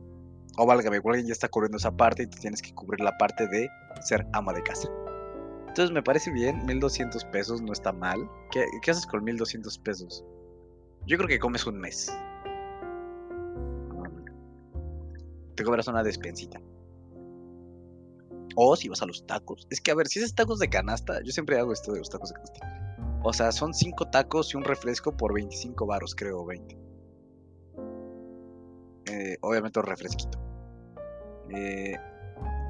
O 0.56 0.66
válgame, 0.66 1.00
alguien 1.04 1.26
ya 1.26 1.32
está 1.32 1.48
cubriendo 1.48 1.78
esa 1.78 1.96
parte 1.96 2.22
y 2.24 2.26
tú 2.26 2.38
tienes 2.38 2.62
que 2.62 2.72
cubrir 2.74 3.00
la 3.00 3.16
parte 3.18 3.48
de 3.48 3.68
ser 4.02 4.26
ama 4.32 4.52
de 4.52 4.62
casa. 4.62 4.88
Entonces 5.60 5.90
me 5.90 6.02
parece 6.02 6.30
bien, 6.30 6.64
1200 6.66 7.24
pesos 7.26 7.60
no 7.60 7.72
está 7.72 7.92
mal. 7.92 8.28
¿Qué, 8.52 8.64
qué 8.82 8.90
haces 8.92 9.06
con 9.06 9.24
1200 9.24 9.78
pesos? 9.78 10.24
Yo 11.06 11.16
creo 11.16 11.28
que 11.28 11.38
comes 11.38 11.66
un 11.66 11.78
mes. 11.78 12.16
Te 15.56 15.64
cobras 15.64 15.88
una 15.88 16.02
despensita. 16.02 16.60
O 18.54 18.76
si 18.76 18.88
vas 18.88 19.02
a 19.02 19.06
los 19.06 19.26
tacos. 19.26 19.66
Es 19.70 19.80
que, 19.80 19.90
a 19.90 19.94
ver, 19.94 20.06
si 20.06 20.20
es 20.20 20.34
tacos 20.34 20.58
de 20.58 20.68
canasta, 20.68 21.20
yo 21.22 21.32
siempre 21.32 21.58
hago 21.58 21.72
esto 21.72 21.92
de 21.92 21.98
los 21.98 22.10
tacos 22.10 22.30
de 22.30 22.34
canasta. 22.34 22.84
O 23.22 23.32
sea, 23.32 23.52
son 23.52 23.72
5 23.72 24.10
tacos 24.10 24.52
y 24.52 24.56
un 24.56 24.64
refresco 24.64 25.16
por 25.16 25.32
25 25.32 25.86
varos, 25.86 26.14
creo, 26.14 26.44
20. 26.44 26.78
Eh, 29.06 29.38
obviamente 29.40 29.78
un 29.80 29.86
refresquito. 29.86 30.38
Eh, 31.50 31.94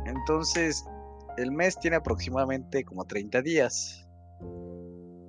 entonces, 0.06 0.84
el 1.36 1.50
mes 1.50 1.78
tiene 1.78 1.96
aproximadamente 1.96 2.84
como 2.84 3.04
30 3.04 3.42
días. 3.42 4.06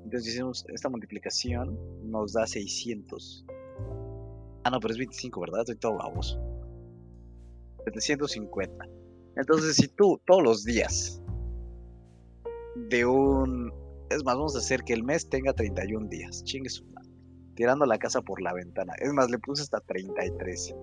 Entonces 0.04 0.34
hicimos 0.34 0.66
esta 0.70 0.90
multiplicación, 0.90 1.78
nos 2.04 2.34
da 2.34 2.46
600. 2.46 3.46
Ah, 4.64 4.70
no, 4.70 4.80
pero 4.80 4.94
es 4.94 4.98
25, 4.98 5.42
¿verdad? 5.42 5.62
Estoy 5.62 5.78
todo 5.78 5.98
baboso. 5.98 6.40
750. 7.86 8.86
Entonces, 9.36 9.76
si 9.76 9.88
tú 9.88 10.22
todos 10.26 10.44
los 10.44 10.64
días 10.64 11.22
de 12.90 13.06
un... 13.06 13.74
Es 14.10 14.24
más, 14.24 14.36
vamos 14.36 14.56
a 14.56 14.60
hacer 14.60 14.84
que 14.84 14.94
el 14.94 15.04
mes 15.04 15.30
tenga 15.30 15.54
31 15.54 16.08
días. 16.08 16.44
Chingue 16.44 16.70
su 16.70 16.86
Tirando 17.56 17.86
la 17.86 17.98
casa 17.98 18.22
por 18.22 18.42
la 18.42 18.54
ventana. 18.54 18.94
Es 19.00 19.14
más, 19.14 19.30
le 19.30 19.40
puse 19.40 19.64
hasta 19.64 19.80
33. 19.80 20.76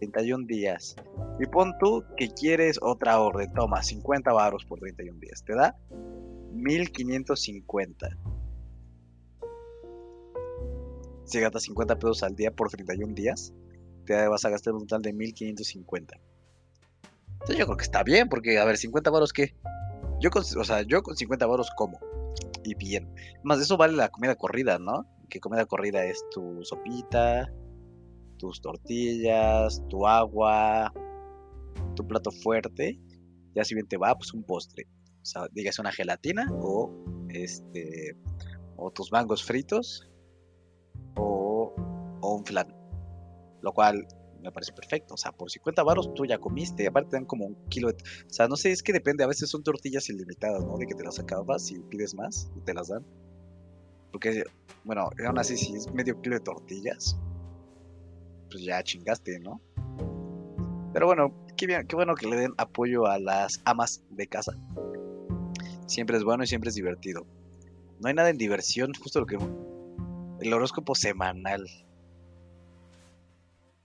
31 0.00 0.46
días. 0.46 0.96
Y 1.38 1.46
pon 1.46 1.74
tú 1.78 2.02
que 2.16 2.28
quieres 2.28 2.78
otra 2.80 3.20
orden. 3.20 3.52
Toma, 3.52 3.82
50 3.82 4.32
baros 4.32 4.64
por 4.64 4.80
31 4.80 5.18
días. 5.20 5.44
Te 5.44 5.54
da 5.54 5.76
1550. 6.52 8.08
Si 11.24 11.40
gastas 11.40 11.64
50 11.64 11.98
pesos 11.98 12.22
al 12.22 12.34
día 12.34 12.50
por 12.50 12.70
31 12.70 13.12
días, 13.12 13.52
te 14.06 14.26
vas 14.28 14.46
a 14.46 14.50
gastar 14.50 14.72
un 14.72 14.86
total 14.86 15.02
de 15.02 15.12
1550. 15.12 16.18
Entonces 17.40 17.58
yo 17.58 17.66
creo 17.66 17.76
que 17.76 17.84
está 17.84 18.02
bien, 18.02 18.28
porque 18.28 18.58
a 18.58 18.64
ver, 18.64 18.76
50 18.76 19.10
baros 19.10 19.32
qué? 19.32 19.54
Yo 20.20 20.30
con, 20.30 20.42
o 20.42 20.64
sea, 20.64 20.82
yo 20.82 21.02
con 21.02 21.16
50 21.16 21.46
baros 21.46 21.70
como. 21.76 21.98
Y 22.64 22.74
bien. 22.74 23.12
Más 23.44 23.58
de 23.58 23.64
eso 23.64 23.76
vale 23.76 23.96
la 23.96 24.08
comida 24.08 24.34
corrida, 24.34 24.78
¿no? 24.78 25.06
Que 25.30 25.40
comida 25.40 25.64
corrida 25.66 26.04
es 26.04 26.24
tu 26.30 26.64
sopita, 26.64 27.52
tus 28.38 28.60
tortillas, 28.60 29.82
tu 29.88 30.06
agua, 30.06 30.92
tu 31.94 32.06
plato 32.06 32.30
fuerte. 32.30 32.98
Ya 33.54 33.64
si 33.64 33.74
bien 33.74 33.86
te 33.86 33.96
va, 33.96 34.14
pues 34.16 34.34
un 34.34 34.42
postre. 34.42 34.86
O 35.22 35.24
sea, 35.24 35.46
digas 35.52 35.78
una 35.78 35.92
gelatina 35.92 36.46
o 36.52 36.92
este 37.28 38.16
o 38.76 38.90
tus 38.90 39.10
mangos 39.12 39.44
fritos 39.44 40.08
o, 41.16 41.74
o 42.20 42.34
un 42.34 42.44
flan. 42.44 42.74
Lo 43.60 43.72
cual 43.72 44.06
me 44.42 44.52
parece 44.52 44.72
perfecto. 44.72 45.14
O 45.14 45.16
sea, 45.16 45.32
por 45.32 45.50
50 45.50 45.82
baros 45.82 46.14
tú 46.14 46.24
ya 46.24 46.38
comiste. 46.38 46.86
Aparte 46.86 47.10
te 47.10 47.16
dan 47.16 47.24
como 47.24 47.46
un 47.46 47.56
kilo 47.68 47.88
de... 47.88 47.94
O 47.94 48.30
sea, 48.32 48.48
no 48.48 48.56
sé, 48.56 48.70
es 48.70 48.82
que 48.82 48.92
depende. 48.92 49.24
A 49.24 49.26
veces 49.26 49.50
son 49.50 49.62
tortillas 49.62 50.08
ilimitadas, 50.08 50.64
¿no? 50.64 50.76
De 50.76 50.86
que 50.86 50.94
te 50.94 51.04
las 51.04 51.18
acabas 51.18 51.70
y 51.70 51.78
pides 51.80 52.14
más 52.14 52.50
y 52.56 52.60
te 52.60 52.74
las 52.74 52.88
dan. 52.88 53.04
Porque, 54.10 54.44
bueno, 54.84 55.10
aún 55.26 55.38
así, 55.38 55.56
si 55.56 55.74
es 55.74 55.92
medio 55.92 56.20
kilo 56.20 56.36
de 56.36 56.40
tortillas, 56.40 57.18
pues 58.50 58.64
ya 58.64 58.82
chingaste, 58.82 59.38
¿no? 59.40 59.60
Pero 60.92 61.06
bueno, 61.06 61.34
qué, 61.56 61.66
bien, 61.66 61.86
qué 61.86 61.96
bueno 61.96 62.14
que 62.14 62.26
le 62.26 62.36
den 62.36 62.54
apoyo 62.56 63.06
a 63.06 63.18
las 63.18 63.60
amas 63.64 64.02
de 64.10 64.26
casa. 64.26 64.52
Siempre 65.86 66.16
es 66.16 66.24
bueno 66.24 66.44
y 66.44 66.46
siempre 66.46 66.70
es 66.70 66.74
divertido. 66.74 67.26
No 68.00 68.08
hay 68.08 68.14
nada 68.14 68.30
en 68.30 68.38
diversión, 68.38 68.92
justo 68.94 69.20
lo 69.20 69.26
que... 69.26 69.38
El 70.40 70.52
horóscopo 70.52 70.94
semanal. 70.94 71.66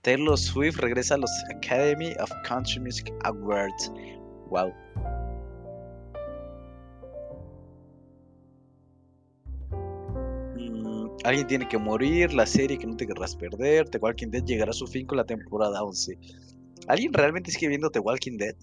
Taylor 0.04 0.36
Swift 0.36 0.76
regresa 0.80 1.14
a 1.14 1.18
los 1.18 1.30
Academy 1.50 2.12
of 2.20 2.30
Country 2.46 2.78
Music 2.78 3.10
Awards. 3.24 3.90
Wow. 4.50 4.70
Alguien 11.24 11.46
tiene 11.46 11.66
que 11.66 11.78
morir, 11.78 12.34
la 12.34 12.44
serie 12.44 12.76
que 12.76 12.86
no 12.86 12.96
te 12.96 13.06
querrás 13.06 13.34
perder, 13.34 13.88
The 13.88 13.96
Walking 13.96 14.28
Dead 14.28 14.44
llegará 14.44 14.70
a 14.70 14.74
su 14.74 14.86
fin 14.86 15.06
con 15.06 15.16
la 15.16 15.24
temporada 15.24 15.82
11. 15.82 16.18
¿Alguien 16.86 17.14
realmente 17.14 17.50
sigue 17.50 17.68
viendo 17.68 17.88
The 17.90 18.00
Walking 18.00 18.36
Dead? 18.36 18.54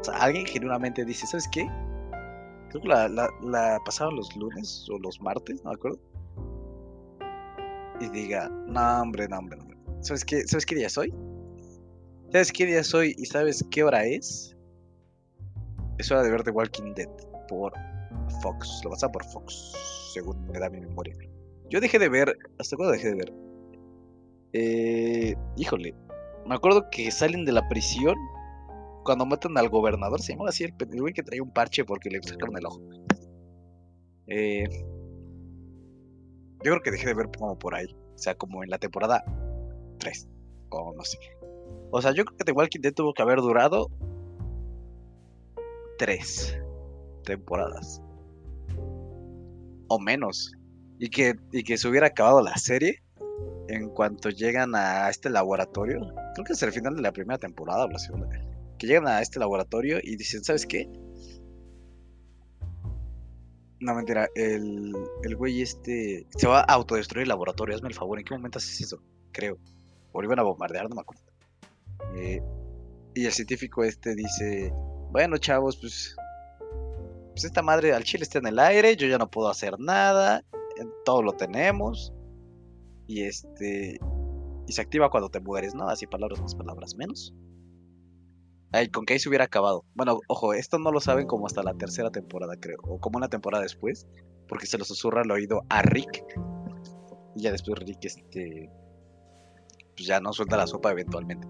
O 0.00 0.04
sea, 0.04 0.14
alguien 0.18 0.44
genuinamente 0.44 1.06
dice, 1.06 1.26
¿sabes 1.26 1.48
qué? 1.50 1.66
Creo 2.68 2.82
que 2.82 2.88
la, 2.88 3.08
la, 3.08 3.78
pasaron 3.82 4.14
los 4.14 4.36
lunes 4.36 4.86
o 4.92 4.98
los 4.98 5.22
martes, 5.22 5.64
no 5.64 5.70
me 5.70 5.76
acuerdo. 5.76 5.98
Y 8.00 8.08
diga, 8.10 8.48
no 8.48 9.02
hombre, 9.02 9.28
no 9.28 9.38
hombre, 9.38 9.56
no 9.56 9.64
hombre. 9.64 9.78
¿Sabes 10.00 10.24
qué? 10.24 10.46
¿Sabes 10.46 10.64
qué 10.64 10.74
día 10.74 10.88
soy? 10.88 11.12
¿Sabes 12.32 12.52
qué 12.52 12.66
día 12.66 12.84
soy 12.84 13.14
y 13.18 13.24
sabes 13.26 13.64
qué 13.70 13.82
hora 13.82 14.04
es? 14.04 14.56
Es 15.98 16.10
hora 16.10 16.22
de 16.22 16.30
ver 16.30 16.42
The 16.42 16.50
Walking 16.50 16.94
Dead 16.94 17.08
por 17.48 17.72
Fox, 18.42 18.80
lo 18.84 18.90
pasa 18.90 19.10
por 19.10 19.24
Fox, 19.24 19.72
según 20.14 20.46
me 20.46 20.58
da 20.58 20.70
mi 20.70 20.80
memoria. 20.80 21.16
Yo 21.70 21.80
dejé 21.80 21.98
de 21.98 22.08
ver, 22.08 22.36
¿hasta 22.58 22.76
cuándo 22.76 22.92
dejé 22.92 23.08
de 23.08 23.14
ver? 23.14 23.32
Eh, 24.52 25.34
híjole, 25.56 25.94
me 26.46 26.54
acuerdo 26.54 26.88
que 26.90 27.10
salen 27.10 27.44
de 27.44 27.52
la 27.52 27.68
prisión 27.68 28.14
cuando 29.04 29.26
matan 29.26 29.56
al 29.56 29.68
gobernador, 29.68 30.20
se 30.20 30.32
llamaba 30.32 30.50
así 30.50 30.64
el, 30.64 30.74
güey 31.00 31.14
que 31.14 31.22
traía 31.22 31.42
un 31.42 31.50
parche 31.50 31.84
porque 31.84 32.10
le 32.10 32.22
sacaron 32.22 32.56
el 32.56 32.66
ojo. 32.66 32.80
Eh, 34.26 34.64
yo 36.64 36.72
creo 36.72 36.80
que 36.82 36.90
dejé 36.90 37.06
de 37.06 37.14
ver 37.14 37.28
como 37.36 37.58
por 37.58 37.74
ahí, 37.74 37.86
o 38.14 38.18
sea, 38.18 38.34
como 38.34 38.64
en 38.64 38.70
la 38.70 38.78
temporada 38.78 39.24
3, 39.98 40.28
o 40.70 40.94
no 40.94 41.04
sé. 41.04 41.18
O 41.90 42.02
sea, 42.02 42.12
yo 42.12 42.24
creo 42.24 42.36
que 42.36 42.44
The 42.44 42.52
Walking 42.52 42.80
Dead 42.80 42.92
tuvo 42.92 43.14
que 43.14 43.22
haber 43.22 43.38
durado 43.38 43.90
3 45.98 46.58
temporadas 47.24 48.02
o 49.88 49.98
menos. 49.98 50.52
Y 51.00 51.10
que, 51.10 51.34
y 51.52 51.62
que 51.62 51.78
se 51.78 51.88
hubiera 51.88 52.08
acabado 52.08 52.42
la 52.42 52.56
serie 52.56 53.02
en 53.68 53.88
cuanto 53.90 54.30
llegan 54.30 54.74
a 54.74 55.08
este 55.08 55.30
laboratorio. 55.30 56.00
Creo 56.34 56.44
que 56.44 56.52
es 56.52 56.62
el 56.62 56.72
final 56.72 56.96
de 56.96 57.02
la 57.02 57.12
primera 57.12 57.38
temporada 57.38 57.84
o 57.84 57.88
la 57.88 57.98
segunda. 57.98 58.28
Que 58.78 58.86
llegan 58.86 59.06
a 59.06 59.20
este 59.20 59.38
laboratorio 59.38 59.98
y 60.02 60.16
dicen, 60.16 60.42
¿sabes 60.44 60.66
qué? 60.66 60.88
No, 63.80 63.94
mentira, 63.94 64.28
el, 64.34 64.92
el 65.22 65.36
güey 65.36 65.62
este 65.62 66.26
se 66.30 66.46
va 66.48 66.60
a 66.60 66.74
autodestruir 66.74 67.22
el 67.22 67.28
laboratorio, 67.28 67.76
hazme 67.76 67.88
el 67.88 67.94
favor, 67.94 68.18
¿en 68.18 68.24
qué 68.24 68.34
momento 68.34 68.58
haces 68.58 68.80
eso? 68.80 69.00
Creo. 69.32 69.58
O 70.12 70.22
iban 70.22 70.38
a 70.38 70.42
bombardear, 70.42 70.88
no 70.88 70.96
me 70.96 71.02
acuerdo. 71.02 71.22
Eh, 72.16 72.42
Y 73.14 73.26
el 73.26 73.32
científico 73.32 73.84
este 73.84 74.14
dice, 74.14 74.72
bueno 75.10 75.36
chavos, 75.38 75.76
pues, 75.76 76.16
pues 77.30 77.44
esta 77.44 77.62
madre 77.62 77.92
al 77.92 78.04
chile 78.04 78.24
está 78.24 78.38
en 78.38 78.46
el 78.48 78.58
aire, 78.58 78.96
yo 78.96 79.06
ya 79.06 79.18
no 79.18 79.30
puedo 79.30 79.48
hacer 79.48 79.78
nada, 79.78 80.44
todo 81.04 81.22
lo 81.22 81.32
tenemos. 81.32 82.12
Y 83.06 83.22
este, 83.22 83.98
y 84.66 84.72
se 84.72 84.80
activa 84.82 85.10
cuando 85.10 85.30
te 85.30 85.40
mueres, 85.40 85.74
¿no? 85.74 85.88
Así 85.88 86.06
palabras 86.06 86.40
más, 86.40 86.54
palabras 86.54 86.94
menos. 86.96 87.34
Con 88.92 89.06
que 89.06 89.14
ahí 89.14 89.18
se 89.18 89.28
hubiera 89.28 89.44
acabado. 89.44 89.84
Bueno, 89.94 90.20
ojo, 90.28 90.52
esto 90.52 90.78
no 90.78 90.92
lo 90.92 91.00
saben 91.00 91.26
como 91.26 91.46
hasta 91.46 91.62
la 91.62 91.74
tercera 91.74 92.10
temporada, 92.10 92.54
creo. 92.60 92.78
O 92.82 93.00
como 93.00 93.16
una 93.16 93.28
temporada 93.28 93.62
después. 93.62 94.06
Porque 94.46 94.66
se 94.66 94.78
lo 94.78 94.84
susurra 94.84 95.22
al 95.22 95.30
oído 95.30 95.62
a 95.68 95.82
Rick. 95.82 96.24
Y 97.34 97.42
ya 97.42 97.52
después 97.52 97.78
Rick, 97.78 98.04
este. 98.04 98.70
Pues 99.96 100.06
ya 100.06 100.20
no 100.20 100.32
suelta 100.32 100.56
la 100.56 100.66
sopa 100.66 100.92
eventualmente. 100.92 101.48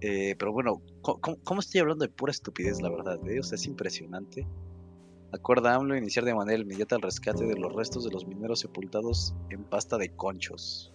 Eh, 0.00 0.36
pero 0.38 0.52
bueno, 0.52 0.82
¿cómo, 1.00 1.60
estoy 1.60 1.80
hablando 1.80 2.04
de 2.04 2.10
pura 2.10 2.30
estupidez, 2.30 2.80
la 2.82 2.90
verdad? 2.90 3.18
Eh? 3.26 3.40
O 3.40 3.42
sea, 3.42 3.56
es 3.56 3.66
impresionante. 3.66 4.46
Acuerda 5.32 5.74
AMLO 5.74 5.96
iniciar 5.96 6.24
de 6.24 6.34
manera 6.34 6.60
inmediata 6.62 6.94
el 6.94 7.02
rescate 7.02 7.44
de 7.44 7.56
los 7.56 7.74
restos 7.74 8.04
de 8.04 8.10
los 8.10 8.26
mineros 8.26 8.60
sepultados 8.60 9.34
en 9.50 9.64
pasta 9.64 9.96
de 9.96 10.10
conchos. 10.10 10.92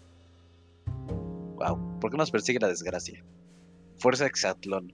Wow, 1.55 1.99
¿por 1.99 2.11
qué 2.11 2.17
nos 2.17 2.31
persigue 2.31 2.59
la 2.59 2.67
desgracia? 2.67 3.25
Fuerza 3.97 4.27
Exatlón. 4.27 4.93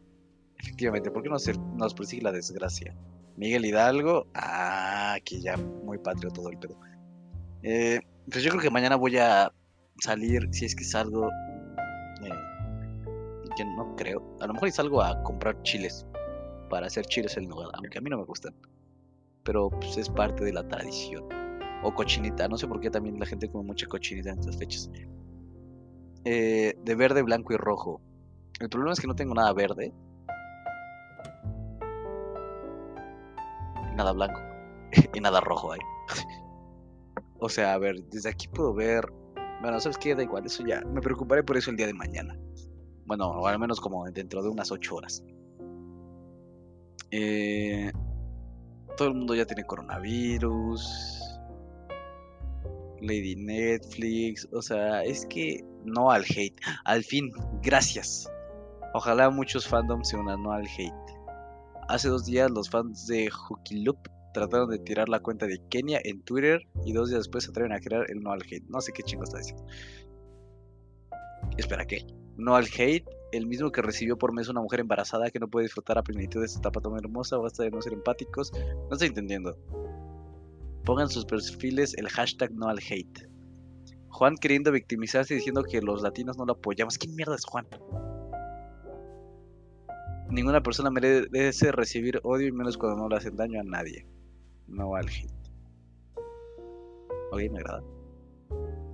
Efectivamente, 0.65 1.11
¿por 1.11 1.21
qué 1.21 1.29
nos, 1.29 1.47
nos 1.75 1.93
persigue 1.93 2.23
la 2.23 2.31
desgracia? 2.31 2.95
Miguel 3.37 3.65
Hidalgo. 3.65 4.25
Ah, 4.33 5.13
aquí 5.13 5.39
ya 5.39 5.57
muy 5.57 5.99
patrio 5.99 6.31
todo 6.31 6.49
el 6.49 6.57
pedo. 6.57 6.75
Eh, 7.61 7.99
pues 8.31 8.43
yo 8.43 8.49
creo 8.49 8.63
que 8.63 8.71
mañana 8.71 8.95
voy 8.95 9.17
a 9.17 9.51
salir, 9.99 10.47
si 10.51 10.65
es 10.65 10.75
que 10.75 10.83
salgo. 10.83 11.29
Eh, 12.23 13.51
que 13.55 13.63
no 13.63 13.95
creo. 13.95 14.35
A 14.41 14.47
lo 14.47 14.53
mejor 14.53 14.71
salgo 14.71 15.03
a 15.03 15.21
comprar 15.21 15.61
chiles. 15.61 16.07
Para 16.67 16.87
hacer 16.87 17.05
chiles 17.05 17.37
en 17.37 17.47
lugar, 17.47 17.69
aunque 17.75 17.99
a 17.99 18.01
mí 18.01 18.09
no 18.09 18.17
me 18.17 18.25
gustan. 18.25 18.55
Pero 19.43 19.69
pues 19.69 19.97
es 19.97 20.09
parte 20.09 20.43
de 20.43 20.51
la 20.51 20.67
tradición. 20.67 21.25
O 21.83 21.93
cochinita, 21.93 22.47
no 22.47 22.57
sé 22.57 22.67
por 22.67 22.79
qué 22.79 22.89
también 22.89 23.19
la 23.19 23.27
gente 23.27 23.47
come 23.51 23.67
mucha 23.67 23.85
cochinita 23.85 24.31
en 24.31 24.39
estas 24.39 24.57
fechas. 24.57 24.89
Eh, 26.23 26.73
de 26.83 26.95
verde, 26.95 27.21
blanco 27.21 27.53
y 27.53 27.57
rojo. 27.57 28.01
El 28.59 28.69
problema 28.69 28.93
es 28.93 28.99
que 28.99 29.05
no 29.05 29.15
tengo 29.15 29.35
nada 29.35 29.53
verde. 29.53 29.93
Nada 33.95 34.11
blanco 34.11 34.39
y 35.13 35.19
nada 35.19 35.39
rojo 35.41 35.71
ahí. 35.71 35.79
o 37.39 37.49
sea, 37.49 37.73
a 37.73 37.77
ver, 37.77 38.03
desde 38.11 38.29
aquí 38.29 38.47
puedo 38.47 38.73
ver. 38.73 39.05
Bueno, 39.61 39.79
¿sabes 39.79 39.97
qué? 39.97 40.15
Da 40.15 40.23
igual, 40.23 40.45
eso 40.45 40.65
ya. 40.65 40.81
Me 40.81 41.01
preocuparé 41.01 41.43
por 41.43 41.57
eso 41.57 41.71
el 41.71 41.77
día 41.77 41.87
de 41.87 41.93
mañana. 41.93 42.37
Bueno, 43.05 43.29
o 43.29 43.47
al 43.47 43.59
menos 43.59 43.79
como 43.79 44.05
dentro 44.11 44.41
de 44.43 44.49
unas 44.49 44.71
8 44.71 44.95
horas. 44.95 45.23
Eh, 47.11 47.91
todo 48.97 49.09
el 49.09 49.13
mundo 49.13 49.35
ya 49.35 49.45
tiene 49.45 49.63
coronavirus. 49.63 51.39
Lady 53.01 53.35
Netflix. 53.35 54.47
O 54.51 54.61
sea, 54.61 55.03
es 55.03 55.25
que 55.25 55.63
no 55.83 56.11
al 56.11 56.23
hate. 56.23 56.59
Al 56.83 57.03
fin, 57.03 57.31
gracias. 57.61 58.29
Ojalá 58.93 59.29
muchos 59.29 59.67
fandoms 59.67 60.09
se 60.09 60.17
unan 60.17 60.41
no 60.41 60.51
al 60.51 60.65
hate. 60.65 61.04
Hace 61.87 62.09
dos 62.09 62.25
días 62.25 62.49
los 62.49 62.69
fans 62.69 63.05
de 63.05 63.29
Loop 63.71 63.97
trataron 64.33 64.69
de 64.69 64.79
tirar 64.79 65.07
la 65.07 65.19
cuenta 65.19 65.45
de 65.45 65.61
Kenia 65.69 66.01
en 66.03 66.21
Twitter 66.23 66.67
y 66.83 66.93
dos 66.93 67.09
días 67.09 67.19
después 67.21 67.43
se 67.43 67.51
atreven 67.51 67.73
a 67.73 67.79
crear 67.79 68.09
el 68.09 68.21
No 68.21 68.31
al 68.31 68.41
Hate. 68.41 68.65
No 68.69 68.81
sé 68.81 68.91
qué 68.91 69.03
chingo 69.03 69.23
está 69.23 69.37
diciendo. 69.37 69.65
Espera, 71.57 71.85
¿qué? 71.85 72.05
No 72.37 72.55
al 72.55 72.65
Hate, 72.65 73.05
el 73.31 73.45
mismo 73.45 73.71
que 73.71 73.83
recibió 73.83 74.17
por 74.17 74.33
mes 74.33 74.49
una 74.49 74.61
mujer 74.61 74.79
embarazada 74.79 75.29
que 75.29 75.39
no 75.39 75.47
puede 75.47 75.65
disfrutar 75.65 75.97
a 75.97 76.03
plenitud 76.03 76.39
de 76.39 76.47
esta 76.47 76.59
etapa 76.59 76.81
tan 76.81 76.95
hermosa, 76.97 77.37
basta 77.37 77.63
de 77.63 77.71
no 77.71 77.81
ser 77.81 77.93
empáticos. 77.93 78.51
No 78.51 78.93
estoy 78.93 79.09
entendiendo. 79.09 79.55
Pongan 80.85 81.09
sus 81.09 81.25
perfiles 81.25 81.93
el 81.97 82.09
hashtag 82.09 82.51
no 82.51 82.67
al 82.67 82.79
hate. 82.79 83.29
Juan 84.09 84.37
queriendo 84.37 84.71
victimizarse 84.71 85.35
diciendo 85.35 85.63
que 85.63 85.81
los 85.81 86.01
latinos 86.01 86.37
no 86.37 86.45
lo 86.45 86.53
apoyamos. 86.53 86.97
¿Qué 86.97 87.07
mierda 87.07 87.35
es 87.35 87.45
Juan? 87.45 87.67
Ninguna 90.29 90.61
persona 90.61 90.89
merece 90.89 91.71
recibir 91.71 92.19
odio 92.23 92.47
y 92.47 92.51
menos 92.51 92.77
cuando 92.77 92.97
no 92.97 93.09
le 93.09 93.17
hacen 93.17 93.35
daño 93.35 93.59
a 93.59 93.63
nadie. 93.63 94.07
No 94.67 94.95
al 94.95 95.07
hate. 95.07 95.31
Ok, 97.31 97.41
me 97.51 97.59
agrada. 97.59 97.83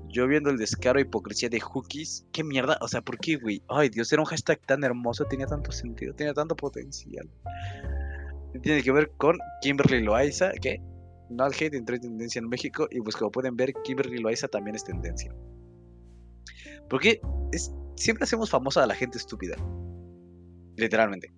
Yo 0.09 0.27
viendo 0.27 0.49
el 0.49 0.57
descaro 0.57 0.99
e 0.99 1.03
hipocresía 1.03 1.47
de 1.47 1.61
Hookies. 1.61 2.25
¿Qué 2.33 2.43
mierda? 2.43 2.77
O 2.81 2.87
sea, 2.87 3.01
¿por 3.01 3.17
qué, 3.17 3.37
güey? 3.37 3.63
Ay, 3.69 3.89
Dios, 3.89 4.11
era 4.11 4.21
un 4.21 4.25
hashtag 4.25 4.59
tan 4.65 4.83
hermoso, 4.83 5.23
tenía 5.25 5.45
tanto 5.45 5.71
sentido, 5.71 6.13
tenía 6.13 6.33
tanto 6.33 6.55
potencial. 6.55 7.29
Tiene 8.61 8.83
que 8.83 8.91
ver 8.91 9.11
con 9.17 9.37
Kimberly 9.61 10.03
Loaiza, 10.03 10.51
¿qué? 10.61 10.81
No 11.29 11.45
al 11.45 11.53
hate 11.53 11.75
entró 11.75 11.95
en 11.95 12.01
tendencia 12.01 12.39
en 12.39 12.49
México 12.49 12.89
y 12.91 12.99
pues 12.99 13.15
como 13.15 13.31
pueden 13.31 13.55
ver, 13.55 13.73
Kimberly 13.85 14.17
Loaiza 14.17 14.49
también 14.49 14.75
es 14.75 14.83
tendencia. 14.83 15.33
Porque 16.89 17.21
es, 17.53 17.73
siempre 17.95 18.25
hacemos 18.25 18.49
famosa 18.49 18.83
a 18.83 18.87
la 18.87 18.95
gente 18.95 19.17
estúpida. 19.17 19.55
Literalmente. 20.75 21.31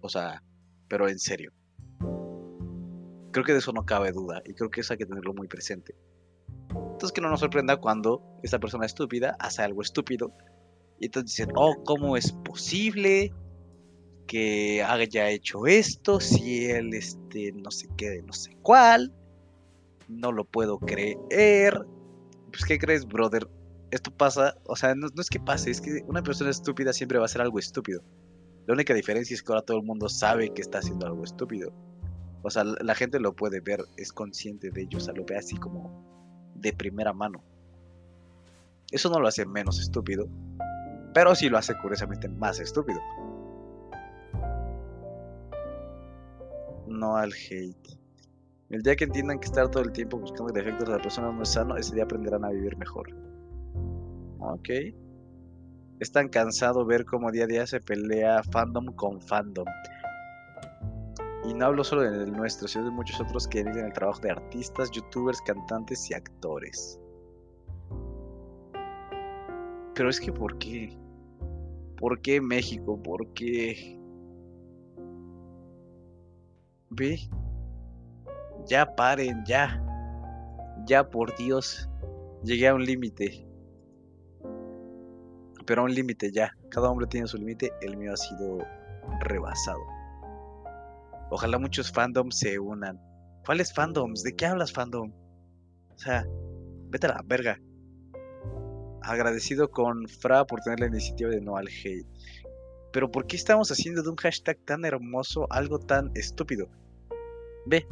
O 0.00 0.08
sea, 0.08 0.42
pero 0.88 1.08
en 1.08 1.18
serio. 1.18 1.52
Creo 3.30 3.44
que 3.44 3.52
de 3.52 3.58
eso 3.58 3.72
no 3.72 3.84
cabe 3.84 4.12
duda 4.12 4.42
y 4.44 4.54
creo 4.54 4.70
que 4.70 4.80
eso 4.80 4.92
hay 4.92 4.98
que 4.98 5.06
tenerlo 5.06 5.34
muy 5.34 5.48
presente. 5.48 5.96
Entonces 6.70 7.12
que 7.12 7.20
no 7.20 7.30
nos 7.30 7.40
sorprenda 7.40 7.76
cuando 7.78 8.22
esta 8.42 8.60
persona 8.60 8.86
estúpida 8.86 9.36
hace 9.40 9.62
algo 9.62 9.82
estúpido 9.82 10.32
y 11.00 11.06
entonces 11.06 11.36
dicen, 11.36 11.52
oh, 11.56 11.82
¿cómo 11.84 12.16
es 12.16 12.32
posible 12.32 13.32
que 14.26 14.82
haya 14.82 15.30
hecho 15.30 15.66
esto 15.66 16.20
si 16.20 16.66
él 16.66 16.94
este, 16.94 17.52
no 17.52 17.70
sé 17.70 17.88
qué, 17.96 18.22
no 18.22 18.32
sé 18.32 18.56
cuál? 18.62 19.12
No 20.08 20.32
lo 20.32 20.44
puedo 20.44 20.78
creer. 20.78 21.84
Pues, 22.50 22.64
¿qué 22.66 22.78
crees, 22.78 23.04
brother? 23.04 23.48
Esto 23.90 24.10
pasa, 24.10 24.56
o 24.66 24.76
sea, 24.76 24.94
no 24.94 25.08
es 25.18 25.28
que 25.28 25.40
pase, 25.40 25.70
es 25.70 25.80
que 25.80 26.02
una 26.06 26.22
persona 26.22 26.50
estúpida 26.50 26.92
siempre 26.92 27.18
va 27.18 27.24
a 27.24 27.26
hacer 27.26 27.40
algo 27.40 27.58
estúpido. 27.58 28.02
La 28.66 28.74
única 28.74 28.94
diferencia 28.94 29.34
es 29.34 29.42
que 29.42 29.52
ahora 29.52 29.64
todo 29.64 29.76
el 29.78 29.84
mundo 29.84 30.08
sabe 30.08 30.50
que 30.50 30.62
está 30.62 30.78
haciendo 30.78 31.06
algo 31.06 31.24
estúpido. 31.24 31.72
O 32.42 32.50
sea, 32.50 32.64
la 32.64 32.94
gente 32.94 33.20
lo 33.20 33.34
puede 33.34 33.60
ver, 33.60 33.84
es 33.96 34.12
consciente 34.12 34.70
de 34.70 34.82
ello, 34.82 34.98
o 34.98 35.00
sea, 35.00 35.14
lo 35.14 35.24
ve 35.24 35.36
así 35.36 35.56
como 35.56 36.52
de 36.54 36.72
primera 36.72 37.12
mano. 37.12 37.42
Eso 38.90 39.10
no 39.10 39.18
lo 39.18 39.28
hace 39.28 39.46
menos 39.46 39.80
estúpido, 39.80 40.28
pero 41.14 41.34
sí 41.34 41.48
lo 41.48 41.58
hace 41.58 41.74
curiosamente 41.80 42.28
más 42.28 42.60
estúpido. 42.60 43.00
No 46.86 47.16
al 47.16 47.32
hate. 47.32 47.98
El 48.70 48.82
día 48.82 48.96
que 48.96 49.04
entiendan 49.04 49.38
que 49.38 49.46
estar 49.46 49.70
todo 49.70 49.82
el 49.82 49.92
tiempo 49.92 50.18
buscando 50.18 50.52
defectos 50.52 50.88
de 50.88 50.96
la 50.96 51.02
persona 51.02 51.32
no 51.32 51.42
es 51.42 51.50
sano, 51.50 51.76
ese 51.76 51.94
día 51.94 52.04
aprenderán 52.04 52.44
a 52.44 52.50
vivir 52.50 52.76
mejor. 52.76 53.08
Ok. 54.38 54.68
Es 56.00 56.10
tan 56.10 56.28
cansado 56.28 56.84
ver 56.84 57.04
cómo 57.04 57.30
día 57.30 57.44
a 57.44 57.46
día 57.46 57.66
se 57.66 57.80
pelea 57.80 58.42
fandom 58.42 58.86
con 58.96 59.20
fandom. 59.20 59.66
Y 61.44 61.54
no 61.54 61.66
hablo 61.66 61.84
solo 61.84 62.02
del 62.02 62.32
nuestro, 62.32 62.66
sino 62.66 62.86
de 62.86 62.90
muchos 62.90 63.20
otros 63.20 63.46
que 63.46 63.62
dicen 63.62 63.86
el 63.86 63.92
trabajo 63.92 64.20
de 64.20 64.32
artistas, 64.32 64.90
youtubers, 64.90 65.40
cantantes 65.42 66.10
y 66.10 66.14
actores. 66.14 66.98
Pero 69.94 70.08
es 70.08 70.18
que 70.18 70.32
¿por 70.32 70.58
qué? 70.58 70.98
¿Por 71.96 72.20
qué 72.22 72.40
México? 72.40 73.00
¿Por 73.00 73.32
qué? 73.34 74.00
Ve. 76.90 77.20
Ya 78.66 78.96
paren, 78.96 79.44
ya. 79.46 79.80
Ya 80.86 81.08
por 81.08 81.36
Dios. 81.36 81.88
Llegué 82.42 82.68
a 82.68 82.74
un 82.74 82.84
límite 82.84 83.46
pero 85.66 85.82
a 85.82 85.84
un 85.84 85.94
límite 85.94 86.30
ya. 86.32 86.52
Cada 86.70 86.90
hombre 86.90 87.06
tiene 87.06 87.26
su 87.26 87.38
límite, 87.38 87.72
el 87.80 87.96
mío 87.96 88.12
ha 88.12 88.16
sido 88.16 88.58
rebasado. 89.20 89.80
Ojalá 91.30 91.58
muchos 91.58 91.90
fandoms 91.90 92.38
se 92.38 92.58
unan. 92.58 93.00
¿Cuáles 93.44 93.72
fandoms? 93.72 94.22
¿De 94.22 94.34
qué 94.34 94.46
hablas, 94.46 94.72
fandom? 94.72 95.12
O 95.94 95.98
sea, 95.98 96.26
vete 96.88 97.06
a 97.06 97.10
la 97.10 97.22
verga. 97.24 97.60
Agradecido 99.02 99.70
con 99.70 100.08
Fra 100.08 100.46
por 100.46 100.60
tener 100.60 100.80
la 100.80 100.86
iniciativa 100.86 101.30
de 101.30 101.40
no 101.40 101.56
al 101.56 101.68
hate. 101.68 102.06
Pero 102.92 103.10
¿por 103.10 103.26
qué 103.26 103.36
estamos 103.36 103.70
haciendo 103.70 104.02
de 104.02 104.08
un 104.08 104.16
hashtag 104.16 104.58
tan 104.64 104.84
hermoso 104.84 105.46
algo 105.50 105.78
tan 105.78 106.10
estúpido? 106.14 106.68
Ve. 107.66 107.86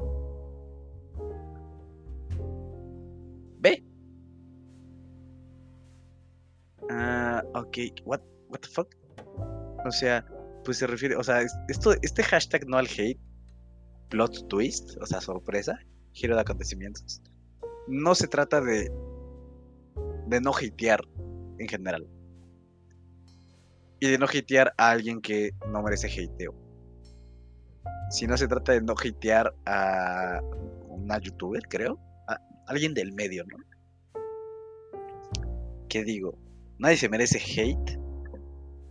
Ah, 7.55 7.61
ok, 7.61 7.78
what, 8.05 8.20
what 8.49 8.61
the 8.61 8.68
fuck? 8.68 8.95
O 9.84 9.90
sea, 9.90 10.24
pues 10.64 10.78
se 10.78 10.86
refiere, 10.86 11.16
o 11.16 11.24
sea, 11.24 11.43
esto, 11.68 11.93
este 12.03 12.22
hashtag 12.22 12.66
no 12.68 12.78
al 12.78 12.86
hate, 12.86 13.20
plot 14.11 14.49
twist, 14.49 14.97
o 15.01 15.07
sea, 15.07 15.20
sorpresa, 15.20 15.78
giro 16.12 16.34
de 16.34 16.43
acontecimientos, 16.43 17.22
no 17.88 18.14
se 18.14 18.28
trata 18.28 18.61
de, 18.61 18.90
de 20.28 20.40
no 20.40 20.53
hatear 20.53 21.01
en 21.59 21.68
general. 21.68 22.09
y 24.01 24.11
de 24.11 24.18
no 24.18 24.26
hatear 24.26 24.74
a 24.78 24.90
alguien 24.90 25.20
que 25.20 25.53
no 25.68 25.80
merece 25.80 26.09
hateo. 26.09 26.55
Si 28.11 28.26
no 28.26 28.36
se 28.36 28.49
trata 28.49 28.72
de 28.72 28.82
no 28.82 28.95
hatear 28.95 29.55
a 29.64 30.40
una 30.88 31.18
youtuber, 31.18 31.62
creo, 31.68 32.01
a 32.26 32.36
alguien 32.66 32.95
del 32.95 33.12
medio, 33.12 33.45
¿no? 33.47 33.57
¿Qué 35.88 36.03
digo? 36.03 36.36
Nadie 36.79 36.97
se 36.97 37.09
merece 37.09 37.39
hate, 37.39 37.99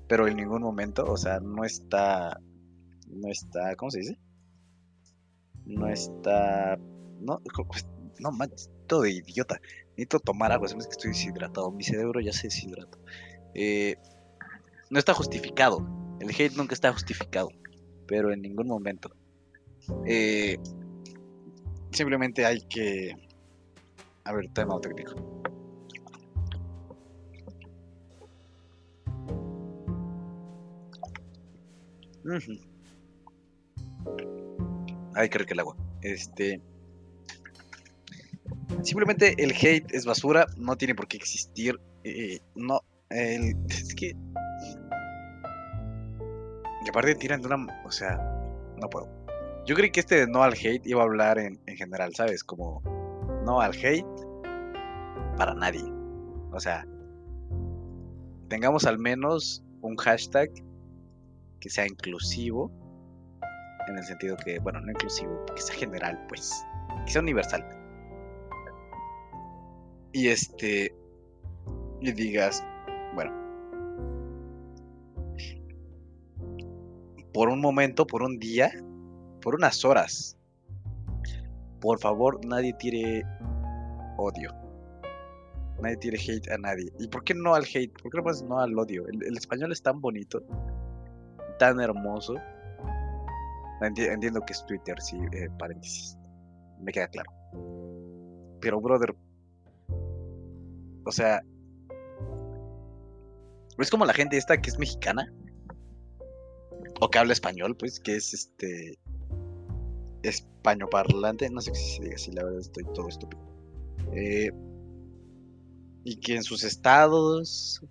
pero 0.07 0.27
en 0.27 0.37
ningún 0.37 0.61
momento, 0.61 1.05
o 1.05 1.17
sea, 1.17 1.39
no 1.39 1.63
está, 1.63 2.39
no 3.07 3.29
está, 3.29 3.75
¿cómo 3.75 3.91
se 3.91 3.99
dice? 3.99 4.19
No 5.65 5.87
está, 5.87 6.77
no, 7.19 7.41
no 8.19 8.31
manches, 8.31 8.69
todo 8.87 9.01
de 9.01 9.11
idiota. 9.11 9.59
Necesito 9.91 10.19
tomar 10.19 10.51
agua, 10.51 10.67
se 10.67 10.75
me 10.75 10.83
que 10.83 10.89
estoy 10.89 11.11
deshidratado, 11.11 11.71
mi 11.71 11.83
cerebro 11.83 12.19
ya 12.21 12.33
se 12.33 12.47
deshidrata. 12.47 12.97
Eh, 13.53 13.97
no 14.89 14.99
está 14.99 15.13
justificado, 15.13 15.87
el 16.19 16.29
hate 16.29 16.55
nunca 16.55 16.73
está 16.73 16.91
justificado, 16.91 17.49
pero 18.07 18.31
en 18.31 18.41
ningún 18.41 18.67
momento. 18.67 19.11
Eh, 20.05 20.57
simplemente 21.91 22.45
hay 22.45 22.61
que... 22.61 23.15
A 24.23 24.33
ver, 24.33 24.51
tema 24.53 24.79
técnico. 24.79 25.15
Ay, 35.15 35.29
creo 35.29 35.45
que 35.45 35.53
el 35.53 35.59
agua. 35.59 35.75
Este. 36.01 36.61
Simplemente 38.83 39.35
el 39.37 39.51
hate 39.51 39.93
es 39.93 40.05
basura, 40.05 40.47
no 40.57 40.75
tiene 40.75 40.95
por 40.95 41.07
qué 41.07 41.17
existir. 41.17 41.79
Eh, 42.03 42.39
no, 42.55 42.81
es 43.09 43.93
que. 43.95 44.15
Y 46.83 46.89
aparte 46.89 47.15
tiran 47.15 47.41
de 47.41 47.47
una. 47.47 47.81
O 47.85 47.91
sea, 47.91 48.17
no 48.79 48.89
puedo. 48.89 49.07
Yo 49.65 49.75
creí 49.75 49.91
que 49.91 49.99
este 49.99 50.15
de 50.15 50.27
no 50.27 50.43
al 50.43 50.53
hate 50.53 50.85
iba 50.87 51.01
a 51.01 51.05
hablar 51.05 51.37
en 51.37 51.59
general, 51.77 52.15
¿sabes? 52.15 52.43
Como 52.43 52.81
no 53.45 53.61
al 53.61 53.73
hate 53.73 54.05
para 55.37 55.53
nadie. 55.53 55.83
O 56.51 56.59
sea, 56.59 56.85
tengamos 58.49 58.85
al 58.85 58.99
menos 58.99 59.63
un 59.81 59.95
hashtag 59.97 60.51
que 61.61 61.69
sea 61.69 61.87
inclusivo, 61.87 62.69
en 63.87 63.97
el 63.97 64.03
sentido 64.03 64.35
que, 64.35 64.59
bueno, 64.59 64.81
no 64.81 64.91
inclusivo, 64.91 65.45
que 65.55 65.61
sea 65.61 65.75
general, 65.75 66.19
pues, 66.27 66.65
que 67.05 67.11
sea 67.13 67.21
universal. 67.21 67.65
Y 70.11 70.27
este, 70.27 70.93
y 72.01 72.11
digas, 72.11 72.61
bueno, 73.13 73.31
por 77.33 77.47
un 77.47 77.61
momento, 77.61 78.05
por 78.05 78.23
un 78.23 78.37
día, 78.39 78.71
por 79.41 79.55
unas 79.55 79.85
horas, 79.85 80.37
por 81.79 81.99
favor, 81.99 82.43
nadie 82.45 82.73
tire 82.73 83.23
odio. 84.17 84.53
Nadie 85.81 85.97
tire 85.97 86.19
hate 86.19 86.51
a 86.51 86.57
nadie. 86.57 86.91
¿Y 86.99 87.07
por 87.07 87.23
qué 87.23 87.33
no 87.33 87.55
al 87.55 87.63
hate? 87.63 87.91
¿Por 88.03 88.11
qué 88.11 88.21
no 88.21 88.47
no 88.47 88.59
al 88.59 88.77
odio? 88.77 89.07
el 89.07 89.35
español 89.35 89.71
es 89.71 89.81
tan 89.81 89.99
bonito 89.99 90.43
tan 91.61 91.79
hermoso. 91.79 92.33
entiendo 93.81 94.41
que 94.41 94.53
es 94.53 94.65
Twitter, 94.65 94.99
sí, 94.99 95.17
eh, 95.31 95.47
paréntesis. 95.59 96.17
Me 96.79 96.91
queda 96.91 97.07
claro. 97.07 97.31
Pero, 98.59 98.81
brother. 98.81 99.15
O 101.05 101.11
sea. 101.11 101.43
Es 103.77 103.91
como 103.91 104.05
la 104.05 104.13
gente 104.13 104.37
esta 104.37 104.59
que 104.59 104.71
es 104.71 104.79
mexicana. 104.79 105.31
O 106.99 107.09
que 107.11 107.19
habla 107.19 107.33
español, 107.33 107.77
pues, 107.77 107.99
que 107.99 108.15
es 108.15 108.33
este. 108.33 108.97
Español 110.23 110.89
parlante. 110.89 111.47
No 111.51 111.61
sé 111.61 111.75
si 111.75 111.97
se 111.97 112.03
diga 112.05 112.15
así, 112.15 112.31
la 112.31 112.43
verdad 112.43 112.61
estoy 112.61 112.85
todo 112.95 113.07
estúpido. 113.07 113.43
Eh, 114.13 114.49
y 116.05 116.15
que 116.15 116.37
en 116.37 116.43
sus 116.43 116.63
estados. 116.63 117.83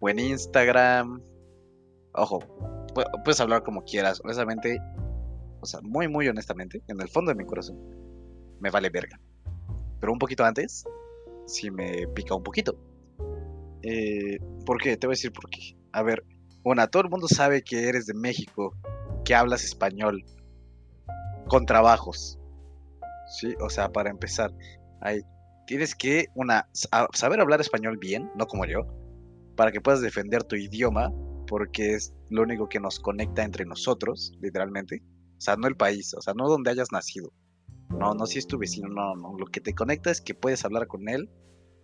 O 0.00 0.10
en 0.10 0.18
Instagram. 0.18 1.22
Ojo, 2.12 2.40
puedes 3.24 3.40
hablar 3.40 3.62
como 3.62 3.82
quieras. 3.84 4.20
Honestamente, 4.24 4.80
o 5.60 5.66
sea, 5.66 5.80
muy, 5.82 6.08
muy 6.08 6.28
honestamente, 6.28 6.82
en 6.88 7.00
el 7.00 7.08
fondo 7.08 7.30
de 7.30 7.36
mi 7.36 7.44
corazón, 7.44 7.78
me 8.60 8.70
vale 8.70 8.90
verga. 8.90 9.20
Pero 10.00 10.12
un 10.12 10.18
poquito 10.18 10.44
antes, 10.44 10.84
sí 11.46 11.70
me 11.70 12.06
pica 12.08 12.34
un 12.34 12.42
poquito. 12.42 12.78
Eh, 13.82 14.38
¿Por 14.64 14.80
qué? 14.80 14.96
Te 14.96 15.06
voy 15.06 15.14
a 15.14 15.16
decir 15.16 15.32
por 15.32 15.48
qué. 15.48 15.76
A 15.92 16.02
ver, 16.02 16.24
bueno, 16.62 16.86
todo 16.88 17.02
el 17.02 17.10
mundo 17.10 17.28
sabe 17.28 17.62
que 17.62 17.88
eres 17.88 18.06
de 18.06 18.14
México, 18.14 18.74
que 19.24 19.34
hablas 19.34 19.64
español, 19.64 20.24
con 21.48 21.66
trabajos. 21.66 22.38
Sí, 23.28 23.54
o 23.60 23.70
sea, 23.70 23.90
para 23.90 24.10
empezar, 24.10 24.52
hay, 25.00 25.22
tienes 25.66 25.94
que, 25.94 26.26
una, 26.34 26.68
saber 27.12 27.40
hablar 27.40 27.60
español 27.60 27.98
bien, 27.98 28.30
no 28.36 28.46
como 28.46 28.66
yo, 28.66 28.86
para 29.56 29.72
que 29.72 29.80
puedas 29.80 30.00
defender 30.00 30.44
tu 30.44 30.56
idioma 30.56 31.12
porque 31.46 31.94
es 31.94 32.14
lo 32.30 32.42
único 32.42 32.68
que 32.68 32.80
nos 32.80 33.00
conecta 33.00 33.44
entre 33.44 33.64
nosotros, 33.64 34.32
literalmente. 34.40 35.02
O 35.36 35.40
sea, 35.40 35.56
no 35.56 35.68
el 35.68 35.76
país, 35.76 36.14
o 36.14 36.20
sea, 36.20 36.34
no 36.34 36.48
donde 36.48 36.70
hayas 36.70 36.92
nacido. 36.92 37.32
No, 37.90 38.14
no 38.14 38.26
si 38.26 38.38
es 38.38 38.46
tu 38.46 38.58
vecino, 38.58 38.88
no, 38.88 39.14
no. 39.14 39.38
Lo 39.38 39.46
que 39.46 39.60
te 39.60 39.74
conecta 39.74 40.10
es 40.10 40.20
que 40.20 40.34
puedes 40.34 40.64
hablar 40.64 40.86
con 40.86 41.08
él, 41.08 41.30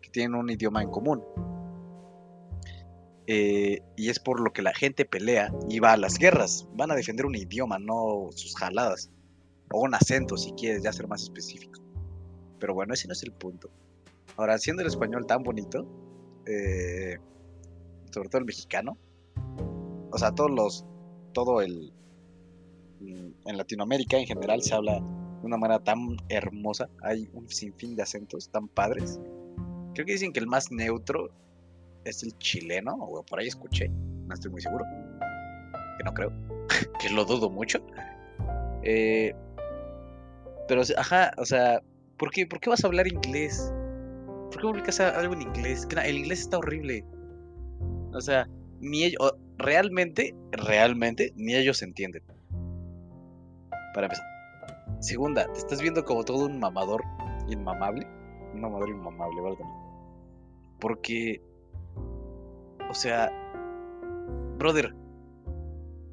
que 0.01 0.11
tienen 0.11 0.35
un 0.35 0.51
idioma 0.51 0.83
en 0.83 0.91
común. 0.91 1.23
Eh, 3.27 3.81
y 3.97 4.09
es 4.09 4.19
por 4.19 4.41
lo 4.41 4.53
que 4.53 4.63
la 4.63 4.75
gente 4.75 5.05
pelea 5.05 5.53
y 5.69 5.79
va 5.79 5.93
a 5.93 5.97
las 5.97 6.19
guerras. 6.19 6.67
Van 6.75 6.91
a 6.91 6.95
defender 6.95 7.27
un 7.27 7.37
idioma, 7.37 7.79
no 7.79 8.29
sus 8.33 8.57
jaladas. 8.57 9.11
O 9.71 9.81
un 9.83 9.95
acento, 9.95 10.37
si 10.37 10.53
quieres 10.53 10.83
ya 10.83 10.93
ser 10.93 11.07
más 11.07 11.23
específico. 11.23 11.81
Pero 12.59 12.75
bueno, 12.75 12.95
ese 12.95 13.07
no 13.07 13.13
es 13.13 13.23
el 13.23 13.33
punto. 13.33 13.71
Ahora, 14.37 14.59
siendo 14.59 14.83
el 14.83 14.89
español 14.89 15.27
tan 15.27 15.43
bonito, 15.43 15.87
eh, 16.47 17.19
sobre 18.11 18.29
todo 18.29 18.41
el 18.41 18.45
mexicano, 18.45 18.99
o 20.13 20.19
sea, 20.19 20.33
todos 20.33 20.51
los, 20.51 20.87
todo 21.33 21.63
el, 21.63 21.93
mm, 23.01 23.49
en 23.49 23.57
Latinoamérica 23.57 24.19
en 24.19 24.27
general 24.27 24.63
se 24.63 24.75
habla 24.75 24.95
de 24.95 25.47
una 25.47 25.57
manera 25.57 25.83
tan 25.83 26.17
hermosa, 26.29 26.89
hay 27.03 27.29
un 27.33 27.49
sinfín 27.49 27.97
de 27.97 28.03
acentos 28.03 28.51
tan 28.51 28.69
padres. 28.69 29.21
Creo 29.95 30.07
que 30.07 30.13
dicen 30.13 30.33
que 30.33 30.41
el 30.41 30.47
más 30.47 30.71
neutro 30.71 31.31
es 32.05 32.23
el 32.23 32.37
chileno, 32.39 32.95
o 32.95 33.25
por 33.25 33.41
ahí 33.41 33.49
escuché, 33.49 33.89
no 33.89 34.35
estoy 34.35 34.51
muy 34.51 34.61
seguro, 34.61 34.85
que 35.99 36.05
no 36.05 36.15
creo, 36.15 36.33
que 37.01 37.11
lo 37.11 37.25
dudo 37.25 37.51
mucho. 37.51 37.79
Eh, 38.83 39.35
pero, 40.69 40.83
ajá, 40.97 41.33
o 41.39 41.45
sea, 41.45 41.83
¿por 42.19 42.31
qué, 42.31 42.47
¿por 42.47 42.61
qué 42.61 42.71
vas 42.71 42.85
a 42.85 42.87
hablar 42.87 43.07
inglés? 43.07 43.73
¿Por 44.51 44.61
qué 44.61 44.63
publicas 44.63 45.01
algo 45.01 45.35
en 45.35 45.43
inglés? 45.43 45.87
El 46.05 46.19
inglés 46.19 46.41
está 46.41 46.59
horrible. 46.59 47.05
O 48.13 48.21
sea, 48.21 48.47
ni 48.83 49.05
ellos, 49.05 49.35
realmente, 49.57 50.35
realmente, 50.51 51.33
ni 51.37 51.55
ellos 51.55 51.81
entienden. 51.83 52.23
Para 53.95 54.07
empezar. 54.07 54.27
Segunda, 55.01 55.51
te 55.53 55.59
estás 55.61 55.81
viendo 55.81 56.05
como 56.05 56.25
todo 56.25 56.47
un 56.47 56.59
mamador 56.59 57.03
inmamable. 57.49 58.07
Un 58.53 58.61
mamador 58.61 58.91
inmamable, 58.91 59.41
¿vale? 59.41 59.57
Porque, 60.81 61.41
o 62.91 62.95
sea, 62.95 63.31
brother, 64.59 64.95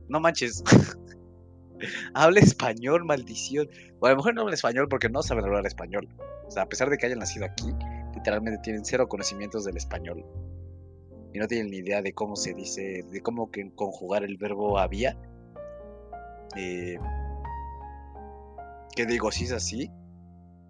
no 0.07 0.19
manches. 0.19 0.63
habla 2.13 2.39
español, 2.39 3.03
maldición. 3.03 3.67
O 3.99 4.05
a 4.05 4.11
lo 4.11 4.17
mejor 4.17 4.35
no 4.35 4.41
habla 4.41 4.53
español 4.53 4.87
porque 4.89 5.09
no 5.09 5.23
saben 5.23 5.43
hablar 5.43 5.65
español. 5.65 6.07
O 6.47 6.51
sea, 6.51 6.63
a 6.63 6.69
pesar 6.69 6.89
de 6.89 6.97
que 6.97 7.07
hayan 7.07 7.19
nacido 7.19 7.45
aquí, 7.45 7.73
literalmente 8.13 8.59
tienen 8.61 8.85
cero 8.85 9.07
conocimientos 9.07 9.65
del 9.65 9.77
español 9.77 10.23
y 11.33 11.39
no 11.39 11.47
tienen 11.47 11.69
ni 11.71 11.77
idea 11.77 12.01
de 12.01 12.13
cómo 12.13 12.35
se 12.35 12.53
dice, 12.53 13.03
de 13.09 13.21
cómo 13.21 13.51
que 13.51 13.71
conjugar 13.73 14.23
el 14.23 14.37
verbo 14.37 14.79
había. 14.79 15.17
Eh, 16.55 16.97
¿Qué 18.95 19.05
digo? 19.05 19.31
Si 19.31 19.45
es 19.45 19.51
así, 19.51 19.91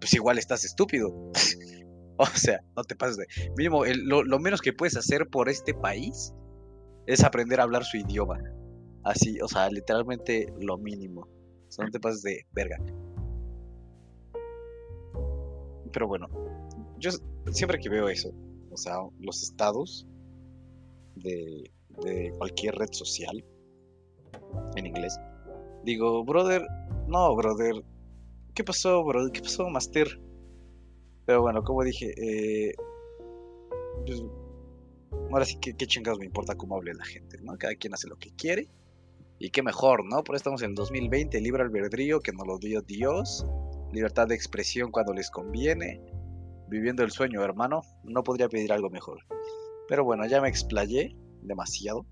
pues 0.00 0.12
igual 0.14 0.38
estás 0.38 0.64
estúpido. 0.64 1.08
o 2.16 2.26
sea, 2.26 2.60
no 2.76 2.84
te 2.84 2.94
pases 2.94 3.16
de. 3.16 3.26
Mínimo, 3.56 3.84
lo, 3.84 4.38
menos 4.38 4.60
que 4.60 4.72
puedes 4.72 4.96
hacer 4.96 5.28
por 5.28 5.48
este 5.48 5.72
país 5.72 6.34
es 7.06 7.24
aprender 7.24 7.60
a 7.60 7.62
hablar 7.62 7.84
su 7.84 7.96
idioma. 7.96 8.38
Así, 9.02 9.40
o 9.40 9.48
sea, 9.48 9.70
literalmente 9.70 10.52
lo 10.60 10.76
mínimo. 10.76 11.22
O 11.22 11.72
sea, 11.72 11.86
no 11.86 11.90
te 11.90 12.00
pases 12.00 12.22
de 12.22 12.46
verga. 12.52 12.76
Pero 15.92 16.06
bueno, 16.06 16.28
yo 16.98 17.10
siempre 17.50 17.78
que 17.80 17.88
veo 17.88 18.08
eso, 18.08 18.30
o 18.70 18.76
sea, 18.76 18.94
los 19.18 19.42
estados 19.42 20.06
de, 21.16 21.70
cualquier 22.38 22.74
red 22.76 22.92
social 22.92 23.44
en 24.76 24.86
inglés. 24.86 25.18
Digo, 25.84 26.24
brother, 26.24 26.66
no, 27.08 27.34
brother, 27.34 27.84
¿qué 28.54 28.64
pasó, 28.64 29.04
brother? 29.04 29.32
¿Qué 29.32 29.40
pasó, 29.40 29.68
Master? 29.68 30.20
Pero 31.26 31.42
bueno, 31.42 31.62
como 31.62 31.84
dije, 31.84 32.12
eh, 32.16 32.74
pues, 34.06 34.22
Ahora 35.32 35.44
sí, 35.44 35.56
que 35.60 35.74
qué 35.74 35.86
chingados 35.86 36.18
me 36.18 36.26
importa 36.26 36.56
cómo 36.56 36.76
hable 36.76 36.92
la 36.94 37.04
gente, 37.04 37.38
¿no? 37.40 37.56
Cada 37.56 37.74
quien 37.74 37.94
hace 37.94 38.08
lo 38.08 38.16
que 38.16 38.30
quiere. 38.34 38.68
Y 39.38 39.50
qué 39.50 39.62
mejor, 39.62 40.04
¿no? 40.04 40.22
Por 40.22 40.34
eso 40.34 40.40
estamos 40.40 40.62
en 40.62 40.70
el 40.70 40.74
2020, 40.74 41.40
libre 41.40 41.62
albedrío 41.62 42.20
que 42.20 42.32
nos 42.32 42.46
lo 42.46 42.58
dio 42.58 42.82
Dios, 42.82 43.46
libertad 43.92 44.26
de 44.26 44.34
expresión 44.34 44.90
cuando 44.90 45.14
les 45.14 45.30
conviene, 45.30 46.00
viviendo 46.68 47.02
el 47.04 47.10
sueño, 47.10 47.42
hermano. 47.42 47.82
No 48.04 48.22
podría 48.22 48.48
pedir 48.48 48.72
algo 48.72 48.90
mejor. 48.90 49.20
Pero 49.90 50.04
bueno, 50.04 50.24
ya 50.24 50.40
me 50.40 50.48
explayé 50.48 51.16
demasiado, 51.42 52.06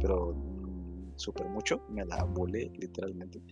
pero 0.00 0.32
súper 1.16 1.48
mucho, 1.48 1.82
me 1.90 2.06
la 2.06 2.22
volé 2.22 2.70
literalmente. 2.78 3.42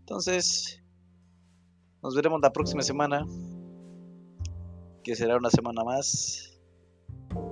Entonces, 0.00 0.84
nos 2.02 2.14
veremos 2.14 2.42
la 2.42 2.52
próxima 2.52 2.82
semana, 2.82 3.24
que 5.02 5.16
será 5.16 5.38
una 5.38 5.48
semana 5.48 5.82
más, 5.82 6.60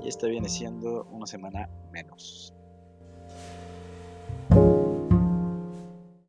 y 0.02 0.08
esta 0.08 0.26
viene 0.26 0.50
siendo 0.50 1.06
una 1.06 1.26
semana 1.26 1.70
menos. 1.90 2.54